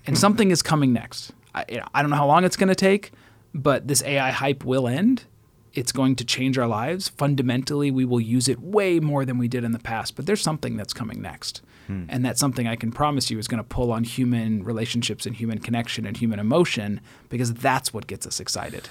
And 0.06 0.18
something 0.26 0.52
is 0.52 0.62
coming 0.62 0.94
next. 0.94 1.34
I, 1.56 1.66
you 1.70 1.78
know, 1.78 1.88
I 1.94 2.02
don't 2.02 2.12
know 2.12 2.18
how 2.18 2.28
long 2.28 2.44
it's 2.44 2.58
going 2.58 2.70
to 2.70 2.76
take, 2.76 3.12
but 3.54 3.88
this 3.88 4.04
AI 4.04 4.32
hype 4.32 4.64
will 4.64 4.88
end. 4.88 5.26
It's 5.74 5.92
going 5.92 6.16
to 6.16 6.26
change 6.26 6.58
our 6.58 6.68
lives. 6.68 7.08
Fundamentally, 7.08 7.92
we 7.92 8.04
will 8.06 8.20
use 8.20 8.48
it 8.48 8.60
way 8.60 9.00
more 9.00 9.26
than 9.26 9.38
we 9.38 9.48
did 9.48 9.64
in 9.64 9.74
the 9.74 9.80
past, 9.80 10.16
but 10.16 10.26
there's 10.26 10.42
something 10.42 10.76
that's 10.76 10.94
coming 10.94 11.22
next. 11.22 11.62
Hmm. 11.88 12.06
And 12.10 12.26
that's 12.26 12.40
something 12.40 12.68
I 12.68 12.76
can 12.76 12.92
promise 12.92 13.30
you 13.30 13.38
is 13.40 13.48
going 13.48 13.64
to 13.64 13.68
pull 13.68 13.92
on 13.92 14.04
human 14.04 14.64
relationships 14.64 15.26
and 15.26 15.36
human 15.36 15.60
connection 15.60 16.06
and 16.06 16.18
human 16.18 16.40
emotion 16.40 17.00
because 17.30 17.54
that's 17.54 17.94
what 17.94 18.08
gets 18.08 18.26
us 18.26 18.40
excited. 18.40 18.90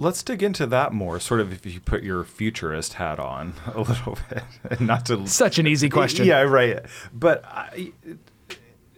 Let's 0.00 0.22
dig 0.22 0.42
into 0.42 0.66
that 0.66 0.94
more. 0.94 1.20
Sort 1.20 1.40
of, 1.40 1.52
if 1.52 1.66
you 1.66 1.78
put 1.78 2.02
your 2.02 2.24
futurist 2.24 2.94
hat 2.94 3.20
on 3.20 3.52
a 3.74 3.82
little 3.82 4.18
bit, 4.30 4.80
not 4.80 5.04
to 5.06 5.26
Such 5.28 5.58
an 5.58 5.66
easy 5.66 5.90
question. 5.90 6.26
Yeah, 6.26 6.40
right. 6.40 6.80
But 7.12 7.44
I, 7.44 7.92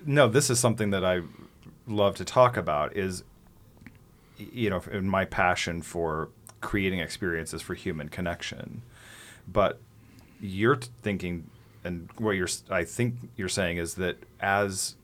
no, 0.06 0.28
this 0.28 0.48
is 0.48 0.60
something 0.60 0.90
that 0.90 1.04
I 1.04 1.22
love 1.88 2.14
to 2.16 2.24
talk 2.24 2.56
about 2.56 2.96
is, 2.96 3.24
you 4.38 4.70
know, 4.70 4.80
in 4.92 5.08
my 5.08 5.24
passion 5.24 5.82
for 5.82 6.28
creating 6.60 7.00
experiences 7.00 7.60
for 7.60 7.74
human 7.74 8.08
connection. 8.08 8.82
But 9.48 9.80
you're 10.40 10.76
thinking, 11.02 11.50
and 11.82 12.08
what 12.16 12.32
you're, 12.32 12.48
I 12.70 12.84
think 12.84 13.16
you're 13.36 13.48
saying 13.48 13.78
is 13.78 13.94
that 13.96 14.18
as 14.38 14.94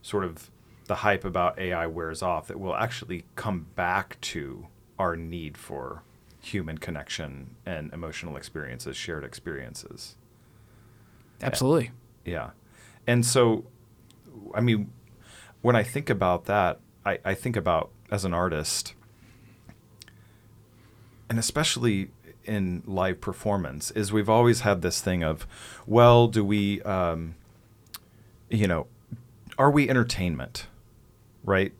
sort 0.00 0.24
of 0.24 0.50
the 0.86 0.96
hype 0.96 1.26
about 1.26 1.58
AI 1.58 1.86
wears 1.86 2.22
off, 2.22 2.48
that 2.48 2.58
we'll 2.58 2.74
actually 2.74 3.24
come 3.36 3.66
back 3.76 4.18
to 4.22 4.68
our 4.98 5.16
need 5.16 5.56
for 5.56 6.02
human 6.40 6.78
connection 6.78 7.56
and 7.66 7.92
emotional 7.92 8.36
experiences, 8.36 8.96
shared 8.96 9.24
experiences. 9.24 10.16
Absolutely. 11.42 11.90
Yeah. 12.24 12.50
And 13.06 13.24
so, 13.24 13.64
I 14.54 14.60
mean, 14.60 14.90
when 15.62 15.76
I 15.76 15.82
think 15.82 16.10
about 16.10 16.44
that, 16.46 16.80
I, 17.04 17.18
I 17.24 17.34
think 17.34 17.56
about 17.56 17.90
as 18.10 18.24
an 18.24 18.34
artist, 18.34 18.94
and 21.28 21.38
especially 21.38 22.10
in 22.44 22.82
live 22.86 23.20
performance, 23.20 23.90
is 23.90 24.12
we've 24.12 24.28
always 24.28 24.60
had 24.60 24.82
this 24.82 25.00
thing 25.00 25.22
of, 25.22 25.46
well, 25.86 26.28
do 26.28 26.44
we, 26.44 26.80
um, 26.82 27.34
you 28.48 28.66
know, 28.66 28.86
are 29.58 29.70
we 29.70 29.88
entertainment, 29.88 30.66
right? 31.44 31.72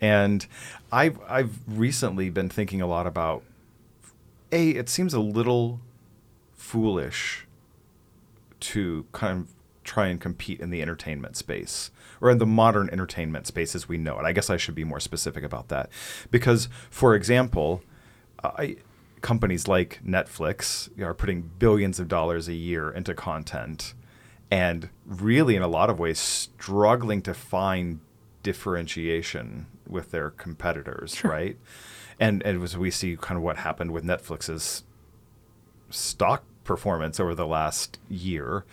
And 0.00 0.46
I've 0.92 1.18
I've 1.28 1.58
recently 1.66 2.30
been 2.30 2.48
thinking 2.48 2.80
a 2.80 2.86
lot 2.86 3.06
about, 3.06 3.42
a 4.52 4.70
it 4.70 4.88
seems 4.88 5.14
a 5.14 5.20
little 5.20 5.80
foolish 6.54 7.46
to 8.60 9.06
kind 9.12 9.40
of 9.40 9.48
try 9.84 10.08
and 10.08 10.20
compete 10.20 10.60
in 10.60 10.70
the 10.70 10.82
entertainment 10.82 11.36
space 11.36 11.90
or 12.20 12.30
in 12.30 12.38
the 12.38 12.46
modern 12.46 12.90
entertainment 12.90 13.46
space 13.46 13.74
as 13.74 13.88
we 13.88 13.96
know 13.96 14.18
it. 14.18 14.24
I 14.24 14.32
guess 14.32 14.50
I 14.50 14.56
should 14.56 14.74
be 14.74 14.84
more 14.84 15.00
specific 15.00 15.44
about 15.44 15.68
that. 15.68 15.90
Because, 16.30 16.68
for 16.90 17.14
example, 17.14 17.82
I, 18.42 18.76
companies 19.20 19.68
like 19.68 20.00
Netflix 20.04 20.88
are 21.00 21.14
putting 21.14 21.50
billions 21.58 22.00
of 22.00 22.08
dollars 22.08 22.48
a 22.48 22.54
year 22.54 22.90
into 22.90 23.14
content 23.14 23.94
and 24.50 24.90
really, 25.04 25.56
in 25.56 25.62
a 25.62 25.68
lot 25.68 25.90
of 25.90 25.98
ways, 25.98 26.18
struggling 26.18 27.20
to 27.22 27.34
find 27.34 28.00
differentiation 28.42 29.66
with 29.88 30.10
their 30.10 30.30
competitors, 30.30 31.24
right? 31.24 31.56
And, 32.18 32.42
and 32.44 32.62
as 32.62 32.76
we 32.76 32.90
see 32.90 33.16
kind 33.16 33.36
of 33.36 33.42
what 33.42 33.58
happened 33.58 33.92
with 33.92 34.04
Netflix's 34.04 34.84
stock 35.90 36.44
performance 36.64 37.20
over 37.20 37.34
the 37.34 37.46
last 37.46 37.98
year. 38.08 38.64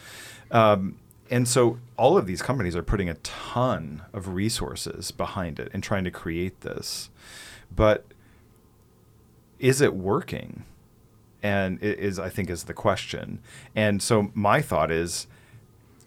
Um, 0.51 0.97
and 1.29 1.47
so 1.47 1.79
all 1.97 2.17
of 2.17 2.25
these 2.25 2.41
companies 2.41 2.75
are 2.75 2.83
putting 2.83 3.09
a 3.09 3.15
ton 3.15 4.03
of 4.13 4.29
resources 4.29 5.11
behind 5.11 5.59
it 5.59 5.69
and 5.73 5.81
trying 5.81 6.03
to 6.03 6.11
create 6.11 6.61
this. 6.61 7.09
But 7.73 8.05
is 9.59 9.81
it 9.81 9.95
working? 9.95 10.65
And 11.41 11.81
it 11.81 11.99
is 11.99 12.19
I 12.19 12.29
think 12.29 12.49
is 12.49 12.65
the 12.65 12.73
question. 12.73 13.39
And 13.75 14.01
so 14.01 14.31
my 14.33 14.61
thought 14.61 14.91
is 14.91 15.27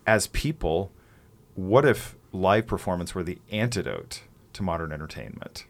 as 0.07 0.29
people, 0.29 0.93
what 1.55 1.85
if 1.85 2.15
live 2.33 2.67
performance 2.67 3.15
were 3.15 3.23
the 3.23 3.39
antidote 3.51 4.23
to 4.57 4.63
modern 4.63 4.93
entertainment? 4.93 5.67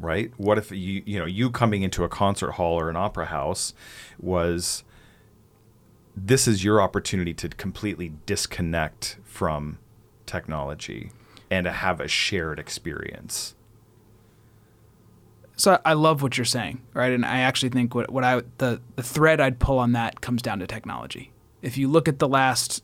right? 0.00 0.32
What 0.38 0.58
if 0.58 0.72
you 0.72 1.02
you 1.04 1.18
know 1.18 1.26
you 1.26 1.50
coming 1.50 1.82
into 1.82 2.04
a 2.04 2.08
concert 2.08 2.52
hall 2.52 2.80
or 2.80 2.90
an 2.90 2.96
opera 2.96 3.26
house 3.26 3.74
was 4.18 4.82
this 6.16 6.48
is 6.48 6.64
your 6.64 6.80
opportunity 6.80 7.34
to 7.34 7.48
completely 7.50 8.12
disconnect 8.26 9.18
from 9.24 9.78
technology 10.26 11.12
and 11.50 11.64
to 11.64 11.72
have 11.72 12.00
a 12.00 12.08
shared 12.08 12.58
experience. 12.58 13.54
So 15.56 15.78
I 15.84 15.92
love 15.92 16.22
what 16.22 16.38
you're 16.38 16.44
saying, 16.44 16.80
right? 16.94 17.12
And 17.12 17.24
I 17.24 17.40
actually 17.40 17.68
think 17.68 17.94
what, 17.94 18.10
what 18.10 18.24
I 18.24 18.42
the, 18.58 18.80
the 18.96 19.02
thread 19.02 19.40
I'd 19.40 19.58
pull 19.58 19.78
on 19.78 19.92
that 19.92 20.20
comes 20.20 20.42
down 20.42 20.58
to 20.60 20.66
technology. 20.66 21.32
If 21.62 21.76
you 21.76 21.88
look 21.88 22.08
at 22.08 22.18
the 22.18 22.28
last 22.28 22.82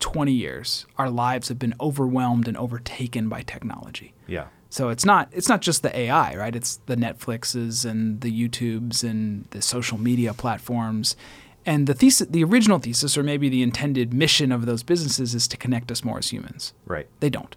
20 0.00 0.32
years, 0.32 0.86
our 0.96 1.10
lives 1.10 1.48
have 1.48 1.58
been 1.58 1.74
overwhelmed 1.80 2.48
and 2.48 2.56
overtaken 2.56 3.28
by 3.28 3.42
technology. 3.42 4.14
Yeah. 4.26 4.46
So 4.70 4.90
it's 4.90 5.04
not 5.04 5.28
it's 5.32 5.48
not 5.48 5.62
just 5.62 5.82
the 5.82 5.96
AI, 5.96 6.36
right? 6.36 6.54
It's 6.54 6.80
the 6.86 6.96
Netflixes 6.96 7.88
and 7.88 8.20
the 8.20 8.30
YouTubes 8.30 9.02
and 9.02 9.46
the 9.50 9.62
social 9.62 9.98
media 9.98 10.34
platforms. 10.34 11.16
And 11.64 11.86
the 11.86 11.94
thesis, 11.94 12.28
the 12.28 12.44
original 12.44 12.78
thesis, 12.78 13.18
or 13.18 13.22
maybe 13.22 13.48
the 13.48 13.62
intended 13.62 14.14
mission 14.14 14.52
of 14.52 14.66
those 14.66 14.82
businesses, 14.82 15.34
is 15.34 15.48
to 15.48 15.56
connect 15.56 15.90
us 15.90 16.04
more 16.04 16.18
as 16.18 16.28
humans. 16.30 16.72
Right. 16.86 17.06
They 17.20 17.30
don't. 17.30 17.56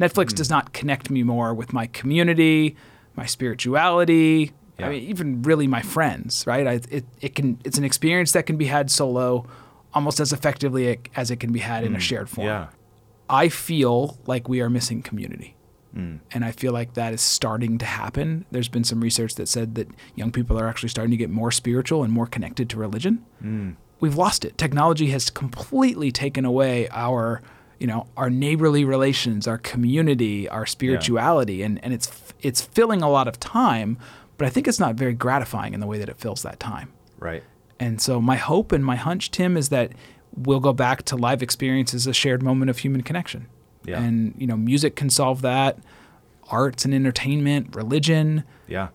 Netflix 0.00 0.34
does 0.34 0.48
hmm. 0.48 0.54
not 0.54 0.72
connect 0.72 1.10
me 1.10 1.22
more 1.22 1.54
with 1.54 1.72
my 1.72 1.86
community, 1.86 2.76
my 3.16 3.26
spirituality. 3.26 4.52
Yeah. 4.78 4.86
I 4.86 4.90
mean, 4.90 5.02
even 5.04 5.42
really 5.42 5.66
my 5.66 5.82
friends, 5.82 6.46
right? 6.46 6.66
I, 6.66 6.80
it, 6.88 7.04
it 7.20 7.34
can 7.34 7.60
it's 7.64 7.78
an 7.78 7.84
experience 7.84 8.32
that 8.32 8.46
can 8.46 8.56
be 8.56 8.66
had 8.66 8.90
solo, 8.90 9.46
almost 9.98 10.20
as 10.20 10.32
effectively 10.32 11.00
as 11.16 11.32
it 11.32 11.40
can 11.40 11.50
be 11.50 11.58
had 11.58 11.82
in 11.82 11.92
a 11.92 11.98
mm, 11.98 12.00
shared 12.00 12.30
form. 12.30 12.46
Yeah. 12.46 12.68
I 13.28 13.48
feel 13.48 14.16
like 14.26 14.48
we 14.48 14.60
are 14.60 14.70
missing 14.70 15.02
community. 15.02 15.56
Mm. 15.92 16.20
And 16.30 16.44
I 16.44 16.52
feel 16.52 16.72
like 16.72 16.94
that 16.94 17.12
is 17.12 17.20
starting 17.20 17.78
to 17.78 17.84
happen. 17.84 18.44
There's 18.52 18.68
been 18.68 18.84
some 18.84 19.00
research 19.00 19.34
that 19.34 19.48
said 19.48 19.74
that 19.74 19.88
young 20.14 20.30
people 20.30 20.56
are 20.56 20.68
actually 20.68 20.90
starting 20.90 21.10
to 21.10 21.16
get 21.16 21.30
more 21.30 21.50
spiritual 21.50 22.04
and 22.04 22.12
more 22.12 22.26
connected 22.26 22.70
to 22.70 22.76
religion. 22.76 23.24
Mm. 23.42 23.74
We've 23.98 24.14
lost 24.14 24.44
it. 24.44 24.56
Technology 24.56 25.08
has 25.10 25.30
completely 25.30 26.12
taken 26.12 26.44
away 26.44 26.88
our, 26.90 27.42
you 27.80 27.88
know, 27.88 28.06
our 28.16 28.30
neighborly 28.30 28.84
relations, 28.84 29.48
our 29.48 29.58
community, 29.58 30.48
our 30.48 30.64
spirituality, 30.66 31.62
and, 31.62 31.82
and 31.84 31.92
it's 31.92 32.08
it's 32.40 32.60
filling 32.60 33.02
a 33.02 33.10
lot 33.10 33.26
of 33.26 33.40
time, 33.40 33.98
but 34.36 34.46
I 34.46 34.50
think 34.50 34.68
it's 34.68 34.78
not 34.78 34.94
very 34.94 35.14
gratifying 35.14 35.74
in 35.74 35.80
the 35.80 35.88
way 35.88 35.98
that 35.98 36.08
it 36.08 36.18
fills 36.18 36.42
that 36.42 36.60
time. 36.60 36.92
Right. 37.18 37.42
And 37.80 38.00
so 38.00 38.20
my 38.20 38.36
hope 38.36 38.72
and 38.72 38.84
my 38.84 38.96
hunch, 38.96 39.30
Tim, 39.30 39.56
is 39.56 39.68
that 39.68 39.92
we'll 40.36 40.60
go 40.60 40.72
back 40.72 41.02
to 41.04 41.16
live 41.16 41.42
experience 41.42 41.94
as 41.94 42.06
a 42.06 42.12
shared 42.12 42.42
moment 42.42 42.70
of 42.70 42.78
human 42.78 43.02
connection. 43.02 43.46
Yeah. 43.84 44.00
And 44.02 44.34
you 44.36 44.46
know, 44.46 44.56
music 44.56 44.96
can 44.96 45.10
solve 45.10 45.42
that. 45.42 45.78
Arts 46.50 46.84
and 46.84 46.94
entertainment, 46.94 47.74
religion. 47.76 48.44
Yeah. 48.66 48.88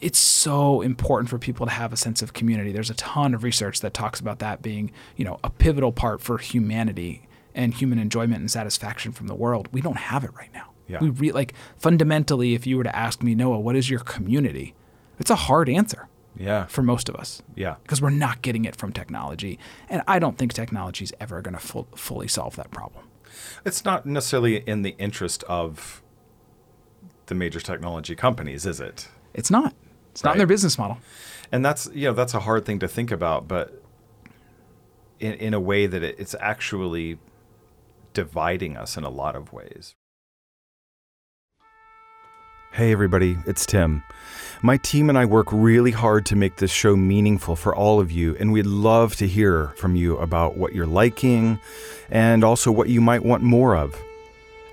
It's 0.00 0.18
so 0.18 0.80
important 0.80 1.28
for 1.28 1.38
people 1.38 1.66
to 1.66 1.72
have 1.72 1.92
a 1.92 1.96
sense 1.96 2.22
of 2.22 2.32
community. 2.32 2.72
There's 2.72 2.90
a 2.90 2.94
ton 2.94 3.34
of 3.34 3.44
research 3.44 3.80
that 3.80 3.94
talks 3.94 4.20
about 4.20 4.38
that 4.38 4.62
being, 4.62 4.90
you 5.16 5.24
know, 5.24 5.38
a 5.44 5.50
pivotal 5.50 5.92
part 5.92 6.20
for 6.20 6.38
humanity 6.38 7.28
and 7.54 7.74
human 7.74 7.98
enjoyment 7.98 8.40
and 8.40 8.50
satisfaction 8.50 9.12
from 9.12 9.26
the 9.26 9.34
world. 9.34 9.68
We 9.72 9.80
don't 9.80 9.98
have 9.98 10.24
it 10.24 10.30
right 10.34 10.52
now. 10.52 10.70
Yeah. 10.88 10.98
We 11.00 11.10
re- 11.10 11.32
like 11.32 11.54
fundamentally, 11.76 12.54
if 12.54 12.66
you 12.66 12.76
were 12.76 12.84
to 12.84 12.96
ask 12.96 13.22
me, 13.22 13.34
Noah, 13.34 13.60
what 13.60 13.76
is 13.76 13.90
your 13.90 14.00
community? 14.00 14.74
It's 15.18 15.30
a 15.30 15.36
hard 15.36 15.68
answer 15.68 16.08
Yeah. 16.38 16.66
for 16.66 16.82
most 16.82 17.08
of 17.08 17.16
us 17.16 17.42
Yeah. 17.54 17.76
because 17.82 18.00
we're 18.02 18.10
not 18.10 18.42
getting 18.42 18.64
it 18.64 18.76
from 18.76 18.92
technology. 18.92 19.58
And 19.88 20.02
I 20.06 20.18
don't 20.18 20.36
think 20.38 20.52
technology 20.52 21.04
is 21.04 21.12
ever 21.20 21.40
going 21.42 21.54
to 21.54 21.60
full, 21.60 21.88
fully 21.94 22.28
solve 22.28 22.56
that 22.56 22.70
problem. 22.70 23.04
It's 23.64 23.84
not 23.84 24.06
necessarily 24.06 24.56
in 24.58 24.82
the 24.82 24.94
interest 24.98 25.42
of 25.44 26.02
the 27.26 27.34
major 27.34 27.60
technology 27.60 28.14
companies, 28.14 28.64
is 28.66 28.80
it? 28.80 29.08
It's 29.34 29.50
not. 29.50 29.74
It's 30.12 30.24
not 30.24 30.32
in 30.32 30.38
their 30.38 30.46
business 30.46 30.78
model. 30.78 30.98
And 31.52 31.64
that's 31.64 31.88
you 31.92 32.06
know 32.08 32.12
that's 32.14 32.32
a 32.34 32.40
hard 32.40 32.64
thing 32.64 32.78
to 32.80 32.88
think 32.88 33.10
about, 33.10 33.46
but 33.46 33.82
in 35.20 35.34
in 35.34 35.54
a 35.54 35.60
way 35.60 35.86
that 35.86 36.02
it, 36.02 36.16
it's 36.18 36.34
actually 36.40 37.18
dividing 38.14 38.76
us 38.76 38.96
in 38.96 39.04
a 39.04 39.10
lot 39.10 39.36
of 39.36 39.52
ways. 39.52 39.94
Hey 42.72 42.92
everybody, 42.92 43.36
it's 43.46 43.64
Tim. 43.66 44.02
My 44.62 44.78
team 44.78 45.10
and 45.10 45.18
I 45.18 45.26
work 45.26 45.48
really 45.52 45.90
hard 45.90 46.24
to 46.26 46.36
make 46.36 46.56
this 46.56 46.70
show 46.70 46.96
meaningful 46.96 47.56
for 47.56 47.74
all 47.74 48.00
of 48.00 48.10
you, 48.10 48.36
and 48.40 48.52
we'd 48.52 48.66
love 48.66 49.14
to 49.16 49.26
hear 49.26 49.68
from 49.76 49.96
you 49.96 50.16
about 50.16 50.56
what 50.56 50.74
you're 50.74 50.86
liking 50.86 51.60
and 52.10 52.42
also 52.42 52.72
what 52.72 52.88
you 52.88 53.02
might 53.02 53.22
want 53.22 53.42
more 53.42 53.76
of. 53.76 54.00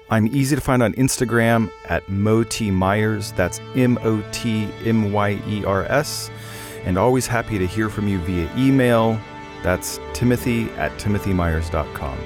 I'm 0.10 0.28
easy 0.28 0.56
to 0.56 0.62
find 0.62 0.82
on 0.82 0.94
Instagram 0.94 1.70
at 1.86 2.08
Moti 2.08 2.72
Myers. 2.72 3.34
That's 3.34 3.60
M 3.76 3.98
O 4.04 4.24
T 4.32 4.70
M 4.86 5.12
Y 5.12 5.42
E 5.48 5.66
R 5.66 5.84
S. 5.86 6.30
And 6.86 6.98
always 6.98 7.28
happy 7.28 7.58
to 7.58 7.68
hear 7.68 7.90
from 7.90 8.08
you 8.08 8.20
via 8.20 8.50
email. 8.58 9.20
That's 9.64 10.00
timothy 10.14 10.70
at 10.72 10.92
timothymyers.com. 10.98 12.18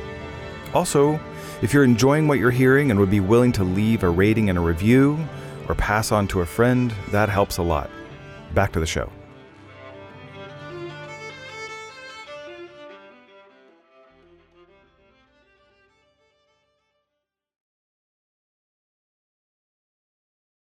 Also, 0.74 1.20
if 1.62 1.74
you're 1.74 1.84
enjoying 1.84 2.28
what 2.28 2.40
you're 2.40 2.52
hearing 2.52 2.92
and 2.92 3.00
would 3.00 3.12
be 3.12 3.20
willing 3.20 3.52
to 3.54 3.64
leave 3.64 4.04
a 4.04 4.10
rating 4.10 4.50
and 4.50 4.58
a 4.58 4.62
review 4.62 5.18
or 5.68 5.76
pass 5.76 6.12
on 6.12 6.28
to 6.30 6.42
a 6.42 6.46
friend, 6.46 6.94
that 7.12 7.30
helps 7.30 7.58
a 7.58 7.64
lot. 7.64 7.90
Back 8.54 8.72
to 8.74 8.80
the 8.80 8.86
show. 8.86 9.12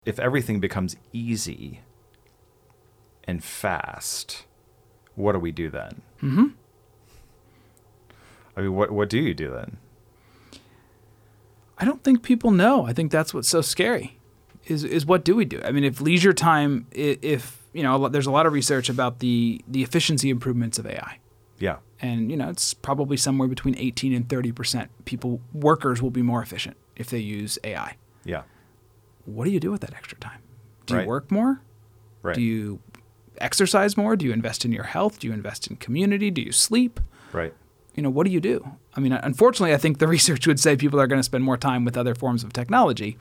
If 0.04 0.18
everything 0.18 0.60
becomes 0.60 0.96
easy 1.12 1.80
and 3.24 3.44
fast, 3.44 4.44
what 5.14 5.32
do 5.32 5.38
we 5.38 5.52
do 5.52 5.70
then? 5.70 6.02
Mm-hmm. 6.22 6.46
I 8.56 8.60
mean, 8.62 8.74
what 8.74 8.90
what 8.90 9.08
do 9.08 9.18
you 9.18 9.34
do 9.34 9.50
then? 9.50 9.76
I 11.78 11.84
don't 11.84 12.02
think 12.02 12.22
people 12.22 12.50
know. 12.50 12.86
I 12.86 12.92
think 12.92 13.12
that's 13.12 13.32
what's 13.32 13.48
so 13.48 13.60
scary. 13.60 14.19
Is 14.66 14.84
is 14.84 15.06
what 15.06 15.24
do 15.24 15.34
we 15.34 15.44
do? 15.44 15.60
I 15.64 15.72
mean, 15.72 15.84
if 15.84 16.00
leisure 16.00 16.32
time, 16.32 16.86
if 16.92 17.58
you 17.72 17.82
know, 17.82 18.08
there's 18.08 18.26
a 18.26 18.30
lot 18.30 18.46
of 18.46 18.52
research 18.52 18.88
about 18.88 19.18
the 19.20 19.60
the 19.66 19.82
efficiency 19.82 20.28
improvements 20.30 20.78
of 20.78 20.86
AI, 20.86 21.18
Yeah. 21.58 21.76
and 22.00 22.30
you 22.30 22.36
know, 22.36 22.50
it's 22.50 22.74
probably 22.74 23.16
somewhere 23.16 23.48
between 23.48 23.76
18 23.78 24.12
and 24.12 24.28
30 24.28 24.52
percent. 24.52 24.90
People, 25.06 25.40
workers 25.52 26.02
will 26.02 26.10
be 26.10 26.22
more 26.22 26.42
efficient 26.42 26.76
if 26.96 27.08
they 27.10 27.18
use 27.18 27.58
AI. 27.64 27.96
Yeah. 28.24 28.42
What 29.24 29.44
do 29.44 29.50
you 29.50 29.60
do 29.60 29.70
with 29.70 29.80
that 29.82 29.94
extra 29.94 30.18
time? 30.18 30.40
Do 30.86 30.98
you 30.98 31.06
work 31.06 31.30
more? 31.30 31.60
Right. 32.22 32.34
Do 32.34 32.42
you 32.42 32.80
exercise 33.38 33.96
more? 33.96 34.16
Do 34.16 34.26
you 34.26 34.32
invest 34.32 34.64
in 34.64 34.72
your 34.72 34.84
health? 34.84 35.20
Do 35.20 35.26
you 35.26 35.32
invest 35.32 35.66
in 35.68 35.76
community? 35.76 36.30
Do 36.30 36.42
you 36.42 36.52
sleep? 36.52 37.00
right. 37.32 37.54
you 37.94 38.02
know, 38.02 38.10
what 38.10 38.26
do 38.26 38.32
you 38.32 38.40
do? 38.40 38.72
I 38.96 39.00
mean, 39.00 39.12
unfortunately, 39.12 39.72
I 39.72 39.78
think 39.78 39.98
the 39.98 40.08
research 40.16 40.46
would 40.46 40.58
say 40.60 40.76
people 40.76 41.00
are 41.00 41.06
going 41.06 41.18
to 41.20 41.22
spend 41.24 41.44
more 41.44 41.56
time 41.56 41.84
with 41.84 41.96
other 41.96 42.14
forms 42.14 42.42
of 42.44 42.52
technology. 42.52 43.16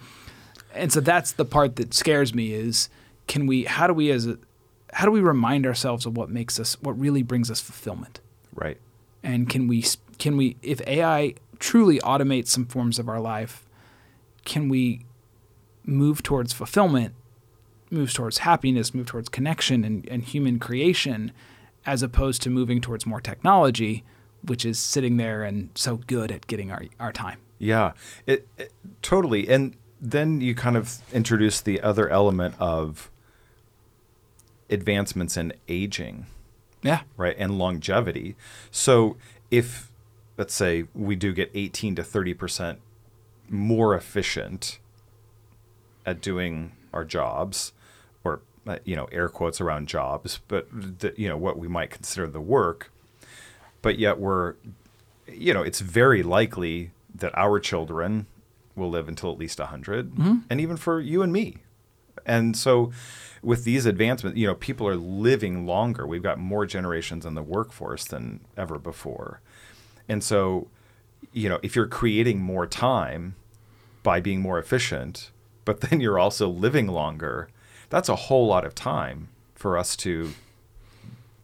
And 0.80 0.92
so 0.92 1.00
that's 1.00 1.32
the 1.32 1.46
part 1.46 1.76
that 1.76 1.94
scares 1.94 2.34
me 2.34 2.54
is 2.54 2.90
can 3.28 3.46
we 3.46 3.66
how 3.66 3.88
do 3.88 3.94
we 3.94 4.12
as 4.12 4.26
a 4.26 4.38
how 4.94 5.06
do 5.06 5.12
we 5.12 5.22
remind 5.22 5.66
ourselves 5.66 6.06
of 6.06 6.18
what 6.18 6.30
makes 6.30 6.60
us 6.60 6.82
what 6.82 7.00
really 7.00 7.24
brings 7.24 7.52
us 7.52 7.60
fulfillment? 7.60 8.20
Right. 8.54 8.78
And 9.24 9.50
can 9.50 9.68
we 9.68 9.84
can 10.18 10.38
we 10.38 10.58
if 10.62 10.82
AI 10.88 11.36
truly 11.60 12.00
automates 12.00 12.48
some 12.48 12.66
forms 12.66 12.98
of 13.00 13.10
our 13.10 13.20
life, 13.20 13.66
can 14.46 14.70
we 14.70 15.06
move 15.86 16.24
towards 16.24 16.54
fulfillment, 16.54 17.14
move 17.90 18.14
towards 18.14 18.40
happiness, 18.40 18.94
move 18.94 19.08
towards 19.08 19.30
connection 19.30 19.84
and, 19.84 20.08
and 20.10 20.24
human 20.24 20.60
creation, 20.60 21.32
as 21.86 22.02
opposed 22.02 22.42
to 22.44 22.50
moving 22.50 22.80
towards 22.80 23.06
more 23.06 23.20
technology, 23.22 24.04
which 24.44 24.66
is 24.66 24.80
sitting 24.80 25.18
there 25.18 25.44
and 25.44 25.70
so 25.76 25.98
good 25.98 26.32
at 26.32 26.48
getting 26.48 26.72
our, 26.72 26.84
our 27.00 27.12
time. 27.12 27.40
Yeah, 27.58 27.92
it, 28.26 28.48
it 28.58 28.72
totally. 29.02 29.50
And 29.50 29.76
then 30.02 30.42
you 30.42 30.56
kind 30.56 30.78
of 30.78 31.00
introduce 31.14 31.60
the 31.62 31.82
other 31.82 32.10
element 32.10 32.56
of 32.60 33.10
advancements 34.70 35.36
in 35.38 35.54
aging, 35.68 36.26
Yeah. 36.84 37.02
right, 37.18 37.36
and 37.38 37.58
longevity. 37.58 38.36
So 38.72 39.18
if 39.52 39.92
let's 40.38 40.54
say 40.54 40.86
we 40.94 41.16
do 41.16 41.34
get 41.34 41.52
18 41.54 41.96
to 41.96 42.04
30 42.04 42.34
percent 42.34 42.80
more 43.50 43.96
efficient 43.96 44.80
at 46.06 46.22
doing 46.22 46.72
our 46.94 47.04
jobs, 47.04 47.74
or 48.24 48.42
uh, 48.68 48.78
you 48.86 48.96
know, 48.96 49.06
air 49.12 49.28
quotes 49.28 49.60
around 49.60 49.88
jobs, 49.88 50.40
but 50.48 50.68
the, 50.72 51.14
you 51.18 51.28
know 51.28 51.38
what 51.38 51.58
we 51.58 51.68
might 51.68 51.90
consider 51.90 52.28
the 52.28 52.42
work, 52.42 52.92
but 53.82 53.98
yet 54.00 54.20
we're 54.20 54.56
you 55.28 55.54
know, 55.54 55.62
it's 55.62 55.80
very 55.80 56.24
likely 56.24 56.92
that 57.14 57.36
our 57.38 57.60
children 57.60 58.26
will 58.80 58.90
live 58.90 59.08
until 59.08 59.32
at 59.32 59.38
least 59.38 59.60
100, 59.60 60.12
mm-hmm. 60.12 60.38
and 60.50 60.62
even 60.62 60.78
for 60.78 61.00
you 61.00 61.22
and 61.22 61.32
me. 61.32 61.58
And 62.26 62.56
so, 62.56 62.92
with 63.42 63.64
these 63.64 63.86
advancements, 63.86 64.38
you 64.38 64.48
know, 64.48 64.56
people 64.56 64.88
are 64.88 64.96
living 64.96 65.66
longer. 65.66 66.06
We've 66.06 66.24
got 66.24 66.40
more 66.40 66.66
generations 66.66 67.26
in 67.26 67.36
the 67.36 67.44
workforce 67.44 68.06
than 68.06 68.42
ever 68.58 68.78
before. 68.78 69.42
And 70.08 70.24
so, 70.24 70.68
you 71.32 71.48
know, 71.48 71.60
if 71.64 71.76
you're 71.76 71.88
creating 71.88 72.42
more 72.42 72.66
time 72.66 73.36
by 74.04 74.20
being 74.20 74.42
more 74.42 74.60
efficient, 74.60 75.32
but 75.66 75.82
then 75.90 76.02
you're 76.02 76.20
also 76.20 76.50
living 76.50 76.88
longer, 76.88 77.50
that's 77.90 78.10
a 78.10 78.16
whole 78.16 78.48
lot 78.48 78.66
of 78.66 78.76
time 78.76 79.30
for 79.56 79.78
us 79.78 79.96
to 79.98 80.32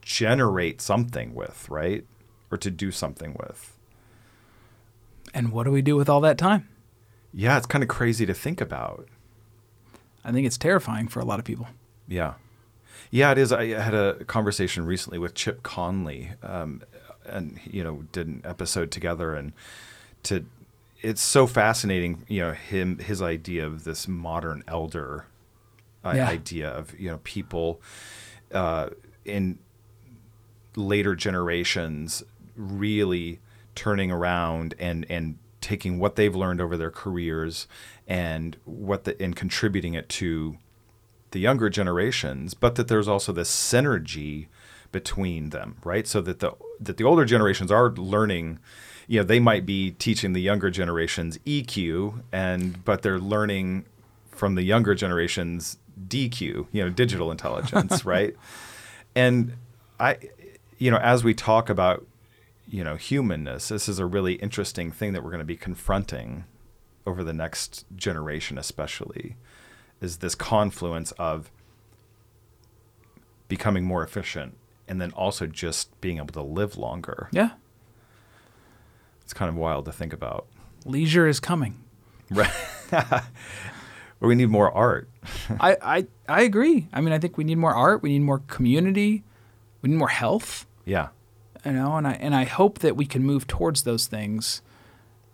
generate 0.02 0.82
something 0.82 1.34
with, 1.34 1.68
right? 1.70 2.06
Or 2.52 2.58
to 2.58 2.72
do 2.72 2.92
something 2.92 3.36
with. 3.40 3.78
And 5.34 5.52
what 5.52 5.64
do 5.64 5.72
we 5.72 5.82
do 5.82 5.96
with 5.96 6.08
all 6.08 6.22
that 6.22 6.38
time? 6.38 6.70
Yeah, 7.38 7.58
it's 7.58 7.66
kind 7.66 7.84
of 7.84 7.90
crazy 7.90 8.26
to 8.26 8.34
think 8.34 8.62
about. 8.62 9.08
I 10.24 10.32
think 10.32 10.48
it's 10.48 10.58
terrifying 10.58 11.10
for 11.10 11.20
a 11.20 11.26
lot 11.26 11.38
of 11.38 11.46
people. 11.46 11.68
Yeah. 12.08 12.36
Yeah, 13.12 13.32
it 13.32 13.38
is. 13.38 13.52
I 13.52 13.66
had 13.68 13.94
a 13.94 14.24
conversation 14.24 14.86
recently 14.86 15.20
with 15.20 15.34
Chip 15.34 15.62
Conley, 15.62 16.32
um, 16.42 16.82
and 17.26 17.60
you 17.66 17.84
know, 17.84 18.04
did 18.14 18.28
an 18.28 18.42
episode 18.46 18.90
together, 18.90 19.36
and 19.36 19.52
to 20.24 20.46
it's 21.02 21.22
so 21.22 21.46
fascinating. 21.46 22.24
You 22.28 22.40
know, 22.42 22.52
him 22.54 23.00
his 23.00 23.22
idea 23.22 23.68
of 23.68 23.84
this 23.84 24.08
modern 24.08 24.64
elder 24.68 25.26
uh, 26.06 26.14
Yeah. 26.16 26.30
idea 26.30 26.70
of 26.70 26.98
you 27.00 27.10
know 27.12 27.20
people 27.24 27.82
uh, 28.54 28.90
in 29.26 29.60
later 30.76 31.16
generations 31.16 32.24
really 32.56 33.40
turning 33.76 34.10
around 34.12 34.74
and 34.80 35.06
and 35.10 35.38
taking 35.66 35.98
what 35.98 36.16
they've 36.16 36.36
learned 36.36 36.62
over 36.62 36.78
their 36.78 36.92
careers 36.92 37.68
and 38.08 38.56
what 38.66 39.04
the 39.04 39.20
and 39.22 39.36
contributing 39.36 39.96
it 39.96 40.08
to 40.08 40.58
the 41.32 41.40
younger 41.40 41.70
generations, 41.70 42.54
but 42.54 42.76
that 42.76 42.88
there's 42.88 43.08
also 43.08 43.34
this 43.34 43.50
synergy 43.50 44.46
between 44.92 45.50
them, 45.50 45.78
right? 45.84 46.06
So 46.06 46.22
that 46.22 46.40
the 46.40 46.52
that 46.80 46.98
the 46.98 47.04
older 47.04 47.26
generations 47.26 47.72
are 47.72 47.90
learning, 47.90 48.60
you 49.08 49.20
know, 49.20 49.26
they 49.26 49.40
might 49.40 49.66
be 49.66 49.92
teaching 49.92 50.34
the 50.34 50.42
younger 50.42 50.70
generations 50.70 51.40
EQ, 51.48 52.22
and 52.32 52.86
but 52.86 53.02
they're 53.02 53.20
learning 53.20 53.86
from 54.28 54.54
the 54.54 54.64
younger 54.64 54.94
generations 54.94 55.80
DQ, 56.08 56.68
you 56.72 56.84
know, 56.84 56.90
digital 56.90 57.32
intelligence, 57.32 58.06
right? 58.16 58.36
And 59.16 59.54
I, 60.00 60.18
you 60.78 60.92
know, 60.92 60.98
as 60.98 61.24
we 61.24 61.34
talk 61.34 61.72
about, 61.72 62.06
you 62.68 62.84
know, 62.84 62.96
humanness, 62.96 63.70
this 63.70 63.88
is 63.88 64.00
a 64.00 64.06
really 64.06 64.34
interesting 64.36 64.92
thing 64.92 65.14
that 65.14 65.24
we're 65.24 65.30
going 65.30 65.40
to 65.40 65.46
be 65.46 65.56
confronting 65.56 66.46
over 67.06 67.24
the 67.24 67.34
next 67.34 67.86
generation, 67.96 68.58
especially, 68.58 69.36
is 70.02 70.18
this 70.18 70.36
confluence 70.36 71.12
of 71.14 71.52
becoming 73.48 73.84
more 73.84 74.04
efficient 74.04 74.58
and 74.88 75.00
then 75.00 75.12
also 75.12 75.46
just 75.46 76.00
being 76.02 76.18
able 76.18 76.28
to 76.28 76.42
live 76.42 76.78
longer. 76.78 77.30
Yeah. 77.32 77.52
It's 79.24 79.34
kind 79.34 79.50
of 79.50 79.56
wild 79.56 79.86
to 79.86 79.92
think 79.92 80.14
about. 80.14 80.48
Leisure 80.86 81.28
is 81.28 81.40
coming. 81.40 81.84
Right. 82.30 82.52
or 84.22 84.28
we 84.28 84.36
need 84.36 84.50
more 84.50 84.72
art. 84.72 85.10
I, 85.60 85.78
I, 85.82 86.08
I 86.28 86.42
agree. 86.42 86.88
I 86.94 87.02
mean, 87.02 87.14
I 87.14 87.20
think 87.20 87.38
we 87.38 87.44
need 87.44 87.58
more 87.58 87.74
art. 87.74 88.04
We 88.04 88.10
need 88.10 88.22
more 88.22 88.40
community. 88.40 89.24
We 89.82 89.90
need 89.90 89.98
more 89.98 90.10
health. 90.10 90.66
Yeah. 90.86 91.10
You 91.66 91.72
know 91.72 91.96
and 91.96 92.08
i 92.08 92.14
and 92.14 92.36
i 92.36 92.44
hope 92.44 92.80
that 92.80 92.96
we 92.96 93.06
can 93.06 93.24
move 93.24 93.48
towards 93.48 93.84
those 93.84 94.06
things 94.08 94.62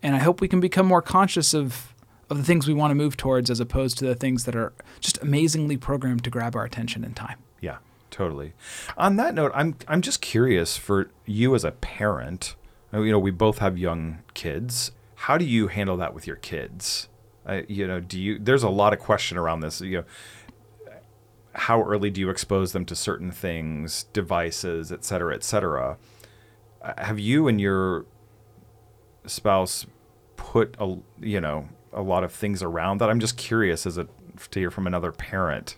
and 0.02 0.14
i 0.16 0.18
hope 0.18 0.40
we 0.40 0.48
can 0.48 0.60
become 0.60 0.86
more 0.86 1.02
conscious 1.02 1.52
of 1.54 1.94
of 2.30 2.38
the 2.38 2.44
things 2.44 2.66
we 2.66 2.72
want 2.74 2.90
to 2.90 2.94
move 2.94 3.16
towards 3.16 3.50
as 3.50 3.60
opposed 3.60 3.98
to 3.98 4.06
the 4.06 4.14
things 4.14 4.44
that 4.44 4.56
are 4.56 4.72
just 5.00 5.20
amazingly 5.22 5.76
programmed 5.76 6.24
to 6.24 6.30
grab 6.30 6.56
our 6.56 6.64
attention 6.64 7.04
and 7.04 7.14
time 7.14 7.38
Yeah, 7.60 7.76
totally. 8.10 8.52
On 8.96 9.16
that 9.16 9.34
note, 9.34 9.52
I'm 9.54 9.76
I'm 9.86 10.00
just 10.00 10.20
curious 10.22 10.76
for 10.78 11.10
you 11.26 11.54
as 11.54 11.64
a 11.64 11.72
parent. 11.72 12.56
uh, 12.92 13.00
You 13.00 13.12
know, 13.12 13.18
we 13.18 13.30
both 13.30 13.58
have 13.58 13.76
young 13.78 14.18
kids. 14.34 14.92
How 15.26 15.36
do 15.38 15.44
you 15.44 15.68
handle 15.68 15.96
that 15.98 16.14
with 16.14 16.26
your 16.26 16.36
kids? 16.36 17.08
Uh, 17.46 17.62
you 17.68 17.86
know, 17.86 18.00
do 18.00 18.18
you? 18.18 18.38
There's 18.38 18.62
a 18.62 18.70
lot 18.70 18.92
of 18.94 18.98
question 18.98 19.36
around 19.38 19.60
this. 19.60 19.80
You 19.80 19.98
know, 19.98 20.04
how 21.54 21.82
early 21.82 22.10
do 22.10 22.20
you 22.20 22.30
expose 22.30 22.72
them 22.72 22.84
to 22.86 22.96
certain 22.96 23.30
things, 23.30 24.04
devices, 24.12 24.90
et 24.90 25.04
cetera, 25.04 25.34
et 25.34 25.44
cetera? 25.44 25.98
Have 26.98 27.18
you 27.18 27.48
and 27.48 27.60
your 27.60 28.04
spouse 29.26 29.86
put 30.36 30.76
a 30.78 30.96
you 31.20 31.40
know 31.40 31.68
a 31.92 32.02
lot 32.02 32.24
of 32.24 32.32
things 32.32 32.62
around 32.62 32.98
that? 32.98 33.10
I'm 33.10 33.20
just 33.20 33.36
curious 33.36 33.86
as 33.86 33.98
a 33.98 34.08
to 34.50 34.60
hear 34.60 34.70
from 34.70 34.86
another 34.86 35.12
parent 35.12 35.76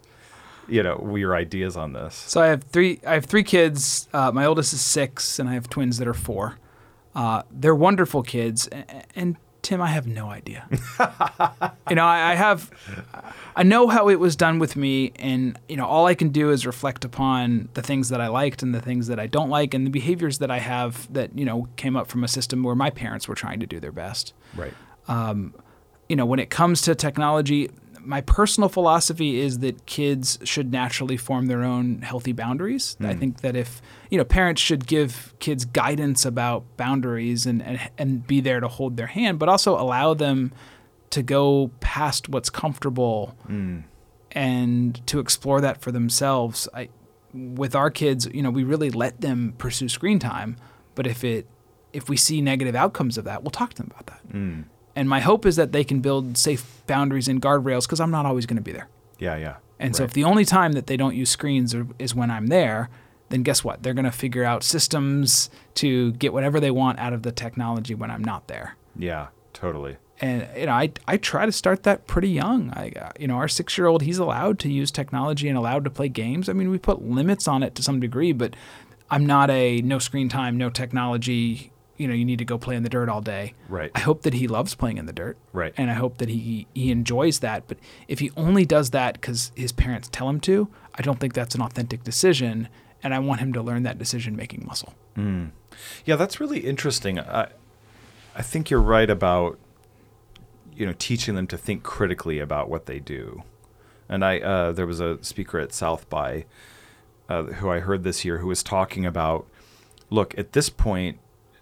you 0.69 0.83
know 0.83 1.17
your 1.17 1.35
ideas 1.35 1.77
on 1.77 1.93
this. 1.93 2.15
So 2.15 2.41
i 2.41 2.47
have 2.47 2.65
three 2.65 3.01
i 3.07 3.15
have 3.15 3.27
three 3.27 3.43
kids. 3.43 4.09
Uh, 4.13 4.33
my 4.33 4.45
oldest 4.45 4.73
is 4.73 4.81
six 4.81 5.39
and 5.39 5.49
i 5.49 5.55
have 5.55 5.69
twins 5.69 5.99
that 5.99 6.09
are 6.09 6.15
four. 6.15 6.59
Uh, 7.15 7.43
they're 7.51 7.75
wonderful 7.75 8.23
kids 8.23 8.69
and 9.15 9.37
tim 9.65 9.81
i 9.81 9.89
have 9.89 10.07
no 10.07 10.31
idea. 10.31 10.69
You 11.91 11.97
know 11.97 12.07
I, 12.07 12.33
I 12.33 12.35
have 12.35 12.71
i 13.55 13.63
know 13.63 13.89
how 13.89 14.09
it 14.09 14.19
was 14.19 14.37
done 14.37 14.59
with 14.59 14.75
me 14.75 15.13
and 15.17 15.59
you 15.69 15.77
know 15.77 15.85
all 15.87 16.07
i 16.07 16.15
can 16.15 16.31
do 16.31 16.51
is 16.51 16.65
reflect 16.65 17.05
upon 17.05 17.69
the 17.75 17.83
things 17.83 18.09
that 18.09 18.21
i 18.23 18.29
liked 18.29 18.63
and 18.63 18.75
the 18.75 18.81
things 18.81 19.07
that 19.09 19.21
i 19.21 19.27
don't 19.27 19.51
like 19.51 19.75
and 19.75 19.85
the 19.85 19.91
behaviors 19.91 20.39
that 20.39 20.51
i 20.51 20.61
have 20.61 21.13
that 21.13 21.37
you 21.37 21.45
know 21.45 21.69
came 21.77 21.95
up 21.95 22.07
from 22.07 22.25
a 22.25 22.29
system 22.29 22.63
where 22.63 22.75
my 22.75 22.89
parents 22.89 23.29
were 23.29 23.35
trying 23.35 23.61
to 23.61 23.67
do 23.67 23.81
their 23.81 23.93
best. 23.93 24.33
Right. 24.57 24.73
Um, 25.09 25.55
you 26.09 26.17
know, 26.17 26.27
when 26.27 26.39
it 26.39 26.51
comes 26.51 26.83
to 26.83 26.95
technology, 26.95 27.71
my 28.05 28.21
personal 28.21 28.69
philosophy 28.69 29.41
is 29.41 29.59
that 29.61 29.87
kids 29.87 30.39
should 30.45 30.73
naturally 30.73 31.17
form 31.17 31.47
their 31.47 31.63
own 31.63 32.03
healthy 32.03 32.33
boundaries. 32.33 32.97
I 33.01 33.13
hmm. 33.13 33.19
think 33.19 33.41
that 33.41 33.57
if, 33.57 33.81
you 34.11 34.19
know, 34.19 34.25
parents 34.25 34.61
should 34.61 34.87
give 34.87 35.35
kids 35.39 35.65
guidance 35.65 36.25
about 36.25 36.65
boundaries 36.77 37.47
and, 37.47 37.63
and, 37.63 37.81
and 37.99 38.27
be 38.27 38.41
there 38.41 38.61
to 38.61 38.69
hold 38.69 38.97
their 38.97 39.07
hand, 39.07 39.39
but 39.39 39.49
also 39.49 39.79
allow 39.79 40.15
them 40.15 40.53
to 41.11 41.23
go 41.23 41.71
past 41.81 42.29
what's 42.29 42.51
comfortable 42.51 43.37
hmm. 43.47 43.81
and 44.33 45.05
to 45.07 45.19
explore 45.19 45.61
that 45.61 45.81
for 45.81 45.93
themselves. 45.93 46.69
I, 46.75 46.89
with 47.33 47.75
our 47.75 47.91
kids, 47.91 48.29
you 48.33 48.43
know, 48.43 48.51
we 48.51 48.65
really 48.65 48.91
let 48.91 49.21
them 49.21 49.55
pursue 49.59 49.89
screen 49.89 50.19
time, 50.19 50.57
but 50.95 51.07
if 51.07 51.25
it, 51.25 51.47
if 51.93 52.09
we 52.09 52.17
see 52.17 52.41
negative 52.41 52.75
outcomes 52.75 53.19
of 53.19 53.25
that, 53.25 53.43
we'll 53.43 53.51
talk 53.51 53.75
to 53.75 53.83
them 53.83 53.91
about 53.93 54.07
that 54.07 54.21
hmm. 54.31 54.63
And 54.97 55.09
my 55.09 55.21
hope 55.21 55.45
is 55.45 55.57
that 55.57 55.73
they 55.73 55.85
can 55.85 56.01
build 56.01 56.39
safe 56.39 56.83
boundaries 56.87 57.29
and 57.29 57.43
guardrails 57.43 57.83
because 57.83 58.01
I'm 58.01 58.11
not 58.11 58.27
always 58.27 58.47
going 58.47 58.57
to 58.57 58.63
be 58.63 58.73
there. 58.73 58.89
Yeah, 59.19 59.37
yeah. 59.37 59.57
And 59.79 59.95
so 59.95 60.05
if 60.05 60.13
the 60.13 60.25
only 60.25 60.45
time 60.45 60.73
that 60.73 60.87
they 60.87 60.97
don't 60.97 61.15
use 61.15 61.31
screens 61.31 61.75
are, 61.75 61.87
is 61.99 62.15
when 62.15 62.31
I'm 62.31 62.47
there, 62.47 62.89
then 63.29 63.43
guess 63.43 63.65
what? 63.65 63.83
They're 63.83 63.95
going 63.95 64.05
to 64.05 64.13
figure 64.13 64.45
out 64.45 64.63
systems 64.63 65.51
to 65.75 66.13
get 66.13 66.33
whatever 66.33 66.61
they 66.61 66.71
want 66.71 66.99
out 66.99 67.13
of 67.13 67.23
the 67.23 67.33
technology 67.33 67.95
when 67.95 68.11
I'm 68.11 68.23
not 68.23 68.47
there. 68.47 68.77
Yeah, 68.97 69.29
totally. 69.53 69.97
And 70.21 70.49
you 70.57 70.67
know, 70.67 70.73
I 70.73 70.93
I 71.09 71.17
try 71.17 71.45
to 71.45 71.51
start 71.51 71.83
that 71.83 72.07
pretty 72.07 72.29
young. 72.29 72.71
I 72.71 72.93
uh, 72.99 73.11
you 73.19 73.27
know, 73.27 73.35
our 73.35 73.47
6-year-old 73.47 74.03
he's 74.03 74.19
allowed 74.19 74.61
to 74.61 74.71
use 74.71 74.93
technology 74.93 75.49
and 75.49 75.59
allowed 75.59 75.85
to 75.85 75.91
play 75.91 76.09
games. 76.09 76.49
I 76.49 76.53
mean, 76.53 76.71
we 76.71 76.79
put 76.79 77.03
limits 77.03 77.49
on 77.49 77.65
it 77.65 77.75
to 77.75 77.83
some 77.83 77.99
degree, 77.99 78.33
but 78.33 78.55
I'm 79.11 79.27
not 79.27 79.51
a 79.51 79.81
no 79.83 79.99
screen 79.99 80.29
time, 80.29 80.57
no 80.57 80.71
technology, 80.71 81.73
you 81.97 82.09
know, 82.09 82.15
you 82.15 82.25
need 82.25 82.39
to 82.39 82.45
go 82.45 82.59
play 82.59 82.77
in 82.77 82.83
the 82.83 82.89
dirt 82.89 83.09
all 83.09 83.21
day. 83.21 83.55
Right. 83.69 83.91
I 83.95 84.01
hope 84.01 84.23
that 84.23 84.35
he 84.35 84.49
loves 84.49 84.75
playing 84.75 84.99
in 84.99 85.07
the 85.07 85.13
dirt. 85.13 85.37
Right. 85.53 85.73
And 85.77 85.91
I 85.91 85.95
hope 85.95 86.19
that 86.19 86.29
he 86.29 86.67
he 86.75 86.91
enjoys 86.91 87.41
that. 87.41 87.69
But 87.69 87.79
if 88.09 88.19
he 88.19 88.31
only 88.37 88.65
does 88.65 88.91
that 88.91 89.15
because 89.15 89.53
his 89.55 89.73
parents 89.73 90.09
tell 90.11 90.29
him 90.29 90.41
to, 90.41 90.69
I 90.95 91.03
don't 91.03 91.21
think 91.21 91.35
that's 91.35 91.55
an 91.55 91.63
authentic 91.63 92.03
decision. 92.03 92.69
And 93.03 93.15
I 93.15 93.19
want 93.19 93.41
him 93.41 93.53
to 93.53 93.63
learn 93.63 93.83
that 93.83 93.99
decision 93.99 94.35
making 94.35 94.65
muscle. 94.67 94.95
Yeah, 96.05 96.17
that's 96.17 96.41
really 96.41 96.61
interesting. 96.61 97.21
I 97.21 97.49
I 98.35 98.43
think 98.43 98.71
you're 98.71 98.81
right 98.81 99.09
about 99.09 99.59
you 100.75 100.87
know 100.87 100.95
teaching 100.99 101.35
them 101.35 101.47
to 101.49 101.57
think 101.57 101.83
critically 101.83 102.39
about 102.41 102.69
what 102.69 102.87
they 102.87 102.99
do. 102.99 103.43
And 104.09 104.25
I 104.25 104.41
uh, 104.41 104.73
there 104.73 104.87
was 104.87 105.01
a 105.01 105.23
speaker 105.23 105.59
at 105.59 105.73
South 105.73 106.09
by 106.09 106.47
uh, 107.29 107.45
who 107.45 107.71
I 107.71 107.81
heard 107.81 108.05
this 108.05 108.25
year 108.25 108.39
who 108.39 108.49
was 108.49 108.63
talking 108.63 109.07
about 109.07 109.47
look 110.11 110.37
at 110.39 110.53
this 110.53 110.69
point 110.69 111.19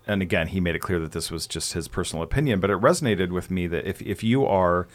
and 0.06 0.22
again 0.22 0.48
he 0.48 0.60
made 0.60 0.74
it 0.74 0.80
clear 0.80 0.98
that 0.98 1.12
this 1.12 1.30
was 1.30 1.46
just 1.46 1.72
his 1.72 1.88
personal 1.88 2.22
opinion 2.22 2.60
but 2.60 2.70
it 2.70 2.78
resonated 2.78 3.30
with 3.30 3.50
me 3.50 3.66
that 3.66 3.86
if 3.86 4.00
if 4.02 4.22
you 4.22 4.44
are 4.44 4.86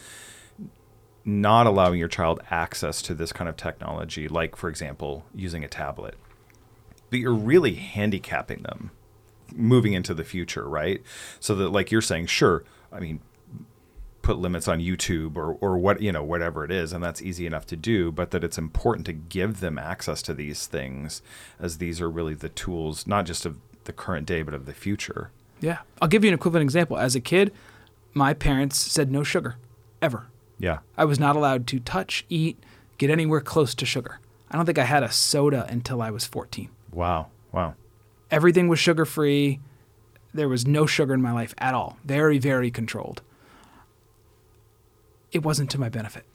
not 1.23 1.67
allowing 1.67 1.99
your 1.99 2.07
child 2.07 2.39
access 2.49 3.01
to 3.01 3.13
this 3.13 3.33
kind 3.33 3.49
of 3.49 3.57
technology 3.57 4.27
like 4.27 4.55
for 4.55 4.69
example 4.69 5.25
using 5.35 5.63
a 5.63 5.67
tablet 5.67 6.15
but 7.09 7.19
you're 7.19 7.33
really 7.33 7.75
handicapping 7.75 8.63
them 8.63 8.91
moving 9.55 9.93
into 9.93 10.13
the 10.13 10.23
future, 10.23 10.67
right? 10.67 11.01
So 11.39 11.55
that 11.55 11.69
like 11.69 11.91
you're 11.91 12.01
saying, 12.01 12.27
sure, 12.27 12.63
I 12.91 12.99
mean, 12.99 13.21
put 14.21 14.37
limits 14.37 14.67
on 14.67 14.79
YouTube 14.79 15.37
or 15.37 15.57
or 15.61 15.77
what, 15.77 16.01
you 16.01 16.11
know, 16.11 16.23
whatever 16.23 16.63
it 16.63 16.71
is, 16.71 16.91
and 16.93 17.03
that's 17.03 17.21
easy 17.21 17.45
enough 17.45 17.65
to 17.67 17.75
do, 17.75 18.11
but 18.11 18.31
that 18.31 18.43
it's 18.43 18.57
important 18.57 19.05
to 19.07 19.13
give 19.13 19.59
them 19.59 19.77
access 19.77 20.21
to 20.23 20.33
these 20.33 20.67
things 20.67 21.21
as 21.59 21.77
these 21.77 22.01
are 22.01 22.09
really 22.09 22.33
the 22.33 22.49
tools 22.49 23.07
not 23.07 23.25
just 23.25 23.45
of 23.45 23.57
the 23.87 23.93
current 23.93 24.27
day 24.27 24.43
but 24.43 24.53
of 24.53 24.67
the 24.67 24.73
future. 24.73 25.31
Yeah. 25.59 25.79
I'll 25.99 26.07
give 26.07 26.23
you 26.23 26.29
an 26.29 26.35
equivalent 26.35 26.63
example. 26.63 26.97
As 26.97 27.15
a 27.15 27.19
kid, 27.19 27.51
my 28.13 28.33
parents 28.35 28.77
said 28.77 29.11
no 29.11 29.23
sugar, 29.23 29.55
ever. 30.01 30.27
Yeah. 30.59 30.79
I 30.95 31.05
was 31.05 31.19
not 31.19 31.35
allowed 31.35 31.65
to 31.67 31.79
touch, 31.79 32.25
eat, 32.29 32.63
get 32.99 33.09
anywhere 33.09 33.41
close 33.41 33.73
to 33.75 33.85
sugar. 33.85 34.19
I 34.51 34.57
don't 34.57 34.65
think 34.65 34.77
I 34.77 34.83
had 34.83 35.03
a 35.03 35.11
soda 35.11 35.65
until 35.69 36.01
I 36.01 36.11
was 36.11 36.25
14. 36.25 36.69
Wow. 36.91 37.27
Wow. 37.51 37.73
Everything 38.29 38.67
was 38.67 38.79
sugar 38.79 39.05
free. 39.05 39.59
There 40.33 40.49
was 40.49 40.67
no 40.67 40.85
sugar 40.85 41.13
in 41.13 41.21
my 41.21 41.31
life 41.31 41.55
at 41.57 41.73
all. 41.73 41.97
Very, 42.05 42.37
very 42.37 42.69
controlled. 42.69 43.21
It 45.31 45.43
wasn't 45.43 45.71
to 45.71 45.79
my 45.79 45.89
benefit. 45.89 46.25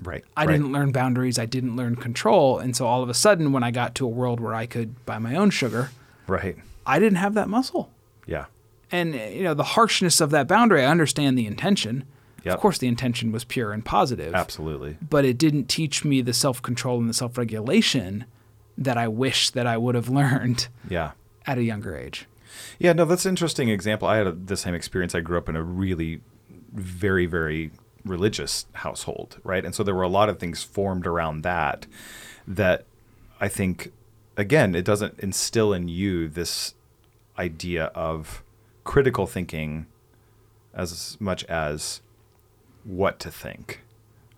Right. 0.00 0.24
I 0.36 0.44
right. 0.44 0.52
didn't 0.52 0.72
learn 0.72 0.92
boundaries. 0.92 1.38
I 1.38 1.46
didn't 1.46 1.74
learn 1.74 1.96
control. 1.96 2.58
And 2.58 2.76
so 2.76 2.86
all 2.86 3.02
of 3.02 3.08
a 3.08 3.14
sudden, 3.14 3.52
when 3.52 3.62
I 3.64 3.70
got 3.70 3.94
to 3.96 4.06
a 4.06 4.08
world 4.08 4.38
where 4.38 4.54
I 4.54 4.66
could 4.66 5.04
buy 5.04 5.18
my 5.18 5.34
own 5.34 5.50
sugar, 5.50 5.90
Right. 6.28 6.56
I 6.88 6.98
didn't 6.98 7.18
have 7.18 7.34
that 7.34 7.48
muscle. 7.48 7.90
Yeah. 8.26 8.46
And 8.90 9.14
you 9.14 9.42
know 9.44 9.54
the 9.54 9.62
harshness 9.62 10.20
of 10.20 10.30
that 10.30 10.48
boundary. 10.48 10.82
I 10.84 10.90
understand 10.90 11.38
the 11.38 11.46
intention. 11.46 12.04
Yep. 12.44 12.54
Of 12.54 12.60
course, 12.60 12.78
the 12.78 12.86
intention 12.88 13.32
was 13.32 13.44
pure 13.44 13.72
and 13.72 13.84
positive. 13.84 14.34
Absolutely. 14.34 14.96
But 15.06 15.24
it 15.24 15.36
didn't 15.38 15.66
teach 15.68 16.04
me 16.04 16.22
the 16.22 16.32
self 16.32 16.62
control 16.62 16.98
and 16.98 17.08
the 17.08 17.14
self 17.14 17.36
regulation 17.36 18.24
that 18.78 18.96
I 18.96 19.08
wish 19.08 19.50
that 19.50 19.66
I 19.66 19.76
would 19.76 19.94
have 19.94 20.08
learned 20.20 20.68
Yeah. 20.88 21.12
at 21.46 21.58
a 21.58 21.62
younger 21.62 21.96
age. 21.96 22.26
Yeah, 22.78 22.92
no, 22.92 23.04
that's 23.04 23.24
an 23.26 23.30
interesting 23.30 23.68
example. 23.68 24.08
I 24.08 24.16
had 24.16 24.26
a, 24.26 24.32
the 24.32 24.56
same 24.56 24.74
experience. 24.74 25.14
I 25.14 25.20
grew 25.20 25.36
up 25.36 25.48
in 25.48 25.56
a 25.56 25.62
really 25.62 26.20
very, 26.72 27.26
very 27.26 27.70
religious 28.04 28.66
household, 28.72 29.38
right? 29.44 29.64
And 29.64 29.74
so 29.74 29.82
there 29.82 29.94
were 29.94 30.02
a 30.02 30.08
lot 30.08 30.28
of 30.28 30.38
things 30.38 30.62
formed 30.62 31.06
around 31.06 31.42
that 31.42 31.86
that 32.46 32.84
I 33.40 33.48
think, 33.48 33.92
again, 34.36 34.74
it 34.74 34.84
doesn't 34.84 35.18
instill 35.20 35.72
in 35.74 35.88
you 35.88 36.28
this 36.28 36.74
idea 37.38 37.86
of 37.94 38.42
critical 38.84 39.26
thinking 39.26 39.86
as 40.74 41.16
much 41.20 41.44
as 41.44 42.00
what 42.84 43.18
to 43.20 43.30
think. 43.30 43.82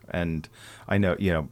And 0.08 0.48
I 0.88 0.98
know, 0.98 1.16
you 1.18 1.32
know, 1.32 1.48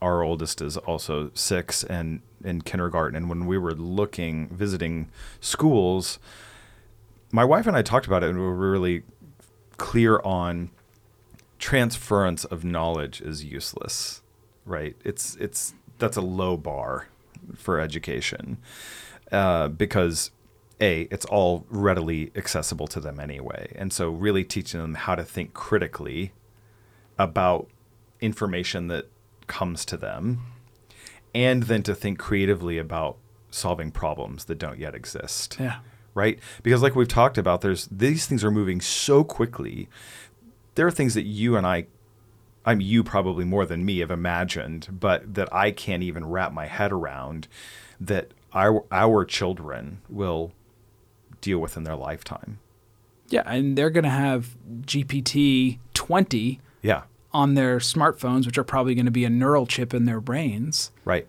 our 0.00 0.22
oldest 0.22 0.62
is 0.62 0.76
also 0.78 1.30
six 1.34 1.84
and 1.84 2.22
in 2.42 2.62
kindergarten. 2.62 3.16
And 3.16 3.28
when 3.28 3.46
we 3.46 3.58
were 3.58 3.74
looking, 3.74 4.48
visiting 4.48 5.10
schools, 5.40 6.18
my 7.30 7.44
wife 7.44 7.66
and 7.66 7.76
I 7.76 7.82
talked 7.82 8.06
about 8.06 8.24
it 8.24 8.30
and 8.30 8.38
we 8.38 8.44
were 8.44 8.70
really 8.70 9.02
clear 9.76 10.20
on 10.24 10.70
transference 11.58 12.44
of 12.46 12.64
knowledge 12.64 13.20
is 13.20 13.44
useless, 13.44 14.22
right? 14.64 14.96
It's, 15.04 15.36
it's, 15.36 15.74
that's 15.98 16.16
a 16.16 16.22
low 16.22 16.56
bar 16.56 17.08
for 17.54 17.78
education 17.78 18.56
uh, 19.30 19.68
because 19.68 20.30
a 20.80 21.02
it's 21.10 21.24
all 21.26 21.66
readily 21.68 22.30
accessible 22.34 22.86
to 22.88 23.00
them 23.00 23.20
anyway. 23.20 23.72
And 23.76 23.92
so 23.92 24.08
really 24.10 24.44
teaching 24.44 24.80
them 24.80 24.94
how 24.94 25.14
to 25.14 25.24
think 25.24 25.54
critically 25.54 26.32
about 27.18 27.68
information 28.20 28.88
that 28.88 29.08
comes 29.46 29.84
to 29.86 29.96
them 29.96 30.40
and 31.34 31.64
then 31.64 31.82
to 31.82 31.94
think 31.94 32.18
creatively 32.18 32.78
about 32.78 33.16
solving 33.50 33.90
problems 33.90 34.44
that 34.46 34.58
don't 34.58 34.78
yet 34.78 34.94
exist. 34.94 35.56
Yeah. 35.58 35.78
right? 36.14 36.38
Because 36.62 36.82
like 36.82 36.94
we've 36.94 37.08
talked 37.08 37.38
about 37.38 37.60
there's 37.60 37.86
these 37.86 38.26
things 38.26 38.44
are 38.44 38.50
moving 38.50 38.80
so 38.80 39.24
quickly. 39.24 39.88
There 40.74 40.86
are 40.86 40.90
things 40.90 41.14
that 41.14 41.24
you 41.24 41.56
and 41.56 41.66
I 41.66 41.86
I'm 42.64 42.80
you 42.80 43.02
probably 43.02 43.44
more 43.44 43.64
than 43.64 43.84
me 43.84 43.98
have 43.98 44.10
imagined, 44.10 44.88
but 45.00 45.34
that 45.34 45.52
I 45.52 45.70
can't 45.70 46.02
even 46.02 46.26
wrap 46.26 46.52
my 46.52 46.66
head 46.66 46.92
around 46.92 47.48
that 47.98 48.32
our 48.52 48.84
our 48.90 49.24
children 49.24 50.00
will 50.08 50.52
deal 51.40 51.58
with 51.58 51.76
in 51.76 51.84
their 51.84 51.96
lifetime. 51.96 52.58
Yeah. 53.28 53.42
And 53.46 53.76
they're 53.78 53.90
going 53.90 54.04
to 54.04 54.10
have 54.10 54.56
GPT 54.82 55.78
20 55.94 56.60
Yeah. 56.82 57.02
on 57.32 57.54
their 57.54 57.78
smartphones, 57.78 58.46
which 58.46 58.58
are 58.58 58.64
probably 58.64 58.94
going 58.94 59.04
to 59.06 59.12
be 59.12 59.24
a 59.24 59.30
neural 59.30 59.66
chip 59.66 59.94
in 59.94 60.04
their 60.04 60.20
brains. 60.20 60.90
Right. 61.04 61.26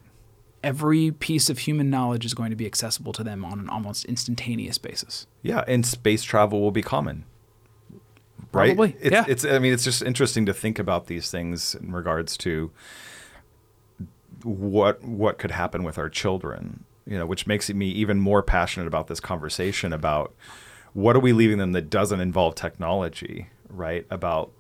Every 0.63 1.11
piece 1.11 1.49
of 1.49 1.59
human 1.59 1.89
knowledge 1.89 2.23
is 2.25 2.33
going 2.33 2.49
to 2.51 2.55
be 2.55 2.65
accessible 2.65 3.13
to 3.13 3.23
them 3.23 3.43
on 3.45 3.59
an 3.59 3.69
almost 3.69 4.05
instantaneous 4.05 4.77
basis. 4.77 5.25
Yeah, 5.41 5.63
and 5.67 5.85
space 5.85 6.23
travel 6.23 6.61
will 6.61 6.71
be 6.71 6.83
common. 6.83 7.25
Right? 8.53 8.75
Probably, 8.75 8.95
It's, 8.99 9.11
yeah. 9.11 9.25
it's 9.27 9.45
I 9.45 9.59
mean 9.59 9.73
it's 9.73 9.83
just 9.83 10.01
interesting 10.03 10.45
to 10.45 10.53
think 10.53 10.77
about 10.77 11.07
these 11.07 11.31
things 11.31 11.73
in 11.73 11.91
regards 11.93 12.35
to 12.37 12.69
what 14.43 15.03
what 15.03 15.37
could 15.37 15.51
happen 15.51 15.83
with 15.83 15.97
our 15.97 16.09
children, 16.09 16.83
you 17.05 17.17
know, 17.17 17.25
which 17.25 17.47
makes 17.47 17.69
me 17.69 17.87
even 17.89 18.19
more 18.19 18.43
passionate 18.43 18.87
about 18.87 19.07
this 19.07 19.19
conversation 19.19 19.91
about 19.93 20.33
what 20.93 21.15
are 21.15 21.19
we 21.19 21.33
leaving 21.33 21.57
them 21.57 21.71
that 21.71 21.89
doesn't 21.89 22.19
involve 22.19 22.55
technology, 22.55 23.47
right? 23.69 24.05
About 24.09 24.51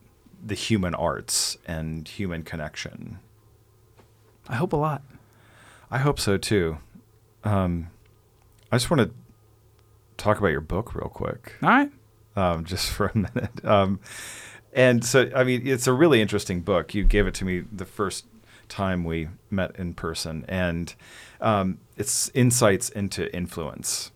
the 0.43 0.55
human 0.55 0.95
arts 0.95 1.57
and 1.67 2.07
human 2.07 2.43
connection. 2.43 3.19
I 4.47 4.55
hope 4.55 4.73
a 4.73 4.77
lot. 4.77 5.03
I 5.91 5.99
hope 5.99 6.19
so 6.19 6.37
too. 6.37 6.77
Um, 7.43 7.87
I 8.71 8.77
just 8.77 8.89
want 8.89 9.01
to 9.01 9.11
talk 10.17 10.37
about 10.39 10.47
your 10.47 10.61
book 10.61 10.93
real 10.95 11.09
quick 11.09 11.53
All 11.63 11.69
right. 11.69 11.91
um, 12.35 12.65
just 12.65 12.89
for 12.89 13.07
a 13.07 13.17
minute. 13.17 13.65
Um, 13.65 13.99
and 14.73 15.03
so, 15.03 15.29
I 15.35 15.43
mean, 15.43 15.67
it's 15.67 15.85
a 15.87 15.93
really 15.93 16.21
interesting 16.21 16.61
book. 16.61 16.93
You 16.93 17.03
gave 17.03 17.27
it 17.27 17.33
to 17.35 17.45
me 17.45 17.63
the 17.71 17.85
first 17.85 18.25
time 18.71 19.03
we 19.03 19.27
met 19.49 19.75
in 19.77 19.93
person, 19.93 20.45
and 20.47 20.95
um, 21.41 21.77
it's 21.97 22.31
insights 22.33 22.89
into 22.89 23.33
influence. 23.35 24.11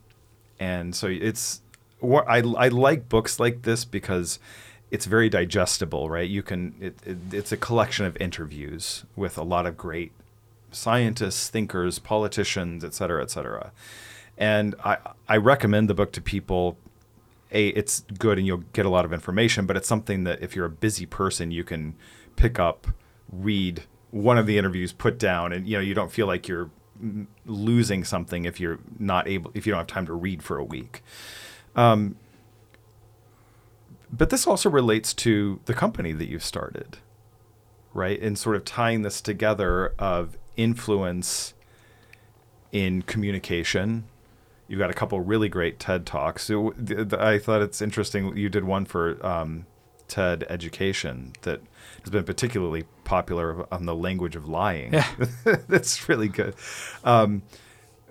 And 0.60 0.96
so, 0.96 1.08
it's 1.08 1.62
what 2.00 2.26
I, 2.28 2.38
I 2.38 2.70
like 2.70 3.10
books 3.10 3.40
like 3.40 3.62
this 3.64 3.86
because 3.86 4.40
it's 4.92 5.06
very 5.06 5.30
digestible, 5.30 6.10
right? 6.10 6.30
You 6.30 6.44
can 6.44 6.74
it, 6.80 6.96
it, 7.06 7.18
it's 7.32 7.52
a 7.52 7.58
collection 7.58 8.06
of 8.06 8.16
interviews 8.18 9.04
with 9.16 9.38
a 9.38 9.44
lot 9.44 9.66
of 9.66 9.76
great 9.76 10.12
scientists, 10.72 11.50
thinkers, 11.50 12.00
politicians, 12.00 12.84
et 12.84 12.94
cetera, 12.94 13.22
et 13.22 13.32
cetera. 13.32 13.72
And 14.38 14.76
I, 14.84 14.98
I 15.28 15.38
recommend 15.38 15.90
the 15.90 15.94
book 15.94 16.12
to 16.14 16.22
people. 16.22 16.78
A, 17.52 17.70
it's 17.70 18.04
good 18.18 18.38
and 18.38 18.46
you'll 18.48 18.66
get 18.74 18.86
a 18.86 18.90
lot 18.90 19.06
of 19.06 19.14
information, 19.14 19.66
but 19.66 19.78
it's 19.78 19.88
something 19.88 20.26
that 20.26 20.42
if 20.42 20.56
you're 20.56 20.66
a 20.66 20.78
busy 20.88 21.06
person, 21.06 21.52
you 21.52 21.64
can 21.64 21.96
pick 22.36 22.60
up, 22.60 22.88
read 23.32 23.84
one 24.16 24.38
of 24.38 24.46
the 24.46 24.58
interviews, 24.58 24.94
put 24.94 25.20
down, 25.20 25.52
and 25.52 25.68
you 25.68 25.76
know 25.76 25.82
you 25.82 25.94
don't 25.94 26.10
feel 26.10 26.26
like 26.26 26.48
you're 26.48 26.70
losing 27.46 28.06
something 28.06 28.46
if 28.46 28.62
you're 28.62 28.80
not 28.98 29.28
able 29.28 29.52
if 29.54 29.68
you 29.68 29.74
don't 29.74 29.80
have 29.80 29.88
time 29.88 30.06
to 30.06 30.14
read 30.14 30.42
for 30.42 30.58
a 30.58 30.64
week. 30.64 31.04
Um, 31.76 32.16
but 34.10 34.30
this 34.30 34.48
also 34.48 34.70
relates 34.70 35.14
to 35.16 35.60
the 35.66 35.74
company 35.74 36.14
that 36.14 36.30
you've 36.30 36.46
started, 36.46 37.00
right? 37.94 38.18
And 38.22 38.40
sort 38.40 38.56
of 38.56 38.64
tying 38.64 39.02
this 39.02 39.20
together 39.20 39.94
of 40.00 40.38
influence 40.56 41.54
in 42.72 43.02
communication. 43.02 44.06
You've 44.70 44.80
got 44.80 44.90
a 44.90 44.94
couple 44.94 45.20
really 45.20 45.50
great 45.50 45.78
TED 45.78 46.06
talks. 46.06 46.44
So 46.44 46.72
th- 46.72 47.10
th- 47.10 47.22
I 47.22 47.38
thought 47.38 47.62
it's 47.62 47.82
interesting. 47.82 48.38
You 48.38 48.48
did 48.48 48.64
one 48.64 48.86
for 48.86 49.24
um, 49.26 49.66
TED 50.08 50.46
Education 50.50 51.34
that 51.42 51.60
has 52.02 52.10
been 52.10 52.24
particularly 52.24 52.86
popular 53.06 53.72
on 53.74 53.86
the 53.86 53.96
language 53.96 54.36
of 54.36 54.48
lying. 54.48 54.94
Yeah. 54.94 55.08
That's 55.70 56.10
really 56.10 56.28
good. 56.28 56.56
Um, 57.04 57.44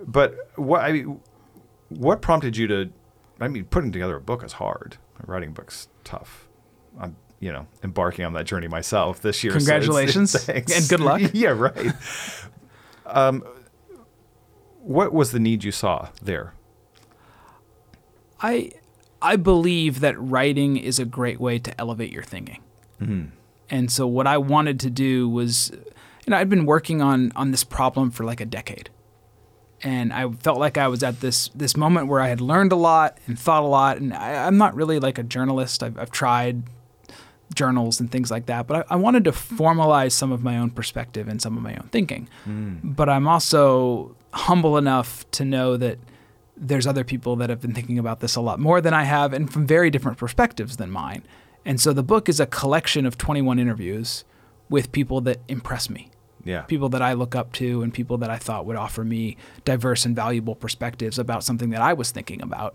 but 0.07 0.35
what 0.57 0.81
I 0.83 0.93
mean, 0.93 1.21
what 1.91 2.23
prompted 2.23 2.57
you 2.57 2.67
to? 2.69 2.91
I 3.41 3.49
mean, 3.49 3.65
putting 3.65 3.93
together 3.93 4.17
a 4.17 4.21
book 4.21 4.43
is 4.45 4.55
hard. 4.55 4.97
Writing 5.27 5.53
book's 5.53 5.89
tough. 6.05 6.49
I'm, 6.99 7.17
you 7.41 7.53
know, 7.53 7.67
embarking 7.83 8.25
on 8.25 8.33
that 8.35 8.45
journey 8.47 8.69
myself 8.69 9.21
this 9.23 9.43
year. 9.45 9.53
so 9.53 9.57
it's- 9.57 9.67
Congratulations, 9.67 10.33
thanks. 10.45 10.77
and 10.79 10.89
good 10.89 11.01
luck. 11.01 11.21
yeah, 11.35 11.49
right. 11.51 11.93
um, 13.07 13.43
what 14.81 15.13
was 15.13 15.33
the 15.33 15.41
need 15.41 15.65
you 15.65 15.73
saw 15.73 16.09
there? 16.23 16.55
I 18.41 18.73
I 19.23 19.37
believe 19.37 20.01
that 20.01 20.21
writing 20.21 20.77
is 20.77 20.99
a 20.99 21.05
great 21.05 21.41
way 21.41 21.59
to 21.59 21.81
elevate 21.81 22.13
your 22.13 22.23
thinking. 22.23 22.61
And 23.71 23.91
so 23.91 24.07
what 24.07 24.27
I 24.27 24.39
wanted 24.39 24.79
to 24.81 24.91
do 24.91 25.29
was 25.29 25.73
you 26.27 26.31
know, 26.31 26.39
I'd 26.39 26.49
been 26.49 26.67
working 26.67 27.03
on 27.03 27.33
on 27.37 27.51
this 27.51 27.65
problem 27.65 28.11
for 28.11 28.25
like 28.25 28.41
a 28.41 28.47
decade. 28.47 28.91
And 29.83 30.13
I 30.13 30.31
felt 30.31 30.59
like 30.59 30.79
I 30.79 30.89
was 30.89 31.03
at 31.03 31.21
this 31.21 31.49
this 31.49 31.77
moment 31.77 32.09
where 32.09 32.21
I 32.21 32.29
had 32.29 32.41
learned 32.41 32.73
a 32.73 32.77
lot 32.77 33.19
and 33.27 33.39
thought 33.39 33.63
a 33.63 33.67
lot. 33.67 33.99
And 33.99 34.15
I, 34.15 34.47
I'm 34.47 34.57
not 34.57 34.75
really 34.75 34.99
like 34.99 35.19
a 35.19 35.23
journalist. 35.23 35.83
I've, 35.83 35.99
I've 35.99 36.11
tried 36.11 36.63
journals 37.55 38.01
and 38.01 38.11
things 38.11 38.31
like 38.31 38.47
that, 38.47 38.67
but 38.67 38.87
I, 38.91 38.95
I 38.95 38.97
wanted 38.97 39.25
to 39.25 39.33
formalize 39.33 40.13
some 40.13 40.33
of 40.33 40.43
my 40.43 40.59
own 40.59 40.71
perspective 40.71 41.29
and 41.29 41.41
some 41.41 41.57
of 41.57 41.63
my 41.63 41.75
own 41.77 41.89
thinking. 41.93 42.29
Hmm. 42.45 42.77
But 42.83 43.09
I'm 43.09 43.29
also 43.29 44.17
humble 44.33 44.77
enough 44.77 45.31
to 45.33 45.45
know 45.45 45.77
that 45.77 45.99
there's 46.57 46.87
other 46.87 47.05
people 47.05 47.37
that 47.37 47.51
have 47.51 47.61
been 47.61 47.75
thinking 47.75 47.99
about 47.99 48.21
this 48.21 48.37
a 48.37 48.41
lot 48.41 48.59
more 48.59 48.81
than 48.81 48.95
I 48.95 49.05
have 49.05 49.33
and 49.33 49.53
from 49.53 49.67
very 49.67 49.91
different 49.91 50.19
perspectives 50.19 50.79
than 50.79 50.91
mine. 50.91 51.23
And 51.65 51.81
so 51.81 51.93
the 51.93 52.03
book 52.03 52.29
is 52.29 52.41
a 52.41 52.47
collection 52.47 53.07
of 53.07 53.17
21 53.17 53.59
interviews 53.59 54.25
with 54.69 54.93
people 54.93 55.21
that 55.23 55.41
impress 55.49 55.89
me, 55.89 56.11
Yeah. 56.45 56.63
people 56.63 56.89
that 56.91 57.03
I 57.03 57.13
look 57.13 57.35
up 57.35 57.53
to, 57.55 57.83
and 57.83 57.93
people 57.93 58.19
that 58.19 58.31
I 58.31 58.37
thought 58.39 58.67
would 58.67 58.77
offer 58.77 59.05
me 59.05 59.37
diverse 59.65 60.05
and 60.05 60.15
valuable 60.15 60.55
perspectives 60.55 61.19
about 61.19 61.45
something 61.45 61.71
that 61.71 61.81
I 61.81 61.93
was 61.93 62.11
thinking 62.11 62.43
about. 62.43 62.75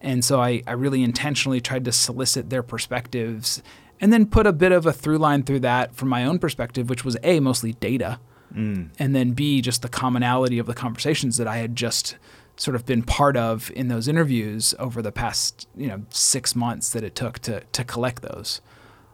And 0.00 0.24
so 0.24 0.40
I, 0.40 0.62
I 0.66 0.72
really 0.72 1.02
intentionally 1.02 1.60
tried 1.60 1.84
to 1.86 1.92
solicit 1.92 2.50
their 2.50 2.62
perspectives 2.62 3.62
and 4.00 4.12
then 4.12 4.26
put 4.26 4.46
a 4.46 4.52
bit 4.52 4.70
of 4.70 4.86
a 4.86 4.92
through 4.92 5.18
line 5.18 5.42
through 5.42 5.60
that 5.60 5.94
from 5.96 6.08
my 6.08 6.24
own 6.24 6.38
perspective, 6.38 6.88
which 6.88 7.04
was 7.04 7.16
A, 7.24 7.40
mostly 7.40 7.72
data, 7.74 8.20
mm. 8.54 8.90
and 8.98 9.14
then 9.14 9.32
B, 9.32 9.60
just 9.60 9.82
the 9.82 9.88
commonality 9.88 10.60
of 10.60 10.66
the 10.66 10.74
conversations 10.74 11.36
that 11.38 11.48
I 11.48 11.56
had 11.56 11.74
just 11.74 12.16
sort 12.58 12.74
of 12.74 12.84
been 12.84 13.02
part 13.02 13.36
of 13.36 13.70
in 13.74 13.88
those 13.88 14.08
interviews 14.08 14.74
over 14.78 15.00
the 15.00 15.12
past 15.12 15.66
you 15.76 15.86
know 15.86 16.02
six 16.10 16.54
months 16.54 16.90
that 16.90 17.02
it 17.02 17.14
took 17.14 17.38
to 17.40 17.60
to 17.72 17.84
collect 17.84 18.22
those. 18.22 18.60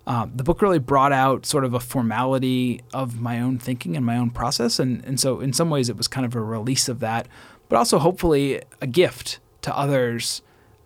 Um, 0.07 0.32
the 0.34 0.45
book 0.45 0.61
really 0.61 0.78
brought 0.78 1.12
out 1.12 1.47
sort 1.47 1.64
of 1.64 1.72
a 1.72 1.80
formality 1.80 2.82
of 2.92 3.20
my 3.20 3.40
own 3.40 3.59
thinking 3.59 3.97
and 3.97 4.05
my 4.05 4.16
own 4.16 4.30
process, 4.30 4.78
and 4.78 5.05
and 5.05 5.20
so 5.20 5.40
in 5.40 5.53
some 5.53 5.70
ways 5.70 5.88
it 5.88 5.97
was 5.97 6.09
kind 6.09 6.26
of 6.26 6.34
a 6.34 6.40
release 6.40 6.88
of 6.88 7.01
that, 7.01 7.28
but 7.68 7.76
also 7.76 7.99
hopefully 7.99 8.62
a 8.80 8.86
gift 8.86 9.38
to 9.62 9.76
others 9.76 10.42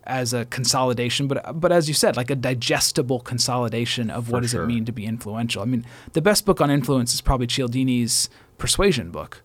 as 0.09 0.33
a 0.33 0.45
consolidation, 0.45 1.27
but 1.27 1.59
but 1.59 1.71
as 1.71 1.87
you 1.87 1.93
said, 1.93 2.17
like 2.17 2.31
a 2.31 2.35
digestible 2.35 3.19
consolidation 3.19 4.09
of 4.09 4.31
what 4.31 4.41
does 4.41 4.51
sure. 4.51 4.63
it 4.63 4.67
mean 4.67 4.83
to 4.85 4.91
be 4.91 5.05
influential. 5.05 5.61
I 5.61 5.65
mean, 5.65 5.85
the 6.13 6.21
best 6.21 6.45
book 6.45 6.59
on 6.59 6.71
influence 6.71 7.13
is 7.13 7.21
probably 7.21 7.47
Cialdini's 7.47 8.29
Persuasion 8.57 9.11
book, 9.11 9.43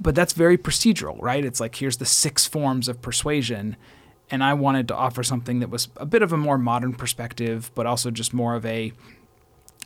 but 0.00 0.14
that's 0.14 0.32
very 0.32 0.56
procedural, 0.58 1.16
right? 1.20 1.44
It's 1.44 1.60
like 1.60 1.76
here's 1.76 1.96
the 1.98 2.06
six 2.06 2.46
forms 2.46 2.88
of 2.88 3.00
persuasion, 3.02 3.76
and 4.30 4.44
I 4.44 4.54
wanted 4.54 4.88
to 4.88 4.96
offer 4.96 5.22
something 5.22 5.60
that 5.60 5.70
was 5.70 5.88
a 5.96 6.06
bit 6.06 6.22
of 6.22 6.32
a 6.32 6.36
more 6.36 6.58
modern 6.58 6.94
perspective, 6.94 7.70
but 7.74 7.86
also 7.86 8.10
just 8.10 8.32
more 8.34 8.54
of 8.54 8.64
a 8.66 8.92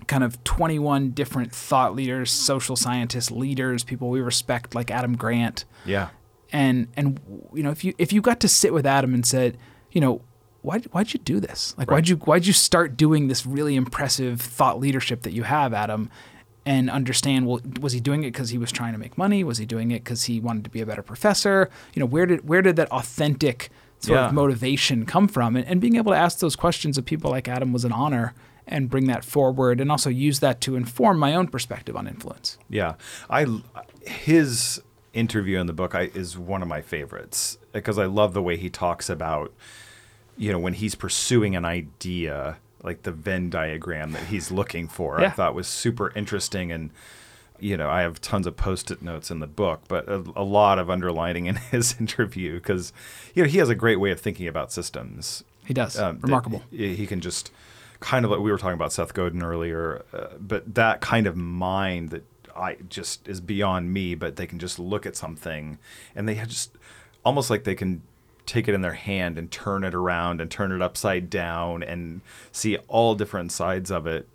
kind 0.06 0.24
of 0.24 0.42
21 0.44 1.10
different 1.10 1.52
thought 1.52 1.94
leaders, 1.94 2.30
social 2.30 2.76
scientists, 2.76 3.30
leaders, 3.30 3.84
people 3.84 4.10
we 4.10 4.20
respect 4.20 4.74
like 4.74 4.90
Adam 4.90 5.16
Grant 5.16 5.64
Yeah. 5.84 6.08
and 6.50 6.88
and 6.96 7.20
you 7.54 7.62
know 7.62 7.70
if 7.70 7.84
you 7.84 7.94
if 7.98 8.12
you 8.12 8.20
got 8.20 8.40
to 8.40 8.48
sit 8.48 8.72
with 8.72 8.86
Adam 8.86 9.14
and 9.14 9.24
said, 9.24 9.56
you 9.92 10.00
know, 10.00 10.22
why 10.62 10.78
why'd 10.92 11.12
you 11.12 11.20
do 11.20 11.40
this? 11.40 11.74
Like 11.78 11.90
Right. 11.90 11.96
why'd 11.98 12.08
you 12.08 12.16
why'd 12.16 12.46
you 12.46 12.52
start 12.52 12.96
doing 12.96 13.28
this 13.28 13.44
really 13.46 13.76
impressive 13.76 14.40
thought 14.40 14.80
leadership 14.80 15.22
that 15.22 15.32
you 15.32 15.42
have, 15.44 15.72
Adam? 15.74 16.10
And 16.64 16.88
understand 16.90 17.46
well, 17.46 17.60
was 17.80 17.92
he 17.92 17.98
doing 18.00 18.22
it 18.22 18.28
because 18.32 18.50
he 18.50 18.58
was 18.58 18.70
trying 18.70 18.92
to 18.92 18.98
make 18.98 19.18
money? 19.18 19.42
Was 19.42 19.58
he 19.58 19.66
doing 19.66 19.90
it 19.90 20.04
because 20.04 20.24
he 20.24 20.38
wanted 20.38 20.62
to 20.64 20.70
be 20.70 20.80
a 20.80 20.86
better 20.86 21.02
professor? 21.02 21.68
You 21.94 22.00
know, 22.00 22.06
where 22.06 22.24
did 22.26 22.48
where 22.48 22.62
did 22.62 22.76
that 22.76 22.90
authentic 22.92 23.70
sort 23.98 24.18
Yeah. 24.18 24.26
of 24.28 24.32
motivation 24.32 25.04
come 25.04 25.26
from? 25.26 25.56
And, 25.56 25.66
and 25.66 25.80
being 25.80 25.96
able 25.96 26.12
to 26.12 26.18
ask 26.18 26.38
those 26.38 26.54
questions 26.54 26.96
of 26.96 27.04
people 27.04 27.30
like 27.32 27.48
Adam 27.48 27.72
was 27.72 27.84
an 27.84 27.90
honor, 27.92 28.32
and 28.64 28.88
bring 28.88 29.06
that 29.08 29.24
forward, 29.24 29.80
and 29.80 29.90
also 29.90 30.08
use 30.08 30.38
that 30.38 30.60
to 30.60 30.76
inform 30.76 31.18
my 31.18 31.34
own 31.34 31.48
perspective 31.48 31.96
on 31.96 32.06
influence. 32.06 32.58
Yeah, 32.68 32.94
I 33.28 33.46
his 34.06 34.80
interview 35.12 35.58
in 35.58 35.66
the 35.66 35.72
book 35.72 35.94
I, 35.94 36.02
is 36.14 36.38
one 36.38 36.62
of 36.62 36.68
my 36.68 36.80
favorites 36.80 37.58
because 37.72 37.98
I 37.98 38.06
love 38.06 38.34
the 38.34 38.42
way 38.42 38.56
he 38.56 38.70
talks 38.70 39.10
about 39.10 39.52
you 40.36 40.52
know 40.52 40.58
when 40.58 40.74
he's 40.74 40.94
pursuing 40.94 41.54
an 41.56 41.64
idea 41.64 42.58
like 42.82 43.02
the 43.02 43.12
Venn 43.12 43.50
diagram 43.50 44.12
that 44.12 44.24
he's 44.24 44.50
looking 44.50 44.88
for. 44.88 45.20
I 45.20 45.30
thought 45.30 45.54
was 45.54 45.68
super 45.68 46.12
interesting 46.16 46.72
and 46.72 46.90
you 47.60 47.76
know 47.76 47.88
I 47.88 48.00
have 48.02 48.20
tons 48.20 48.46
of 48.46 48.56
post-it 48.56 49.02
notes 49.02 49.30
in 49.30 49.38
the 49.40 49.46
book, 49.46 49.82
but 49.88 50.08
a, 50.08 50.24
a 50.34 50.42
lot 50.42 50.78
of 50.78 50.90
underlining 50.90 51.46
in 51.46 51.54
his 51.70 51.94
interview 52.00 52.54
because 52.54 52.92
you 53.34 53.42
know 53.42 53.48
he 53.48 53.58
has 53.58 53.68
a 53.68 53.74
great 53.74 53.96
way 54.00 54.10
of 54.10 54.20
thinking 54.20 54.48
about 54.48 54.72
systems. 54.72 55.44
He 55.64 55.72
does 55.74 55.98
Um, 55.98 56.18
remarkable. 56.20 56.62
He 56.70 56.96
he 56.96 57.06
can 57.06 57.20
just 57.20 57.52
kind 58.00 58.24
of 58.24 58.32
like 58.32 58.40
we 58.40 58.50
were 58.50 58.58
talking 58.58 58.74
about 58.74 58.92
Seth 58.92 59.14
Godin 59.14 59.42
earlier, 59.44 60.04
uh, 60.12 60.36
but 60.40 60.74
that 60.74 61.00
kind 61.00 61.28
of 61.28 61.36
mind 61.36 62.10
that 62.10 62.24
I 62.56 62.78
just 62.88 63.28
is 63.28 63.40
beyond 63.40 63.92
me. 63.92 64.16
But 64.16 64.34
they 64.34 64.46
can 64.48 64.58
just 64.58 64.80
look 64.80 65.06
at 65.06 65.14
something 65.14 65.78
and 66.16 66.28
they 66.28 66.34
just 66.34 66.72
almost 67.24 67.48
like 67.48 67.62
they 67.62 67.76
can 67.76 68.02
take 68.46 68.68
it 68.68 68.74
in 68.74 68.80
their 68.80 68.94
hand 68.94 69.38
and 69.38 69.50
turn 69.50 69.84
it 69.84 69.94
around 69.94 70.40
and 70.40 70.50
turn 70.50 70.72
it 70.72 70.82
upside 70.82 71.30
down 71.30 71.82
and 71.82 72.20
see 72.50 72.76
all 72.88 73.14
different 73.14 73.52
sides 73.52 73.90
of 73.90 74.06
it 74.06 74.28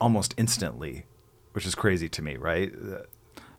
almost 0.00 0.34
instantly, 0.36 1.04
which 1.52 1.66
is 1.66 1.74
crazy 1.74 2.08
to 2.08 2.22
me, 2.22 2.36
right? 2.36 2.72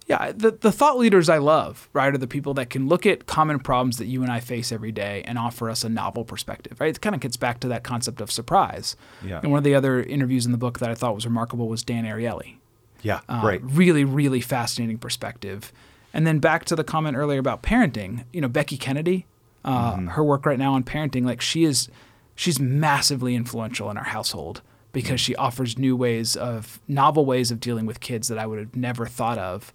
Yeah, 0.07 0.31
the, 0.33 0.51
the 0.51 0.71
thought 0.71 0.99
leaders 0.99 1.29
I 1.29 1.39
love, 1.39 1.89
right, 1.91 2.13
are 2.13 2.17
the 2.17 2.27
people 2.27 2.53
that 2.55 2.69
can 2.69 2.87
look 2.87 3.07
at 3.07 3.25
common 3.25 3.59
problems 3.59 3.97
that 3.97 4.05
you 4.05 4.21
and 4.21 4.31
I 4.31 4.39
face 4.39 4.71
every 4.71 4.91
day 4.91 5.23
and 5.25 5.39
offer 5.39 5.67
us 5.67 5.83
a 5.83 5.89
novel 5.89 6.23
perspective, 6.23 6.79
right? 6.79 6.95
It 6.95 7.01
kind 7.01 7.15
of 7.15 7.21
gets 7.21 7.37
back 7.37 7.59
to 7.61 7.67
that 7.69 7.83
concept 7.83 8.21
of 8.21 8.29
surprise. 8.29 8.95
Yeah. 9.25 9.39
And 9.41 9.49
one 9.51 9.57
of 9.57 9.63
the 9.63 9.73
other 9.73 10.03
interviews 10.03 10.45
in 10.45 10.51
the 10.51 10.59
book 10.59 10.77
that 10.77 10.91
I 10.91 10.93
thought 10.93 11.15
was 11.15 11.25
remarkable 11.25 11.67
was 11.67 11.83
Dan 11.83 12.05
Ariely. 12.05 12.57
Yeah, 13.01 13.21
Uh, 13.27 13.41
right. 13.43 13.61
Really, 13.63 14.03
really 14.03 14.41
fascinating 14.41 14.99
perspective. 14.99 15.73
And 16.15 16.25
then 16.25 16.39
back 16.39 16.63
to 16.65 16.75
the 16.77 16.83
comment 16.83 17.17
earlier 17.17 17.39
about 17.39 17.61
parenting, 17.61 18.23
you 18.31 18.39
know, 18.39 18.47
Becky 18.47 18.77
Kennedy, 18.77 19.25
uh, 19.65 19.97
her 19.97 20.23
work 20.23 20.45
right 20.45 20.57
now 20.57 20.73
on 20.73 20.83
parenting, 20.83 21.25
like 21.25 21.41
she 21.41 21.65
is, 21.65 21.89
she's 22.35 22.57
massively 22.59 23.35
influential 23.35 23.91
in 23.91 23.97
our 23.97 24.05
household 24.05 24.61
because 24.93 25.19
she 25.19 25.35
offers 25.35 25.77
new 25.77 25.93
ways 25.95 26.37
of, 26.37 26.79
novel 26.87 27.25
ways 27.25 27.51
of 27.51 27.59
dealing 27.59 27.85
with 27.85 27.99
kids 27.99 28.29
that 28.29 28.37
I 28.37 28.45
would 28.47 28.59
have 28.59 28.75
never 28.77 29.05
thought 29.07 29.37
of. 29.37 29.73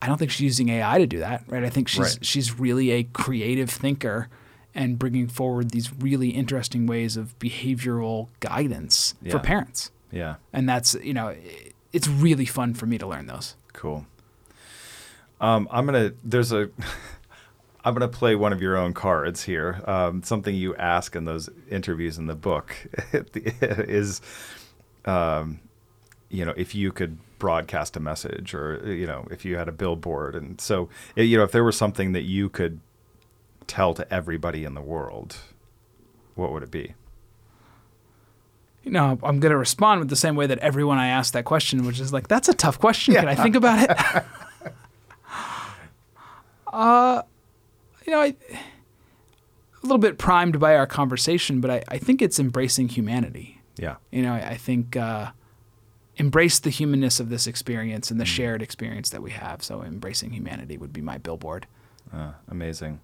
I 0.00 0.06
don't 0.06 0.16
think 0.16 0.30
she's 0.30 0.42
using 0.42 0.68
AI 0.68 0.98
to 0.98 1.06
do 1.08 1.18
that, 1.18 1.42
right? 1.48 1.64
I 1.64 1.70
think 1.70 1.88
she's 1.88 1.98
Right. 2.00 2.18
she's 2.24 2.56
really 2.58 2.90
a 2.92 3.02
creative 3.02 3.68
thinker 3.68 4.28
and 4.76 4.96
bringing 4.98 5.26
forward 5.26 5.70
these 5.70 5.92
really 5.92 6.28
interesting 6.30 6.86
ways 6.86 7.16
of 7.16 7.36
behavioral 7.40 8.28
guidance 8.38 9.14
Yeah. 9.22 9.32
for 9.32 9.38
parents. 9.40 9.90
Yeah. 10.12 10.36
And 10.52 10.68
that's, 10.68 10.94
you 11.02 11.14
know, 11.14 11.34
it's 11.92 12.06
really 12.06 12.44
fun 12.46 12.74
for 12.74 12.86
me 12.86 12.96
to 12.98 13.06
learn 13.08 13.26
those. 13.26 13.56
Cool. 13.72 14.06
Um, 15.40 15.68
I'm 15.70 15.86
gonna. 15.86 16.12
There's 16.22 16.52
a. 16.52 16.70
I'm 17.86 17.92
gonna 17.92 18.08
play 18.08 18.34
one 18.34 18.52
of 18.52 18.62
your 18.62 18.76
own 18.76 18.94
cards 18.94 19.42
here. 19.42 19.82
Um, 19.86 20.22
something 20.22 20.54
you 20.54 20.74
ask 20.76 21.14
in 21.14 21.26
those 21.26 21.50
interviews 21.70 22.16
in 22.16 22.26
the 22.26 22.34
book 22.34 22.74
is, 23.12 24.22
um, 25.04 25.60
you 26.30 26.46
know, 26.46 26.54
if 26.56 26.74
you 26.74 26.92
could 26.92 27.18
broadcast 27.38 27.96
a 27.96 28.00
message, 28.00 28.54
or 28.54 28.80
you 28.90 29.06
know, 29.06 29.26
if 29.30 29.44
you 29.44 29.56
had 29.56 29.68
a 29.68 29.72
billboard, 29.72 30.34
and 30.34 30.58
so 30.60 30.88
you 31.14 31.36
know, 31.36 31.44
if 31.44 31.52
there 31.52 31.64
was 31.64 31.76
something 31.76 32.12
that 32.12 32.22
you 32.22 32.48
could 32.48 32.80
tell 33.66 33.92
to 33.94 34.12
everybody 34.12 34.64
in 34.64 34.74
the 34.74 34.82
world, 34.82 35.36
what 36.34 36.52
would 36.52 36.62
it 36.62 36.70
be? 36.70 36.94
You 38.82 38.90
know, 38.90 39.18
I'm 39.22 39.40
going 39.40 39.50
to 39.50 39.56
respond 39.56 40.00
with 40.00 40.10
the 40.10 40.16
same 40.16 40.36
way 40.36 40.46
that 40.46 40.58
everyone 40.58 40.98
I 40.98 41.08
asked 41.08 41.32
that 41.32 41.46
question, 41.46 41.86
which 41.86 42.00
is 42.00 42.12
like, 42.12 42.28
that's 42.28 42.50
a 42.50 42.54
tough 42.54 42.78
question. 42.78 43.14
Can 43.14 43.28
I 43.28 43.34
think 43.34 43.56
about 43.56 43.90
it? 43.90 44.24
uh, 46.74 47.22
you 48.04 48.12
know, 48.12 48.20
I, 48.20 48.34
a 48.52 49.82
little 49.82 49.98
bit 49.98 50.18
primed 50.18 50.58
by 50.58 50.76
our 50.76 50.86
conversation, 50.86 51.60
but 51.60 51.70
I, 51.70 51.84
I 51.88 51.98
think 51.98 52.20
it's 52.20 52.38
embracing 52.38 52.88
humanity. 52.88 53.60
Yeah. 53.76 53.96
You 54.10 54.22
know, 54.22 54.32
I, 54.32 54.50
I 54.50 54.56
think 54.56 54.96
uh, 54.96 55.30
embrace 56.16 56.58
the 56.58 56.70
humanness 56.70 57.20
of 57.20 57.28
this 57.28 57.46
experience 57.46 58.10
and 58.10 58.20
the 58.20 58.24
shared 58.24 58.62
experience 58.62 59.10
that 59.10 59.22
we 59.22 59.30
have. 59.30 59.62
So 59.62 59.82
embracing 59.82 60.32
humanity 60.32 60.76
would 60.76 60.92
be 60.92 61.00
my 61.00 61.18
billboard. 61.18 61.66
Uh, 62.12 62.32
amazing. 62.48 63.00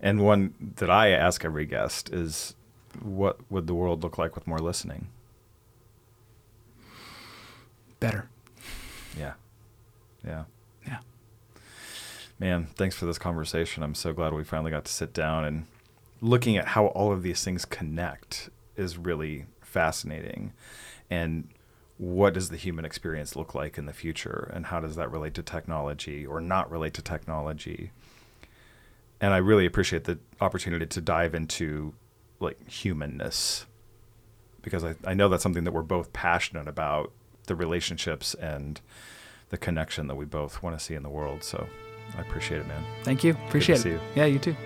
And 0.00 0.20
one 0.20 0.54
that 0.76 0.90
I 0.90 1.10
ask 1.10 1.44
every 1.44 1.66
guest 1.66 2.12
is 2.12 2.54
what 3.02 3.38
would 3.50 3.66
the 3.66 3.74
world 3.74 4.02
look 4.02 4.18
like 4.18 4.34
with 4.34 4.46
more 4.46 4.58
listening? 4.58 5.08
Better. 7.98 8.28
Yeah. 9.18 9.34
Yeah. 10.24 10.44
Man, 12.38 12.66
thanks 12.74 12.96
for 12.96 13.06
this 13.06 13.18
conversation. 13.18 13.82
I'm 13.82 13.94
so 13.94 14.12
glad 14.12 14.32
we 14.32 14.44
finally 14.44 14.70
got 14.70 14.84
to 14.86 14.92
sit 14.92 15.12
down 15.12 15.44
and 15.44 15.66
looking 16.20 16.56
at 16.56 16.68
how 16.68 16.86
all 16.86 17.12
of 17.12 17.22
these 17.22 17.44
things 17.44 17.64
connect 17.64 18.50
is 18.76 18.98
really 18.98 19.46
fascinating. 19.60 20.52
And 21.08 21.48
what 21.96 22.34
does 22.34 22.50
the 22.50 22.56
human 22.56 22.84
experience 22.84 23.36
look 23.36 23.54
like 23.54 23.78
in 23.78 23.86
the 23.86 23.92
future 23.92 24.50
and 24.52 24.66
how 24.66 24.80
does 24.80 24.96
that 24.96 25.12
relate 25.12 25.34
to 25.34 25.42
technology 25.42 26.26
or 26.26 26.40
not 26.40 26.70
relate 26.70 26.94
to 26.94 27.02
technology? 27.02 27.92
And 29.20 29.32
I 29.32 29.36
really 29.36 29.64
appreciate 29.64 30.04
the 30.04 30.18
opportunity 30.40 30.86
to 30.86 31.00
dive 31.00 31.34
into 31.34 31.94
like 32.40 32.68
humanness 32.68 33.66
because 34.60 34.82
I, 34.82 34.96
I 35.04 35.14
know 35.14 35.28
that's 35.28 35.42
something 35.42 35.64
that 35.64 35.72
we're 35.72 35.82
both 35.82 36.12
passionate 36.12 36.66
about 36.66 37.12
the 37.46 37.54
relationships 37.54 38.34
and 38.34 38.80
the 39.50 39.56
connection 39.56 40.08
that 40.08 40.16
we 40.16 40.24
both 40.24 40.64
want 40.64 40.76
to 40.76 40.84
see 40.84 40.94
in 40.94 41.04
the 41.04 41.10
world. 41.10 41.44
So 41.44 41.68
I 42.16 42.20
appreciate 42.20 42.60
it, 42.60 42.66
man. 42.66 42.84
Thank 43.02 43.24
you. 43.24 43.32
Appreciate 43.46 43.84
it. 43.84 43.86
you. 43.86 44.00
Yeah, 44.14 44.26
you 44.26 44.38
too. 44.38 44.56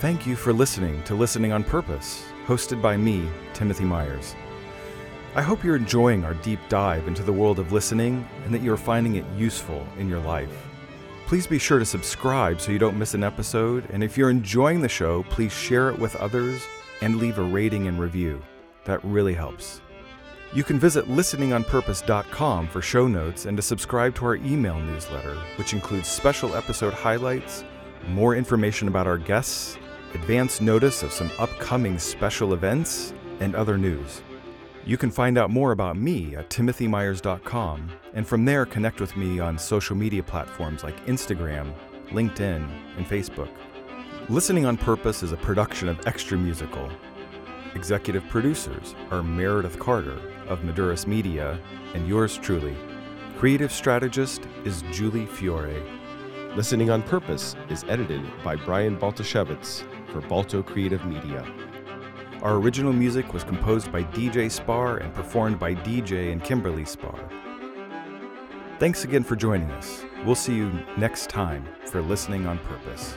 Thank 0.00 0.26
you 0.26 0.36
for 0.36 0.52
listening 0.52 1.02
to 1.04 1.14
Listening 1.14 1.52
on 1.52 1.64
Purpose, 1.64 2.24
hosted 2.46 2.80
by 2.80 2.96
me, 2.96 3.28
Timothy 3.52 3.84
Myers. 3.84 4.34
I 5.34 5.42
hope 5.42 5.62
you're 5.62 5.76
enjoying 5.76 6.24
our 6.24 6.34
deep 6.34 6.60
dive 6.68 7.06
into 7.06 7.22
the 7.22 7.32
world 7.32 7.58
of 7.58 7.72
listening 7.72 8.26
and 8.44 8.54
that 8.54 8.62
you're 8.62 8.76
finding 8.76 9.16
it 9.16 9.24
useful 9.36 9.86
in 9.98 10.08
your 10.08 10.20
life. 10.20 10.66
Please 11.26 11.46
be 11.46 11.58
sure 11.58 11.78
to 11.78 11.84
subscribe 11.84 12.60
so 12.60 12.72
you 12.72 12.78
don't 12.78 12.98
miss 12.98 13.14
an 13.14 13.22
episode, 13.22 13.88
and 13.90 14.02
if 14.02 14.16
you're 14.16 14.30
enjoying 14.30 14.80
the 14.80 14.88
show, 14.88 15.24
please 15.24 15.52
share 15.52 15.90
it 15.90 15.98
with 15.98 16.16
others 16.16 16.62
and 17.02 17.16
leave 17.16 17.38
a 17.38 17.42
rating 17.42 17.86
and 17.86 18.00
review. 18.00 18.42
That 18.84 19.04
really 19.04 19.34
helps. 19.34 19.80
You 20.54 20.64
can 20.64 20.78
visit 20.78 21.06
listeningonpurpose.com 21.08 22.68
for 22.68 22.80
show 22.80 23.06
notes 23.06 23.44
and 23.44 23.54
to 23.58 23.62
subscribe 23.62 24.14
to 24.14 24.24
our 24.24 24.36
email 24.36 24.80
newsletter, 24.80 25.34
which 25.56 25.74
includes 25.74 26.08
special 26.08 26.56
episode 26.56 26.94
highlights, 26.94 27.64
more 28.06 28.34
information 28.34 28.88
about 28.88 29.06
our 29.06 29.18
guests, 29.18 29.76
advance 30.14 30.62
notice 30.62 31.02
of 31.02 31.12
some 31.12 31.30
upcoming 31.38 31.98
special 31.98 32.54
events, 32.54 33.12
and 33.40 33.54
other 33.54 33.76
news. 33.76 34.22
You 34.86 34.96
can 34.96 35.10
find 35.10 35.36
out 35.36 35.50
more 35.50 35.72
about 35.72 35.98
me 35.98 36.34
at 36.34 36.48
timothymyers.com, 36.48 37.90
and 38.14 38.26
from 38.26 38.46
there 38.46 38.64
connect 38.64 39.02
with 39.02 39.14
me 39.18 39.38
on 39.38 39.58
social 39.58 39.96
media 39.96 40.22
platforms 40.22 40.82
like 40.82 41.04
Instagram, 41.04 41.74
LinkedIn, 42.08 42.66
and 42.96 43.06
Facebook. 43.06 43.50
Listening 44.30 44.64
on 44.64 44.78
Purpose 44.78 45.22
is 45.22 45.32
a 45.32 45.36
production 45.36 45.90
of 45.90 46.06
Extra 46.06 46.38
Musical. 46.38 46.90
Executive 47.74 48.26
producers 48.28 48.94
are 49.10 49.22
Meredith 49.22 49.78
Carter 49.78 50.18
of 50.48 50.60
Maduris 50.60 51.06
Media 51.06 51.58
and 51.94 52.08
yours 52.08 52.36
truly. 52.38 52.76
Creative 53.36 53.70
strategist 53.70 54.48
is 54.64 54.82
Julie 54.90 55.26
Fiore. 55.26 55.82
Listening 56.56 56.90
on 56.90 57.02
Purpose 57.02 57.54
is 57.68 57.84
edited 57.88 58.22
by 58.42 58.56
Brian 58.56 58.96
Baltashevitz 58.96 59.84
for 60.12 60.20
Balto 60.22 60.62
Creative 60.62 61.04
Media. 61.04 61.46
Our 62.42 62.56
original 62.56 62.92
music 62.92 63.32
was 63.34 63.44
composed 63.44 63.92
by 63.92 64.04
DJ 64.04 64.50
Spar 64.50 64.98
and 64.98 65.12
performed 65.12 65.58
by 65.58 65.74
DJ 65.74 66.32
and 66.32 66.42
Kimberly 66.42 66.84
Spar. 66.84 67.18
Thanks 68.78 69.04
again 69.04 69.24
for 69.24 69.36
joining 69.36 69.70
us. 69.72 70.04
We'll 70.24 70.34
see 70.34 70.54
you 70.54 70.72
next 70.96 71.28
time 71.28 71.66
for 71.84 72.00
Listening 72.00 72.46
on 72.46 72.58
Purpose. 72.58 73.14